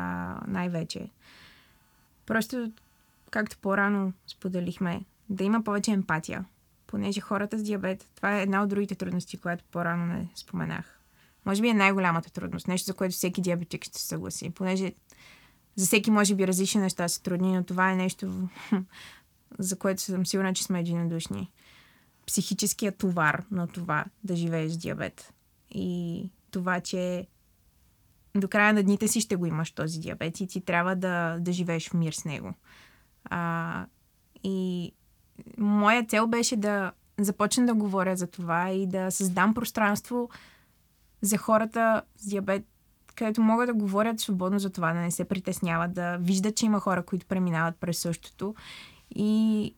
най-вече. 0.47 1.09
Просто, 2.25 2.71
както 3.31 3.57
по-рано 3.57 4.13
споделихме, 4.27 5.05
да 5.29 5.43
има 5.43 5.63
повече 5.63 5.91
емпатия. 5.91 6.45
Понеже 6.87 7.21
хората 7.21 7.59
с 7.59 7.63
диабет, 7.63 8.07
това 8.15 8.37
е 8.39 8.41
една 8.41 8.63
от 8.63 8.69
другите 8.69 8.95
трудности, 8.95 9.37
която 9.37 9.63
по-рано 9.71 10.05
не 10.05 10.29
споменах. 10.35 10.99
Може 11.45 11.61
би 11.61 11.67
е 11.67 11.73
най-голямата 11.73 12.31
трудност. 12.31 12.67
Нещо, 12.67 12.85
за 12.85 12.93
което 12.93 13.15
всеки 13.15 13.41
диабетик 13.41 13.85
ще 13.85 13.99
се 13.99 14.07
съгласи. 14.07 14.49
Понеже 14.49 14.93
за 15.75 15.85
всеки 15.85 16.11
може 16.11 16.35
би 16.35 16.47
различни 16.47 16.81
неща 16.81 17.07
са 17.07 17.23
трудни, 17.23 17.55
но 17.55 17.63
това 17.63 17.91
е 17.91 17.95
нещо, 17.95 18.49
за 19.59 19.79
което 19.79 20.01
съм 20.01 20.25
сигурна, 20.25 20.53
че 20.53 20.63
сме 20.63 20.79
единодушни. 20.79 21.51
Психическият 22.27 22.97
товар 22.97 23.43
на 23.51 23.67
това 23.67 24.05
да 24.23 24.35
живееш 24.35 24.71
с 24.71 24.77
диабет. 24.77 25.33
И 25.71 26.29
това, 26.51 26.79
че 26.79 27.27
до 28.35 28.47
края 28.47 28.73
на 28.73 28.83
дните 28.83 29.07
си 29.07 29.21
ще 29.21 29.35
го 29.35 29.45
имаш 29.45 29.71
този 29.71 29.99
диабет 29.99 30.39
и 30.39 30.47
ти 30.47 30.61
трябва 30.61 30.95
да, 30.95 31.37
да 31.39 31.51
живееш 31.51 31.89
в 31.89 31.93
мир 31.93 32.13
с 32.13 32.25
него. 32.25 32.53
А, 33.25 33.85
и 34.43 34.91
моя 35.57 36.05
цел 36.05 36.27
беше 36.27 36.57
да 36.57 36.91
започна 37.19 37.65
да 37.65 37.73
говоря 37.73 38.15
за 38.15 38.27
това 38.27 38.69
и 38.69 38.87
да 38.87 39.11
създам 39.11 39.53
пространство 39.53 40.29
за 41.21 41.37
хората 41.37 42.01
с 42.17 42.27
диабет, 42.27 42.65
където 43.15 43.41
могат 43.41 43.67
да 43.67 43.73
говорят 43.73 44.19
свободно 44.19 44.59
за 44.59 44.69
това, 44.69 44.93
да 44.93 44.99
не 44.99 45.11
се 45.11 45.25
притесняват, 45.25 45.93
да 45.93 46.17
виждат, 46.17 46.55
че 46.55 46.65
има 46.65 46.79
хора, 46.79 47.05
които 47.05 47.25
преминават 47.25 47.75
през 47.79 47.99
същото 47.99 48.55
и 49.15 49.75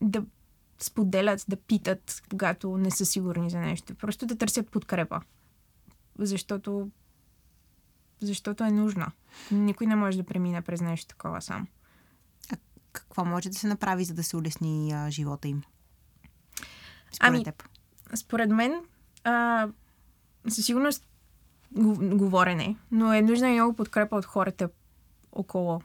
да 0.00 0.24
споделят, 0.78 1.44
да 1.48 1.56
питат, 1.56 2.22
когато 2.30 2.76
не 2.76 2.90
са 2.90 3.06
сигурни 3.06 3.50
за 3.50 3.58
нещо. 3.58 3.94
Просто 3.94 4.26
да 4.26 4.36
търсят 4.36 4.70
подкрепа. 4.70 5.20
Защото 6.18 6.90
защото 8.20 8.64
е 8.64 8.70
нужна. 8.70 9.12
Никой 9.50 9.86
не 9.86 9.96
може 9.96 10.18
да 10.18 10.24
премине 10.24 10.62
през 10.62 10.80
нещо 10.80 11.08
такова 11.08 11.42
сам. 11.42 11.66
А 12.52 12.56
какво 12.92 13.24
може 13.24 13.48
да 13.48 13.58
се 13.58 13.66
направи, 13.66 14.04
за 14.04 14.14
да 14.14 14.22
се 14.22 14.36
улесни 14.36 14.92
а, 14.92 15.10
живота 15.10 15.48
им? 15.48 15.62
Според 17.12 17.34
ами, 17.34 17.44
теб. 17.44 17.62
Според 18.14 18.50
мен, 18.50 18.80
а, 19.24 19.68
със 20.48 20.66
сигурност 20.66 21.04
говорене, 21.72 22.76
но 22.90 23.12
е 23.12 23.22
нужна 23.22 23.50
и 23.50 23.54
много 23.54 23.76
подкрепа 23.76 24.16
от 24.16 24.24
хората 24.24 24.70
около 25.32 25.80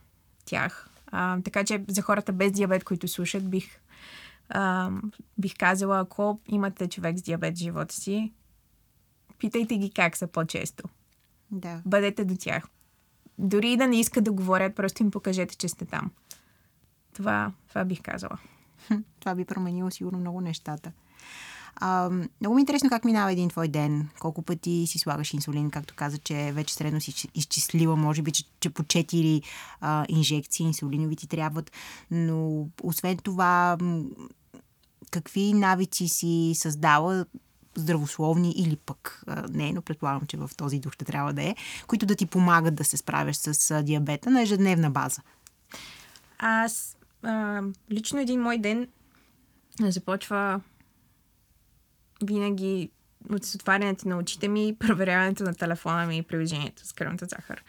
тях. 0.46 0.90
А, 1.08 1.42
така 1.42 1.64
че 1.64 1.86
за 1.88 2.02
хората 2.02 2.34
без 2.34 2.52
диабет, 2.52 2.84
които 2.84 3.08
слушат, 3.08 3.50
бих, 3.50 3.80
а, 4.50 4.92
бих 5.38 5.58
казала, 5.58 6.00
ако 6.00 6.40
имате 6.48 6.90
човек 6.90 7.18
с 7.18 7.22
диабет 7.22 7.56
в 7.56 7.60
живота 7.60 7.96
си, 7.96 8.34
питайте 9.40 9.78
ги 9.78 9.92
как 9.92 10.18
са 10.18 10.28
по-често. 10.28 10.84
Да. 11.54 11.82
Бъдете 11.86 12.26
до 12.26 12.36
тях. 12.40 12.68
Дори 13.38 13.72
и 13.72 13.78
да 13.78 13.88
не 13.88 14.00
искат 14.00 14.24
да 14.24 14.32
говорят, 14.32 14.76
просто 14.76 15.04
им 15.04 15.12
покажете, 15.12 15.56
че 15.56 15.68
сте 15.68 15.86
там. 15.86 16.12
Това, 17.14 17.52
това 17.70 17.86
бих 17.86 18.02
казала. 18.02 18.38
Това 19.20 19.36
би 19.36 19.46
променило 19.46 19.92
сигурно 19.92 20.20
много 20.20 20.42
нещата. 20.42 20.92
А, 21.76 22.10
много 22.42 22.56
ми 22.56 22.60
е 22.60 22.64
интересно 22.64 22.90
как 22.90 23.06
минава 23.06 23.32
един 23.32 23.50
твой 23.50 23.68
ден. 23.68 24.10
Колко 24.20 24.42
пъти 24.42 24.84
си 24.88 25.00
слагаш 25.00 25.34
инсулин, 25.34 25.72
както 25.72 25.96
каза, 25.96 26.18
че 26.18 26.52
вече 26.52 26.74
средно 26.74 27.02
си 27.02 27.30
изчислила, 27.36 27.96
може 27.96 28.22
би, 28.22 28.32
че, 28.32 28.44
че 28.60 28.70
по 28.70 28.84
4 28.84 29.44
а, 29.82 30.06
инжекции 30.10 30.66
инсулинови 30.66 31.16
ти 31.16 31.28
трябват. 31.28 31.72
Но 32.12 32.68
освен 32.84 33.18
това, 33.18 33.78
какви 35.12 35.54
навици 35.54 36.08
си 36.08 36.52
създала 36.56 37.26
здравословни 37.76 38.52
или 38.52 38.76
пък 38.76 39.24
а, 39.28 39.44
не, 39.50 39.74
но 39.74 39.82
предполагам, 39.82 40.22
че 40.28 40.38
в 40.38 40.50
този 40.58 40.80
дух 40.80 40.94
ще 40.94 41.06
трябва 41.06 41.34
да 41.34 41.44
е, 41.44 41.56
които 41.88 42.06
да 42.06 42.16
ти 42.16 42.26
помагат 42.26 42.76
да 42.76 42.84
се 42.84 42.98
справяш 42.98 43.36
с 43.36 43.84
диабета 43.84 44.30
на 44.30 44.42
ежедневна 44.42 44.90
база? 44.92 45.22
Аз 46.40 46.98
а, 47.24 47.62
лично 47.92 48.20
един 48.20 48.42
мой 48.42 48.58
ден 48.58 48.88
започва 49.80 50.62
винаги 52.24 52.92
от 53.30 53.46
отварянето 53.56 54.08
на 54.08 54.18
очите 54.18 54.48
ми, 54.48 54.76
проверяването 54.80 55.44
на 55.44 55.54
телефона 55.54 56.06
ми 56.06 56.18
и 56.18 56.24
приложението 56.24 56.88
с 56.88 56.94
кръвната 56.94 57.26
захар. 57.26 57.64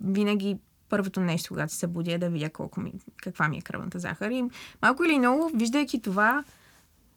Винаги 0.00 0.58
първото 0.88 1.20
нещо, 1.20 1.48
когато 1.48 1.72
се 1.72 1.78
събудя, 1.78 2.12
е 2.12 2.18
да 2.18 2.30
видя 2.30 2.50
колко 2.50 2.80
ми, 2.80 2.92
каква 3.16 3.48
ми 3.48 3.58
е 3.58 3.60
кръвната 3.60 3.98
захар. 3.98 4.30
И 4.30 4.44
малко 4.82 5.04
или 5.04 5.18
много, 5.18 5.50
виждайки 5.54 6.02
това, 6.02 6.44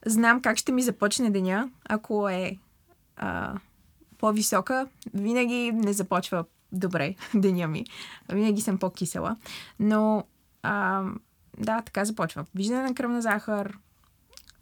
знам 0.06 0.42
как 0.42 0.58
ще 0.58 0.72
ми 0.72 0.82
започне 0.82 1.30
деня, 1.30 1.70
ако 1.86 2.30
е 2.30 2.58
а, 3.16 3.60
по-висока. 4.18 4.88
Винаги 5.14 5.72
не 5.72 5.94
започва 5.94 6.46
добре 6.72 7.16
деня 7.36 7.68
ми. 7.68 7.86
Винаги 8.30 8.62
съм 8.62 8.78
по-кисела. 8.78 9.38
Но 9.80 10.24
а, 10.64 11.04
да, 11.58 11.82
така 11.82 12.06
започва. 12.06 12.46
Виждане 12.56 12.82
на 12.82 12.96
кръвна 12.96 13.22
захар, 13.22 13.78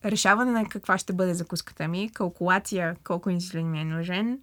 решаване 0.06 0.52
на 0.52 0.66
каква 0.66 0.98
ще 0.98 1.14
бъде 1.14 1.34
закуската 1.34 1.88
ми, 1.88 2.10
калкулация 2.14 2.96
колко 3.04 3.30
инсулин 3.30 3.72
ми 3.72 3.80
е 3.80 3.86
нужен, 3.86 4.40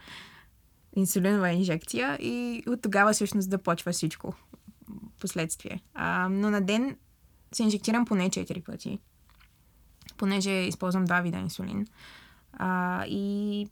инсулинова 0.96 1.50
инжекция 1.50 2.18
и 2.20 2.62
от 2.66 2.82
тогава 2.82 3.12
всъщност 3.12 3.50
да 3.50 3.58
почва 3.58 3.92
всичко 3.92 4.34
последствие. 5.20 5.82
А, 5.94 6.28
но 6.28 6.50
на 6.50 6.60
ден 6.60 6.96
се 7.52 7.62
инжектирам 7.62 8.04
поне 8.04 8.30
4 8.30 8.64
пъти, 8.64 8.98
понеже 10.16 10.50
използвам 10.50 11.04
два 11.04 11.20
вида 11.20 11.38
инсулин. 11.38 11.86
А, 12.52 13.04
и 13.06 13.68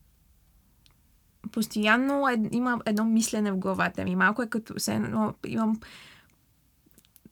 постоянно 1.53 2.28
е, 2.28 2.36
има 2.51 2.80
едно 2.86 3.05
мислене 3.05 3.53
в 3.53 3.57
главата 3.57 4.05
ми. 4.05 4.16
Малко 4.16 4.42
е 4.42 4.49
като 4.49 4.80
се, 4.80 4.99
но 4.99 5.34
имам 5.47 5.80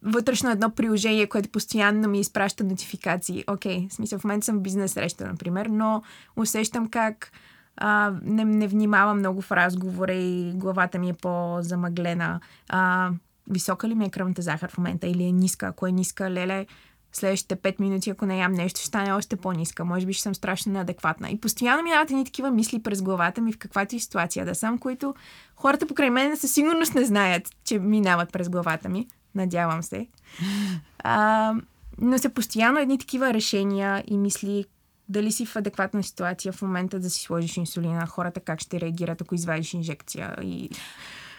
вътрешно 0.02 0.50
едно 0.50 0.70
приложение, 0.70 1.28
което 1.28 1.48
постоянно 1.48 2.08
ми 2.08 2.20
изпраща 2.20 2.64
нотификации. 2.64 3.44
Окей, 3.46 3.78
okay, 3.78 3.90
в 3.90 3.92
смисъл, 3.92 4.18
в 4.18 4.24
момента 4.24 4.44
съм 4.44 4.58
в 4.58 4.62
бизнес 4.62 4.92
среща, 4.92 5.26
например, 5.26 5.66
но 5.66 6.02
усещам 6.36 6.88
как 6.88 7.32
а, 7.76 8.12
не, 8.22 8.44
не 8.44 8.66
внимавам 8.66 9.18
много 9.18 9.40
в 9.40 9.52
разговора 9.52 10.12
и 10.12 10.52
главата 10.54 10.98
ми 10.98 11.08
е 11.08 11.14
по-замъглена. 11.14 12.40
А, 12.68 13.10
висока 13.50 13.88
ли 13.88 13.94
ми 13.94 14.04
е 14.04 14.10
кръвната 14.10 14.42
захар 14.42 14.70
в 14.70 14.78
момента 14.78 15.06
или 15.06 15.24
е 15.24 15.32
ниска? 15.32 15.66
Ако 15.66 15.86
е 15.86 15.92
ниска, 15.92 16.30
леле, 16.30 16.66
следващите 17.12 17.56
5 17.56 17.80
минути, 17.80 18.10
ако 18.10 18.26
не 18.26 18.38
ям 18.38 18.52
нещо, 18.52 18.80
ще 18.80 18.86
стане 18.86 19.12
още 19.12 19.36
по-ниска. 19.36 19.84
Може 19.84 20.06
би 20.06 20.12
ще 20.12 20.22
съм 20.22 20.34
страшно 20.34 20.72
неадекватна. 20.72 21.30
И 21.30 21.40
постоянно 21.40 21.82
минават 21.82 22.10
едни 22.10 22.24
такива 22.24 22.50
мисли 22.50 22.82
през 22.82 23.02
главата 23.02 23.40
ми 23.40 23.52
в 23.52 23.58
каквато 23.58 23.96
и 23.96 24.00
ситуация 24.00 24.46
да 24.46 24.54
съм, 24.54 24.78
които 24.78 25.14
хората 25.56 25.86
покрай 25.86 26.10
мен 26.10 26.36
със 26.36 26.52
сигурност 26.52 26.94
не 26.94 27.04
знаят, 27.04 27.50
че 27.64 27.78
минават 27.78 28.32
през 28.32 28.48
главата 28.48 28.88
ми. 28.88 29.08
Надявам 29.34 29.82
се. 29.82 30.06
А, 30.98 31.54
но 31.98 32.18
са 32.18 32.30
постоянно 32.30 32.78
едни 32.78 32.98
такива 32.98 33.34
решения 33.34 34.04
и 34.06 34.16
мисли 34.16 34.64
дали 35.08 35.32
си 35.32 35.46
в 35.46 35.56
адекватна 35.56 36.02
ситуация 36.02 36.52
в 36.52 36.62
момента 36.62 37.00
да 37.00 37.10
си 37.10 37.20
сложиш 37.20 37.56
инсулина, 37.56 38.06
хората 38.06 38.40
как 38.40 38.60
ще 38.60 38.80
реагират, 38.80 39.20
ако 39.20 39.34
извадиш 39.34 39.74
инжекция 39.74 40.36
и... 40.42 40.70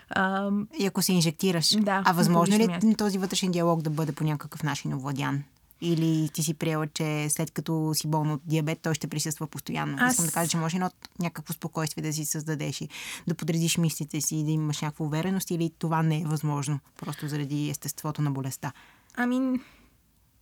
А, 0.09 0.51
и 0.79 0.85
ако 0.85 1.01
се 1.01 1.13
инжектираш. 1.13 1.75
Да, 1.79 2.03
а 2.05 2.13
възможно 2.13 2.57
ли 2.57 2.63
е 2.63 2.95
този 2.95 3.17
вътрешен 3.17 3.51
диалог 3.51 3.81
да 3.81 3.89
бъде 3.89 4.11
по 4.11 4.23
някакъв 4.23 4.63
начин 4.63 4.93
овладян? 4.93 5.43
Или 5.85 6.29
ти 6.29 6.43
си 6.43 6.53
приела, 6.53 6.87
че 6.87 7.29
след 7.29 7.51
като 7.51 7.91
си 7.93 8.07
болна 8.07 8.33
от 8.33 8.41
диабет, 8.45 8.79
той 8.81 8.93
ще 8.93 9.07
присъства 9.07 9.47
постоянно? 9.47 9.97
Аз... 9.99 10.13
Искам 10.13 10.25
да 10.25 10.31
кажа, 10.31 10.49
че 10.49 10.57
може 10.57 10.77
едно 10.77 10.91
някакво 11.19 11.53
спокойствие 11.53 12.03
да 12.03 12.13
си 12.13 12.25
създадеш 12.25 12.81
и 12.81 12.89
да 13.27 13.35
подредиш 13.35 13.77
мислите 13.77 14.21
си 14.21 14.35
и 14.35 14.43
да 14.43 14.51
имаш 14.51 14.81
някаква 14.81 15.05
увереност 15.05 15.51
или 15.51 15.71
това 15.79 16.03
не 16.03 16.21
е 16.21 16.25
възможно, 16.25 16.79
просто 16.97 17.27
заради 17.27 17.69
естеството 17.69 18.21
на 18.21 18.31
болестта? 18.31 18.71
Ами, 19.15 19.59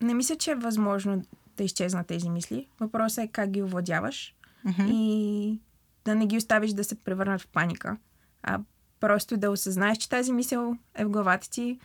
не 0.01 0.13
мисля, 0.13 0.35
че 0.35 0.51
е 0.51 0.55
възможно 0.55 1.23
да 1.57 1.63
изчезнат 1.63 2.07
тези 2.07 2.29
мисли. 2.29 2.67
Въпросът 2.79 3.23
е 3.23 3.27
как 3.27 3.49
ги 3.49 3.63
овладяваш 3.63 4.35
mm-hmm. 4.65 4.91
и 4.91 5.59
да 6.05 6.15
не 6.15 6.27
ги 6.27 6.37
оставиш 6.37 6.71
да 6.71 6.83
се 6.83 6.95
превърнат 6.95 7.41
в 7.41 7.47
паника, 7.47 7.97
а 8.43 8.59
просто 8.99 9.37
да 9.37 9.51
осъзнаеш, 9.51 9.97
че 9.97 10.09
тази 10.09 10.33
мисъл 10.33 10.75
е 10.95 11.05
в 11.05 11.09
главата 11.09 11.49
ти, 11.49 11.79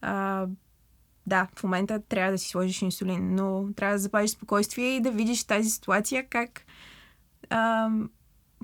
а, 0.00 0.46
да, 1.26 1.48
в 1.56 1.62
момента 1.62 2.00
трябва 2.08 2.32
да 2.32 2.38
си 2.38 2.48
сложиш 2.48 2.82
инсулин, 2.82 3.34
но 3.34 3.68
трябва 3.76 3.94
да 3.94 3.98
запазиш 3.98 4.30
спокойствие 4.30 4.96
и 4.96 5.00
да 5.00 5.10
видиш 5.10 5.44
тази 5.44 5.70
ситуация 5.70 6.26
как 6.28 6.62
а, 7.50 7.90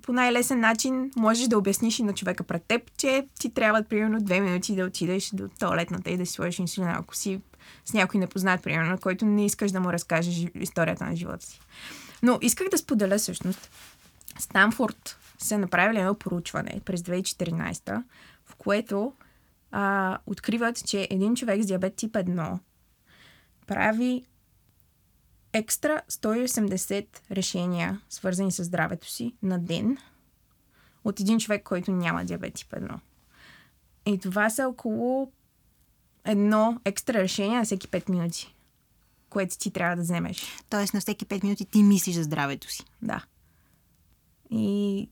по 0.03 0.13
най-лесен 0.13 0.61
начин 0.61 1.11
можеш 1.17 1.49
да 1.49 1.59
обясниш 1.59 1.99
и 1.99 2.03
на 2.03 2.15
човека 2.15 2.45
пред 2.45 2.65
теб, 2.65 2.83
че 2.97 3.27
ти 3.41 3.55
трябва 3.55 3.83
примерно 3.83 4.21
две 4.21 4.41
минути 4.41 4.77
да 4.77 4.85
отидеш 4.85 5.31
до 5.31 5.49
туалетната 5.49 6.11
и 6.11 6.17
да 6.17 6.27
си 6.27 6.33
сложиш 6.33 6.59
инсулин, 6.59 6.89
ако 6.89 7.17
си 7.17 7.41
с 7.85 7.93
някой 7.93 8.21
непознат, 8.21 8.63
примерно, 8.63 8.99
който 8.99 9.27
не 9.27 9.45
искаш 9.45 9.73
да 9.73 9.81
му 9.81 9.93
разкажеш 9.93 10.47
историята 10.55 11.05
на 11.05 11.17
живота 11.17 11.47
си. 11.47 11.61
Но 12.23 12.39
исках 12.43 12.69
да 12.69 12.79
споделя 12.79 13.19
всъщност. 13.19 13.71
Станфорд 14.39 15.19
са 15.39 15.59
направили 15.59 15.99
едно 15.99 16.15
поручване 16.15 16.81
през 16.85 17.01
2014, 17.01 18.03
в 18.47 18.55
което 18.55 19.13
а, 19.71 20.19
откриват, 20.27 20.87
че 20.87 21.09
един 21.11 21.35
човек 21.35 21.63
с 21.63 21.67
диабет 21.67 21.95
тип 21.95 22.13
1 22.13 22.59
прави 23.67 24.25
екстра 25.53 26.03
180 26.11 27.07
решения, 27.31 28.01
свързани 28.09 28.53
с 28.53 28.65
здравето 28.65 29.11
си 29.11 29.35
на 29.43 29.59
ден, 29.59 29.99
от 31.05 31.21
един 31.21 31.39
човек, 31.39 31.63
който 31.63 31.93
няма 31.93 32.25
диабет 32.25 32.55
тип 32.55 32.71
1. 32.71 32.99
И 34.07 34.19
това 34.19 34.51
са 34.51 34.69
около 34.69 35.33
едно 36.25 36.81
екстра 36.85 37.19
решение 37.19 37.59
на 37.59 37.65
всеки 37.65 37.89
5 37.89 38.11
минути, 38.11 38.55
което 39.31 39.59
ти 39.59 39.71
трябва 39.71 39.97
да 39.97 40.03
вземеш. 40.03 40.47
Тоест 40.71 40.95
на 40.95 41.01
всеки 41.01 41.27
5 41.27 41.43
минути 41.43 41.65
ти 41.65 41.83
мислиш 41.83 42.15
за 42.15 42.23
здравето 42.23 42.71
си. 42.71 42.85
Да. 43.03 43.25
И, 44.51 45.09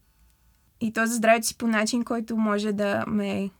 и 0.80 0.92
то 0.92 1.06
за 1.06 1.14
здравето 1.14 1.46
си 1.46 1.58
по 1.58 1.66
начин, 1.66 2.04
който 2.04 2.36
може 2.36 2.72
да 2.72 3.04
ме 3.06 3.50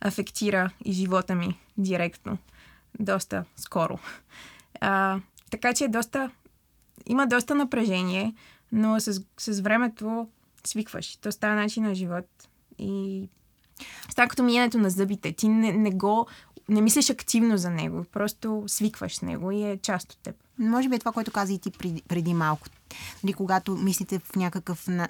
афектира 0.00 0.70
и 0.84 0.92
живота 0.92 1.34
ми 1.34 1.58
директно. 1.78 2.38
Доста 3.00 3.44
скоро. 3.56 3.98
А, 4.80 5.20
така 5.50 5.74
че 5.74 5.84
е 5.84 5.88
доста... 5.88 6.30
Има 7.06 7.26
доста 7.26 7.54
напрежение, 7.54 8.34
но 8.72 9.00
с, 9.00 9.22
с 9.38 9.60
времето 9.60 10.28
свикваш. 10.66 11.16
То 11.16 11.32
става 11.32 11.54
начин 11.54 11.82
на 11.82 11.94
живот. 11.94 12.26
И 12.78 13.28
става 14.10 14.28
като 14.28 14.42
миенето 14.42 14.78
на 14.78 14.90
зъбите. 14.90 15.32
Ти 15.32 15.48
не, 15.48 15.72
не 15.72 15.90
го... 15.90 16.26
Не 16.68 16.80
мислиш 16.80 17.10
активно 17.10 17.58
за 17.58 17.70
него. 17.70 18.04
Просто 18.12 18.64
свикваш 18.66 19.16
с 19.16 19.22
него 19.22 19.50
и 19.50 19.62
е 19.62 19.78
част 19.82 20.12
от 20.12 20.18
теб. 20.18 20.36
Може 20.58 20.88
би 20.88 20.96
е 20.96 20.98
това, 20.98 21.12
което 21.12 21.30
каза 21.30 21.52
и 21.52 21.58
ти 21.58 21.70
преди, 21.70 22.02
преди 22.02 22.34
малко. 22.34 22.66
Нали, 23.24 23.32
когато 23.32 23.76
мислите 23.76 24.18
в 24.18 24.36
някакъв, 24.36 24.88
на, 24.88 25.08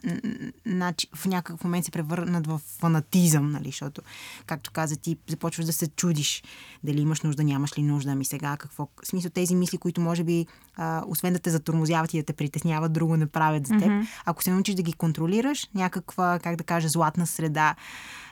на, 0.67 0.95
в 1.15 1.27
някакъв 1.27 1.65
момент 1.65 1.85
се 1.85 1.91
превърнат 1.91 2.47
в 2.47 2.61
фанатизъм, 2.79 3.51
нали, 3.51 3.69
защото, 3.69 4.03
както 4.47 4.71
каза 4.71 4.97
ти, 4.97 5.17
започваш 5.29 5.67
да 5.67 5.73
се 5.73 5.89
чудиш 5.89 6.43
дали 6.85 7.01
имаш 7.01 7.21
нужда, 7.21 7.45
нямаш 7.45 7.79
ли 7.79 7.83
нужда, 7.83 8.11
ами 8.11 8.25
сега 8.25 8.57
какво. 8.57 8.89
В 9.05 9.07
смисъл 9.07 9.31
тези 9.31 9.55
мисли, 9.55 9.79
които 9.79 10.01
може 10.01 10.25
би, 10.25 10.47
а, 10.77 11.05
освен 11.07 11.33
да 11.33 11.39
те 11.39 11.51
затормозяват 11.51 12.15
и 12.15 12.19
да 12.19 12.25
те 12.25 12.33
притесняват, 12.33 12.93
друго 12.93 13.17
не 13.17 13.27
правят 13.27 13.67
за 13.67 13.75
теб. 13.75 13.89
Mm-hmm. 13.89 14.07
Ако 14.25 14.43
се 14.43 14.51
научиш 14.51 14.75
да 14.75 14.83
ги 14.83 14.93
контролираш, 14.93 15.69
някаква, 15.75 16.39
как 16.39 16.57
да 16.57 16.65
кажа, 16.65 16.89
златна 16.89 17.27
среда, 17.27 17.75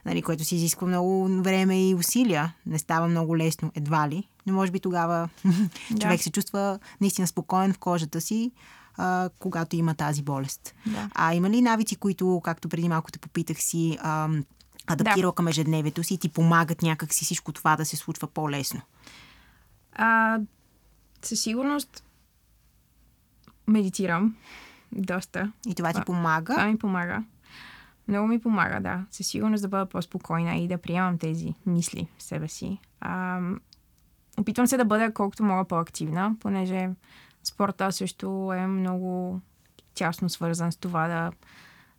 нали, 0.04 0.22
което 0.22 0.44
си 0.44 0.56
изисква 0.56 0.86
много 0.86 1.28
време 1.42 1.88
и 1.88 1.94
усилия, 1.94 2.54
не 2.66 2.78
става 2.78 3.08
много 3.08 3.36
лесно, 3.36 3.72
едва 3.74 4.08
ли, 4.08 4.28
но 4.46 4.54
може 4.54 4.72
би 4.72 4.80
тогава 4.80 5.28
да. 5.90 5.98
човек 5.98 6.22
се 6.22 6.30
чувства 6.30 6.78
наистина 7.00 7.26
спокоен 7.26 7.72
в 7.72 7.78
кожата 7.78 8.20
си, 8.20 8.52
а, 8.98 9.30
когато 9.38 9.76
има 9.76 9.94
тази 9.94 10.22
болест. 10.22 10.74
Да. 10.86 11.10
А 11.14 11.34
има 11.34 11.50
ли 11.50 11.62
навици, 11.62 11.96
които, 11.96 12.40
както 12.44 12.68
преди 12.68 12.88
малко 12.88 13.12
те 13.12 13.18
попитах 13.18 13.58
си, 13.58 13.98
а, 14.02 14.28
адаптирал 14.86 15.30
да. 15.30 15.34
към 15.34 15.48
ежедневието 15.48 16.04
си 16.04 16.14
и 16.14 16.18
ти 16.18 16.28
помагат 16.28 16.82
някак 16.82 17.14
си 17.14 17.24
всичко 17.24 17.52
това 17.52 17.76
да 17.76 17.84
се 17.84 17.96
случва 17.96 18.28
по-лесно? 18.28 18.80
А, 19.92 20.38
със 21.22 21.42
сигурност 21.42 22.04
медитирам 23.66 24.36
доста. 24.92 25.52
И 25.66 25.74
това 25.74 25.92
ти 25.92 26.00
помага? 26.06 26.52
Това 26.52 26.66
ми 26.66 26.78
помага. 26.78 27.24
Много 28.08 28.28
ми 28.28 28.40
помага, 28.40 28.80
да. 28.80 29.04
Със 29.10 29.26
сигурност 29.26 29.62
да 29.62 29.68
бъда 29.68 29.86
по-спокойна 29.86 30.56
и 30.56 30.68
да 30.68 30.78
приемам 30.78 31.18
тези 31.18 31.54
мисли 31.66 32.08
в 32.18 32.22
себе 32.22 32.48
си. 32.48 32.78
А, 33.00 33.40
опитвам 34.38 34.66
се 34.66 34.76
да 34.76 34.84
бъда 34.84 35.14
колкото 35.14 35.44
мога 35.44 35.64
по-активна, 35.64 36.36
понеже 36.40 36.90
спорта 37.48 37.92
също 37.92 38.52
е 38.52 38.66
много 38.66 39.40
тясно 39.94 40.28
свързан 40.28 40.72
с 40.72 40.76
това 40.76 41.08
да, 41.08 41.32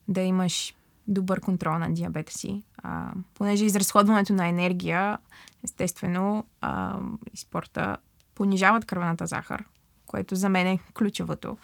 да 0.08 0.22
имаш 0.22 0.76
добър 1.08 1.42
контрол 1.42 1.78
на 1.78 1.94
диабета 1.94 2.34
си. 2.34 2.64
А, 2.78 3.12
понеже 3.34 3.66
изразходването 3.66 4.34
на 4.34 4.48
енергия, 4.48 5.18
естествено, 5.64 6.46
а, 6.62 7.00
и 7.34 7.38
спорта 7.38 7.98
понижават 8.36 8.86
кръвната 8.86 9.28
захар, 9.28 9.66
което 10.06 10.36
за 10.36 10.50
мен 10.50 10.68
е 10.68 10.80
ключовото. 10.94 11.58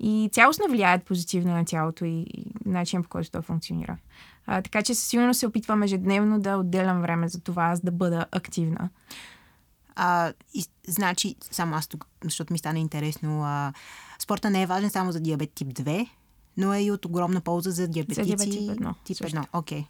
и 0.00 0.30
цялостно 0.32 0.68
влияят 0.68 1.04
позитивно 1.04 1.52
на 1.52 1.64
тялото 1.64 2.04
и, 2.04 2.26
и 2.34 2.52
начин 2.66 3.02
по 3.02 3.08
който 3.08 3.30
то 3.30 3.42
функционира. 3.42 3.96
А, 4.46 4.62
така 4.62 4.82
че 4.82 4.94
със 4.94 5.06
сигурност 5.06 5.40
се 5.40 5.46
опитвам 5.46 5.82
ежедневно 5.82 6.40
да 6.40 6.56
отделям 6.56 7.02
време 7.02 7.28
за 7.28 7.40
това, 7.40 7.64
аз 7.64 7.80
да 7.80 7.90
бъда 7.90 8.26
активна. 8.32 8.88
А, 10.02 10.32
и, 10.54 10.64
значи, 10.86 11.36
само 11.50 11.76
аз 11.76 11.86
тук, 11.86 12.06
защото 12.24 12.52
ми 12.52 12.58
стана 12.58 12.78
интересно, 12.78 13.42
а, 13.44 13.72
спорта 14.18 14.50
не 14.50 14.62
е 14.62 14.66
важен 14.66 14.90
само 14.90 15.12
за 15.12 15.20
диабет 15.20 15.52
тип 15.54 15.68
2, 15.68 16.08
но 16.56 16.74
е 16.74 16.82
и 16.82 16.90
от 16.90 17.04
огромна 17.04 17.40
полза 17.40 17.70
за 17.70 17.88
диабетици. 17.88 18.20
За 18.20 18.26
диабет 18.26 18.50
тип 18.50 18.60
1. 18.60 18.94
Тип 19.04 19.16
1, 19.16 19.46
окей. 19.52 19.80
Okay. 19.80 19.86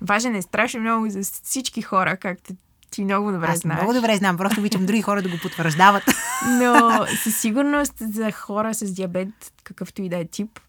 Важен 0.00 0.34
е 0.34 0.42
страшно 0.42 0.80
много 0.80 1.10
за 1.10 1.22
всички 1.22 1.82
хора, 1.82 2.16
както 2.16 2.52
ти 2.90 3.04
много 3.04 3.32
добре 3.32 3.46
Аз 3.46 3.58
знаеш. 3.58 3.80
много 3.80 3.94
добре 3.94 4.16
знам, 4.16 4.36
просто 4.36 4.60
обичам 4.60 4.86
други 4.86 5.02
хора 5.02 5.22
да 5.22 5.28
го 5.28 5.38
потвърждават. 5.42 6.02
Но 6.60 7.06
със 7.22 7.40
сигурност 7.40 7.94
за 7.98 8.32
хора 8.32 8.74
с 8.74 8.92
диабет, 8.92 9.52
какъвто 9.64 10.02
и 10.02 10.08
да 10.08 10.18
е 10.18 10.24
тип, 10.24 10.60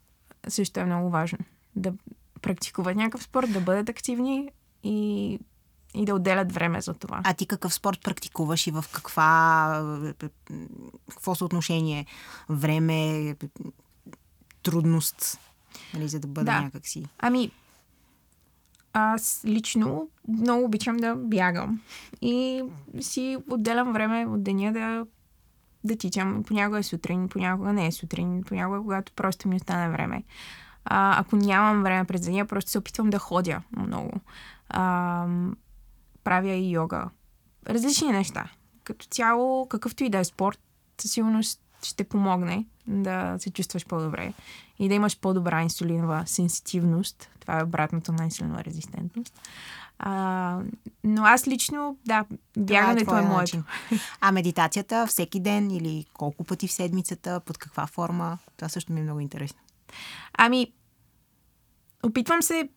също 0.48 0.80
е 0.80 0.86
много 0.86 1.10
важно. 1.10 1.40
Да 1.76 1.94
практикуват 2.42 2.96
някакъв 2.96 3.24
спорт, 3.24 3.54
да 3.54 3.62
бъдат 3.62 3.90
активни 3.90 4.50
и, 4.84 5.40
и 5.96 6.06
да 6.06 6.16
отделят 6.16 6.52
време 6.52 6.82
за 6.82 6.94
това. 6.94 7.22
А 7.24 7.34
ти 7.34 7.46
какъв 7.46 7.74
спорт 7.74 8.02
практикуваш 8.04 8.68
и 8.68 8.72
в 8.72 8.86
каква, 8.92 10.14
какво 11.10 11.36
съотношение 11.36 12.06
време, 12.50 13.36
трудност, 14.64 15.40
нали, 15.94 16.08
за 16.08 16.20
да 16.20 16.28
бъда 16.28 16.46
Да. 16.46 16.62
някакси... 16.62 17.06
Ами, 17.20 17.52
аз 18.94 19.42
лично 19.46 20.10
много 20.28 20.66
обичам 20.66 20.98
да 20.98 21.16
бягам. 21.16 21.82
И 22.22 22.64
си 23.00 23.38
отделям 23.50 23.94
време 23.94 24.26
от 24.26 24.44
деня 24.44 24.74
да, 24.74 25.06
да 25.84 25.98
тичам. 25.98 26.44
Понякога 26.44 26.80
е 26.80 26.84
сутрин, 26.84 27.30
понякога 27.30 27.74
не 27.74 27.88
е 27.88 27.92
сутрин, 27.92 28.44
понякога 28.44 28.82
когато 28.82 29.12
просто 29.14 29.48
ми 29.48 29.56
остане 29.56 29.90
време. 29.90 30.24
А, 30.86 31.20
ако 31.20 31.36
нямам 31.36 31.84
време 31.84 32.06
през 32.06 32.22
деня, 32.22 32.46
просто 32.46 32.72
се 32.72 32.78
опитвам 32.78 33.10
да 33.10 33.20
ходя 33.20 33.62
много. 33.78 34.12
А, 34.70 35.28
правя 36.26 36.54
и 36.54 36.72
йога. 36.72 37.10
Различни 37.68 38.12
неща. 38.12 38.50
Като 38.84 39.06
цяло, 39.06 39.68
какъвто 39.68 40.04
и 40.04 40.10
да 40.10 40.18
е 40.18 40.24
спорт, 40.24 40.60
със 41.02 41.12
сигурност 41.12 41.62
ще 41.84 42.04
помогне 42.04 42.66
да 42.88 43.36
се 43.40 43.52
чувстваш 43.52 43.86
по-добре 43.86 44.34
и 44.80 44.90
да 44.90 44.94
имаш 44.94 45.20
по-добра 45.20 45.64
инсулинова 45.64 46.24
сенситивност. 46.26 47.30
Това 47.40 47.60
е 47.60 47.64
обратното 47.64 48.12
на 48.12 48.24
инсулинова 48.24 48.64
резистентност. 48.64 49.42
А, 50.00 50.60
но 51.04 51.24
аз 51.26 51.48
лично, 51.48 51.98
да, 52.06 52.26
бягането 52.58 53.02
е, 53.02 53.06
твоя 53.06 53.22
моето. 53.22 53.40
начин. 53.40 53.64
А 54.22 54.32
медитацията 54.32 55.08
всеки 55.08 55.40
ден 55.40 55.72
или 55.72 56.06
колко 56.14 56.44
пъти 56.44 56.68
в 56.68 56.74
седмицата, 56.74 57.40
под 57.40 57.58
каква 57.58 57.88
форма? 57.88 58.38
Това 58.58 58.70
също 58.70 58.94
ми 58.94 59.00
е 59.00 59.04
много 59.04 59.20
интересно. 59.20 59.60
Ами, 60.38 60.74
опитвам 62.04 62.42
се 62.42 62.70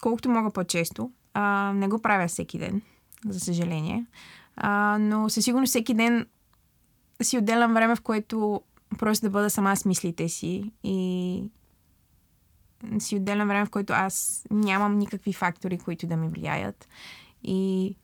колкото 0.00 0.30
мога 0.30 0.50
по-често. 0.50 1.10
А, 1.34 1.72
не 1.74 1.88
го 1.88 2.02
правя 2.02 2.28
всеки 2.28 2.58
ден, 2.58 2.82
за 3.28 3.40
съжаление. 3.40 4.06
А, 4.56 4.98
но 5.00 5.30
със 5.30 5.44
сигурност 5.44 5.70
всеки 5.70 5.94
ден 5.94 6.26
си 7.22 7.38
отделям 7.38 7.74
време, 7.74 7.96
в 7.96 8.00
което 8.00 8.62
просто 8.98 9.26
да 9.26 9.30
бъда 9.30 9.50
сама 9.50 9.76
с 9.76 9.84
мислите 9.84 10.28
си 10.28 10.72
и 10.84 11.44
си 12.98 13.16
отделям 13.16 13.48
време, 13.48 13.66
в 13.66 13.70
което 13.70 13.92
аз 13.92 14.46
нямам 14.50 14.98
никакви 14.98 15.32
фактори, 15.32 15.78
които 15.78 16.06
да 16.06 16.16
ми 16.16 16.28
влияят. 16.28 16.88
И, 17.42 17.96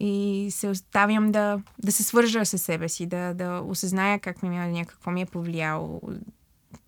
и 0.00 0.48
се 0.50 0.68
оставям 0.68 1.32
да, 1.32 1.60
да 1.78 1.92
се 1.92 2.02
свържа 2.02 2.46
с 2.46 2.58
себе 2.58 2.88
си, 2.88 3.06
да, 3.06 3.34
да 3.34 3.62
осъзная 3.66 4.18
как 4.18 4.42
ми 4.42 4.80
е, 4.80 4.84
какво 4.84 5.10
ми 5.10 5.22
е 5.22 5.26
повлияло, 5.26 6.02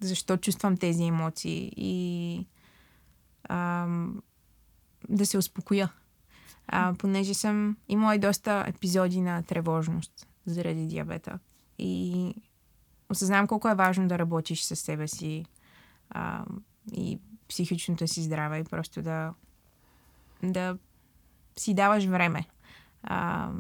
защо 0.01 0.37
чувствам 0.37 0.77
тези 0.77 1.05
емоции 1.05 1.73
и 1.77 2.47
ам, 3.49 4.23
да 5.09 5.27
се 5.27 5.39
успокоя. 5.39 5.93
А, 6.69 6.95
понеже 6.99 7.35
съм 7.35 7.77
имала 7.89 8.15
и 8.15 8.19
доста 8.19 8.65
епизоди 8.67 9.21
на 9.21 9.43
тревожност 9.43 10.29
заради 10.47 10.87
диабета. 10.87 11.39
И 11.79 12.35
осъзнавам 13.11 13.47
колко 13.47 13.69
е 13.69 13.75
важно 13.75 14.09
да 14.09 14.19
работиш 14.19 14.63
с 14.63 14.77
себе 14.77 15.09
си 15.09 15.45
а, 16.11 16.45
и 16.93 17.19
психичното 17.49 18.09
си 18.09 18.23
здраве 18.23 18.59
и 18.59 18.65
просто 18.65 19.03
да, 19.03 19.35
да 20.43 20.79
си 21.57 21.75
даваш 21.75 22.05
време. 22.05 22.45
А, 23.03 23.51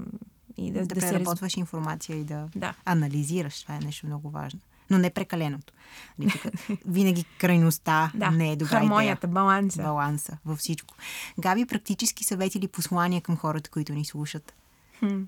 и 0.56 0.72
да, 0.72 0.80
Да, 0.80 0.94
да, 0.94 1.00
се 1.00 1.06
раз... 1.06 1.12
преработваш 1.12 1.56
информация 1.56 2.16
и 2.16 2.24
да 2.24 2.48
Да. 2.56 2.74
анализираш. 2.84 3.62
Това 3.62 3.76
е 3.76 3.80
нещо 3.80 4.06
много 4.06 4.30
важно. 4.30 4.60
Но 4.90 4.98
не 4.98 5.10
прекаленото. 5.10 5.72
Нали, 6.18 6.32
Винаги 6.86 7.24
крайността 7.38 8.12
Да, 8.14 8.30
не 8.30 8.52
е 8.52 8.56
добра 8.56 8.70
хармонията, 8.70 9.26
идея. 9.26 9.34
баланса. 9.34 9.82
Баланса 9.82 10.38
във 10.44 10.58
всичко. 10.58 10.94
Габи, 11.40 11.66
практически 11.66 12.24
съвети 12.24 12.58
или 12.58 12.68
послания 12.68 13.22
към 13.22 13.36
хората, 13.36 13.70
които 13.70 13.92
ни 13.92 14.04
слушат? 14.04 14.54
Хм, 14.98 15.22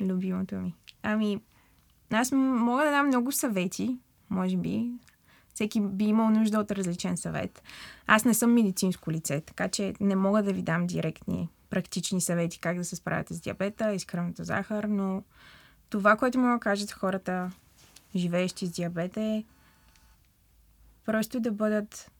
любимото 0.00 0.54
ми. 0.54 0.74
Ами, 1.02 1.40
аз 2.12 2.32
мога 2.32 2.84
да 2.84 2.90
дам 2.90 3.06
много 3.06 3.32
съвети, 3.32 3.98
може 4.30 4.56
би. 4.56 4.90
Всеки 5.54 5.80
би 5.80 6.04
имал 6.04 6.30
нужда 6.30 6.58
от 6.60 6.70
различен 6.70 7.16
съвет. 7.16 7.62
Аз 8.06 8.24
не 8.24 8.34
съм 8.34 8.52
медицинско 8.52 9.10
лице, 9.10 9.40
така 9.40 9.68
че 9.68 9.94
не 10.00 10.16
мога 10.16 10.42
да 10.42 10.52
ви 10.52 10.62
дам 10.62 10.86
директни 10.86 11.48
практични 11.70 12.20
съвети 12.20 12.58
как 12.58 12.76
да 12.76 12.84
се 12.84 12.96
справяте 12.96 13.34
с 13.34 13.40
диабета 13.40 13.92
и 13.92 13.98
с 13.98 14.04
кръвната 14.04 14.44
захар, 14.44 14.84
но 14.84 15.22
това, 15.88 16.16
което 16.16 16.38
мога 16.38 16.52
да 16.52 16.60
кажат 16.60 16.92
хората, 16.92 17.50
живеещи 18.16 18.66
с 18.66 18.70
диабет 18.70 19.16
е 19.16 19.44
просто 21.04 21.40
да 21.40 21.52
бъдат 21.52 22.10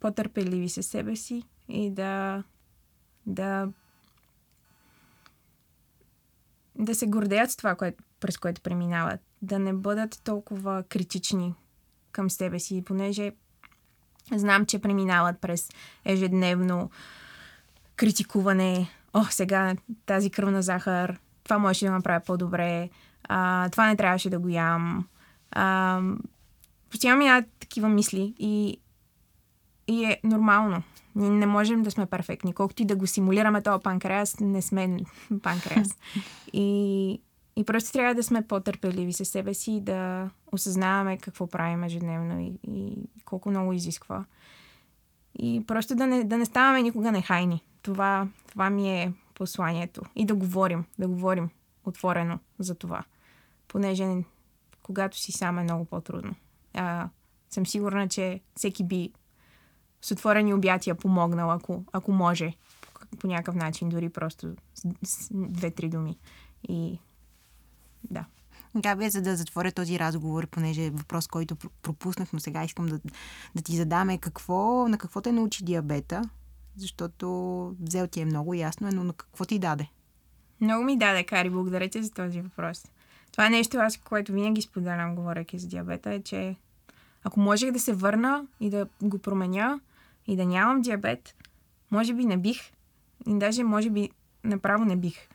по-търпеливи 0.00 0.68
със 0.68 0.86
себе 0.86 1.16
си 1.16 1.42
и 1.68 1.90
да, 1.90 2.42
да 3.26 3.68
да 6.78 6.94
се 6.94 7.06
гордеят 7.06 7.50
с 7.50 7.56
това, 7.56 7.74
което, 7.74 8.04
през 8.20 8.38
което 8.38 8.60
преминават. 8.60 9.20
Да 9.42 9.58
не 9.58 9.72
бъдат 9.72 10.20
толкова 10.24 10.84
критични 10.88 11.54
към 12.12 12.30
себе 12.30 12.58
си, 12.58 12.82
понеже 12.86 13.32
знам, 14.32 14.66
че 14.66 14.78
преминават 14.78 15.40
през 15.40 15.68
ежедневно 16.04 16.90
критикуване. 17.96 18.90
О, 19.14 19.24
сега 19.30 19.74
тази 20.06 20.30
кръвна 20.30 20.62
захар, 20.62 21.20
това 21.44 21.58
можеше 21.58 21.84
да 21.84 21.92
направя 21.92 22.20
по-добре, 22.20 22.90
а, 23.28 23.68
това 23.68 23.86
не 23.86 23.96
трябваше 23.96 24.30
да 24.30 24.38
го 24.38 24.48
ям. 24.48 25.06
А, 25.50 26.00
постоянно 26.90 27.18
минават 27.18 27.44
такива 27.60 27.88
мисли 27.88 28.34
и, 28.38 28.80
и 29.88 30.04
е 30.04 30.20
нормално. 30.24 30.82
Ние 31.14 31.30
не 31.30 31.46
можем 31.46 31.82
да 31.82 31.90
сме 31.90 32.06
перфектни. 32.06 32.52
Колкото 32.52 32.82
и 32.82 32.86
да 32.86 32.96
го 32.96 33.06
симулираме 33.06 33.62
този 33.62 33.82
панкреас, 33.82 34.40
не 34.40 34.62
сме 34.62 34.96
панкреас. 35.42 35.88
И, 36.52 37.20
и 37.56 37.64
просто 37.64 37.92
трябва 37.92 38.14
да 38.14 38.22
сме 38.22 38.46
по-търпеливи 38.46 39.12
със 39.12 39.28
себе 39.28 39.54
си 39.54 39.72
и 39.72 39.80
да 39.80 40.30
осъзнаваме 40.52 41.18
какво 41.18 41.46
правим 41.46 41.84
ежедневно 41.84 42.40
и, 42.40 42.58
и 42.62 42.96
колко 43.24 43.50
много 43.50 43.72
изисква. 43.72 44.24
И 45.38 45.64
просто 45.66 45.94
да 45.94 46.06
не, 46.06 46.24
да 46.24 46.38
не 46.38 46.44
ставаме 46.44 46.82
никога 46.82 47.12
нехайни. 47.12 47.64
Това, 47.82 48.28
това 48.48 48.70
ми 48.70 49.02
е 49.02 49.12
посланието. 49.34 50.02
И 50.16 50.26
да 50.26 50.34
говорим, 50.34 50.84
да 50.98 51.08
говорим 51.08 51.50
отворено 51.84 52.38
за 52.58 52.74
това. 52.74 53.04
Понеже 53.68 54.24
когато 54.82 55.18
си 55.18 55.32
сам 55.32 55.58
е 55.58 55.62
много 55.62 55.84
по-трудно. 55.84 56.34
А, 56.74 57.08
съм 57.50 57.66
сигурна, 57.66 58.08
че 58.08 58.40
всеки 58.56 58.84
би 58.84 59.12
с 60.02 60.10
отворени 60.10 60.54
обятия 60.54 60.94
помогнал, 60.94 61.50
ако, 61.50 61.84
ако 61.92 62.12
може, 62.12 62.52
по, 62.80 63.16
по 63.18 63.26
някакъв 63.26 63.54
начин, 63.54 63.88
дори 63.88 64.08
просто 64.08 64.54
с, 64.74 64.88
с 65.04 65.28
две-три 65.32 65.88
думи. 65.88 66.18
И 66.68 66.98
да. 68.10 68.24
Габи, 68.76 69.10
за 69.10 69.22
да 69.22 69.36
затворя 69.36 69.72
този 69.72 69.98
разговор, 69.98 70.46
понеже 70.46 70.84
е 70.84 70.90
въпрос, 70.90 71.26
който 71.26 71.56
пр- 71.56 71.70
пропуснах, 71.82 72.32
но 72.32 72.40
сега 72.40 72.64
искам 72.64 72.86
да, 72.86 73.00
да 73.54 73.62
ти 73.62 73.76
задаме 73.76 74.18
какво, 74.18 74.88
на 74.88 74.98
какво 74.98 75.20
те 75.20 75.32
научи 75.32 75.64
диабета, 75.64 76.22
защото 76.76 77.28
взел 77.80 78.06
ти 78.06 78.20
е 78.20 78.24
много 78.24 78.54
ясно, 78.54 78.88
но 78.92 79.04
на 79.04 79.12
какво 79.12 79.44
ти 79.44 79.58
даде? 79.58 79.88
Много 80.60 80.84
ми 80.84 80.98
даде, 80.98 81.24
Кари, 81.24 81.50
благодаря 81.50 81.88
ти 81.88 82.02
за 82.02 82.10
този 82.10 82.40
въпрос. 82.40 82.86
Това 83.38 83.46
е 83.46 83.50
нещо, 83.50 83.78
аз, 83.78 83.96
което 83.96 84.32
винаги 84.32 84.62
споделям, 84.62 85.14
говоряки 85.14 85.58
за 85.58 85.68
диабета, 85.68 86.10
е, 86.10 86.22
че 86.22 86.56
ако 87.24 87.40
можех 87.40 87.72
да 87.72 87.80
се 87.80 87.92
върна 87.92 88.46
и 88.60 88.70
да 88.70 88.86
го 89.02 89.18
променя 89.18 89.80
и 90.26 90.36
да 90.36 90.46
нямам 90.46 90.82
диабет, 90.82 91.34
може 91.90 92.14
би 92.14 92.24
не 92.24 92.36
бих. 92.36 92.72
И 93.26 93.38
даже 93.38 93.64
може 93.64 93.90
би 93.90 94.10
направо 94.44 94.84
не 94.84 94.96
бих. 94.96 95.28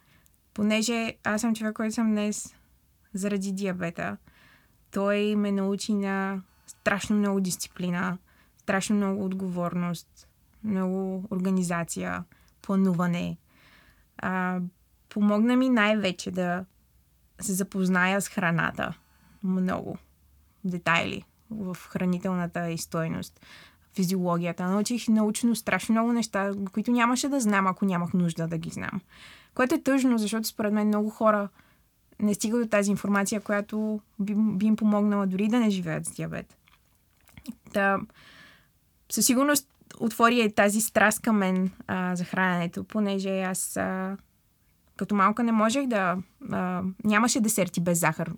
Понеже 0.54 1.14
аз 1.24 1.41
съм 1.41 1.56
човек, 1.56 1.76
който 1.76 1.95
съм 1.95 2.12
днес 2.12 2.56
заради 3.14 3.51
диабета. 3.51 4.18
Той 4.91 5.36
ме 5.36 5.51
научи 5.51 5.93
на 5.93 6.41
страшно 6.68 7.16
много 7.16 7.39
дисциплина, 7.39 8.18
страшно 8.58 8.95
много 8.95 9.26
отговорност, 9.26 10.28
много 10.64 11.26
организация, 11.32 12.24
плануване. 12.62 13.38
А, 14.18 14.60
помогна 15.10 15.56
ми 15.56 15.70
най-вече 15.70 16.32
да 16.32 16.66
се 17.44 17.54
запозная 17.54 18.22
с 18.22 18.30
храната. 18.30 18.94
Много. 19.44 19.98
детайли 20.64 21.24
в 21.50 21.78
хранителната 21.89 22.70
и 22.70 22.78
стойност, 22.78 23.46
физиологията. 23.96 24.68
Научих 24.68 25.08
научно 25.08 25.56
страшно 25.56 25.94
много 25.94 26.14
неща, 26.14 26.52
които 26.74 26.91
нямаше 26.91 27.30
да 27.30 27.39
знам, 27.39 27.68
ако 27.68 27.86
нямах 27.86 28.14
нужда 28.14 28.48
да 28.48 28.58
ги 28.58 28.70
знам. 28.70 29.02
Което 29.54 29.76
е 29.76 29.82
тъжно, 29.82 30.18
защото 30.18 30.48
според 30.48 30.74
мен 30.74 30.88
много 30.88 31.10
хора 31.10 31.50
не 32.20 32.34
стигат 32.34 32.62
до 32.62 32.68
тази 32.68 32.91
информация, 32.91 33.41
която 33.41 34.02
би, 34.20 34.36
би 34.36 34.66
им 34.66 34.76
помогнала 34.76 35.28
дори 35.28 35.48
да 35.48 35.60
не 35.60 35.70
живеят 35.70 36.06
с 36.06 36.12
диабет. 36.12 36.58
Та, 37.74 38.00
със 39.12 39.26
сигурност 39.26 39.68
отвори 40.00 40.41
е 40.41 40.54
тази 40.54 40.82
страст 40.82 41.22
към 41.22 41.38
мен 41.38 41.72
а, 41.88 42.16
за 42.16 42.24
храненето, 42.24 42.84
понеже 42.84 43.41
аз 43.41 43.78
а, 43.78 44.18
като 44.98 45.16
малка 45.16 45.44
не 45.44 45.52
можех 45.52 45.88
да... 45.88 46.18
А, 46.52 46.84
нямаше 47.04 47.41
десерти 47.41 47.82
без 47.82 48.00
захар 48.00 48.34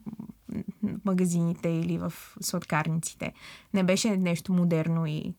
в 0.83 1.05
магазините 1.05 1.69
или 1.69 1.97
в 1.97 2.13
сладкарниците. 2.41 3.33
Не 3.73 3.83
беше 3.83 4.17
нещо 4.17 4.53
модерно 4.53 5.05
и, 5.05 5.33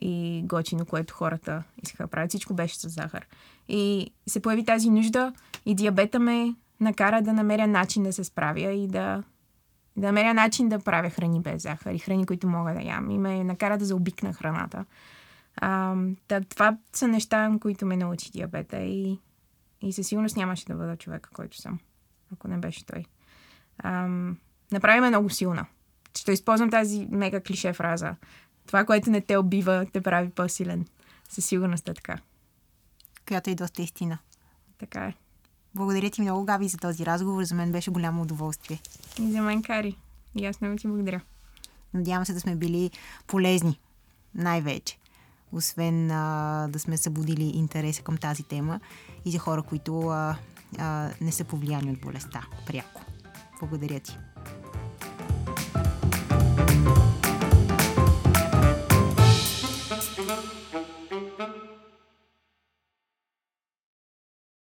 и 0.00 0.42
готино, 0.44 0.86
което 0.86 1.14
хората 1.14 1.62
искаха 1.82 2.02
да 2.02 2.10
правят. 2.10 2.30
Всичко 2.30 2.54
беше 2.54 2.78
с 2.78 2.88
захар. 2.88 3.26
И 3.68 4.10
се 4.26 4.42
появи 4.42 4.64
тази 4.64 4.90
нужда 4.90 5.32
и 5.66 5.74
диабета 5.74 6.18
ме 6.18 6.54
накара 6.80 7.22
да 7.22 7.32
намеря 7.32 7.66
начин 7.66 8.02
да 8.02 8.12
се 8.12 8.24
справя 8.24 8.72
и 8.72 8.88
да, 8.88 9.22
да 9.96 10.06
намеря 10.06 10.34
начин 10.34 10.68
да 10.68 10.78
правя 10.78 11.10
храни 11.10 11.40
без 11.40 11.62
захар 11.62 11.94
и 11.94 11.98
храни, 11.98 12.26
които 12.26 12.48
мога 12.48 12.74
да 12.74 12.82
ям. 12.82 13.10
И 13.10 13.18
ме 13.18 13.44
накара 13.44 13.78
да 13.78 13.84
заобикна 13.84 14.32
храната. 14.32 14.84
А, 15.56 15.94
да, 16.28 16.40
това 16.40 16.76
са 16.92 17.08
неща, 17.08 17.52
които 17.60 17.86
ме 17.86 17.96
научи 17.96 18.30
диабета 18.30 18.78
и, 18.78 19.18
и 19.82 19.92
със 19.92 20.06
сигурност 20.06 20.36
нямаше 20.36 20.66
да 20.66 20.74
бъда 20.74 20.96
човека, 20.96 21.30
който 21.30 21.56
съм, 21.56 21.78
ако 22.32 22.48
не 22.48 22.56
беше 22.56 22.86
той. 22.86 23.04
А, 23.78 24.08
направи 24.72 25.00
ме 25.00 25.08
много 25.08 25.30
силна. 25.30 25.66
Ще 26.18 26.32
използвам 26.32 26.70
тази 26.70 27.06
мега 27.10 27.40
клише 27.40 27.72
фраза. 27.72 28.16
Това, 28.66 28.84
което 28.84 29.10
не 29.10 29.20
те 29.20 29.36
убива, 29.36 29.86
те 29.92 30.00
прави 30.00 30.30
по-силен. 30.30 30.86
Със 31.28 31.46
сигурност 31.46 31.88
е 31.88 31.94
така. 31.94 32.18
Която 33.28 33.50
е 33.50 33.54
доста 33.54 33.82
истина. 33.82 34.18
Така 34.78 35.04
е. 35.04 35.14
Благодаря 35.74 36.10
ти 36.10 36.22
много, 36.22 36.44
Габи, 36.44 36.68
за 36.68 36.78
този 36.78 37.06
разговор. 37.06 37.42
За 37.42 37.54
мен 37.54 37.72
беше 37.72 37.90
голямо 37.90 38.22
удоволствие. 38.22 38.80
И 39.20 39.32
за 39.32 39.42
мен, 39.42 39.62
Кари. 39.62 39.96
И 40.36 40.46
аз 40.46 40.60
много 40.60 40.76
ти 40.76 40.86
благодаря. 40.86 41.20
Надявам 41.94 42.26
се 42.26 42.32
да 42.32 42.40
сме 42.40 42.56
били 42.56 42.90
полезни. 43.26 43.80
Най-вече. 44.34 44.98
Освен 45.52 46.10
а, 46.10 46.68
да 46.70 46.78
сме 46.78 46.96
събудили 46.96 47.44
интереса 47.44 48.02
към 48.02 48.16
тази 48.16 48.42
тема 48.42 48.80
и 49.24 49.30
за 49.30 49.38
хора, 49.38 49.62
които 49.62 50.08
а, 50.08 50.36
а, 50.78 51.10
не 51.20 51.32
са 51.32 51.44
повлияни 51.44 51.90
от 51.90 52.00
болестта 52.00 52.46
пряко. 52.66 53.00
Благодаря 53.60 54.00
ти. 54.00 54.18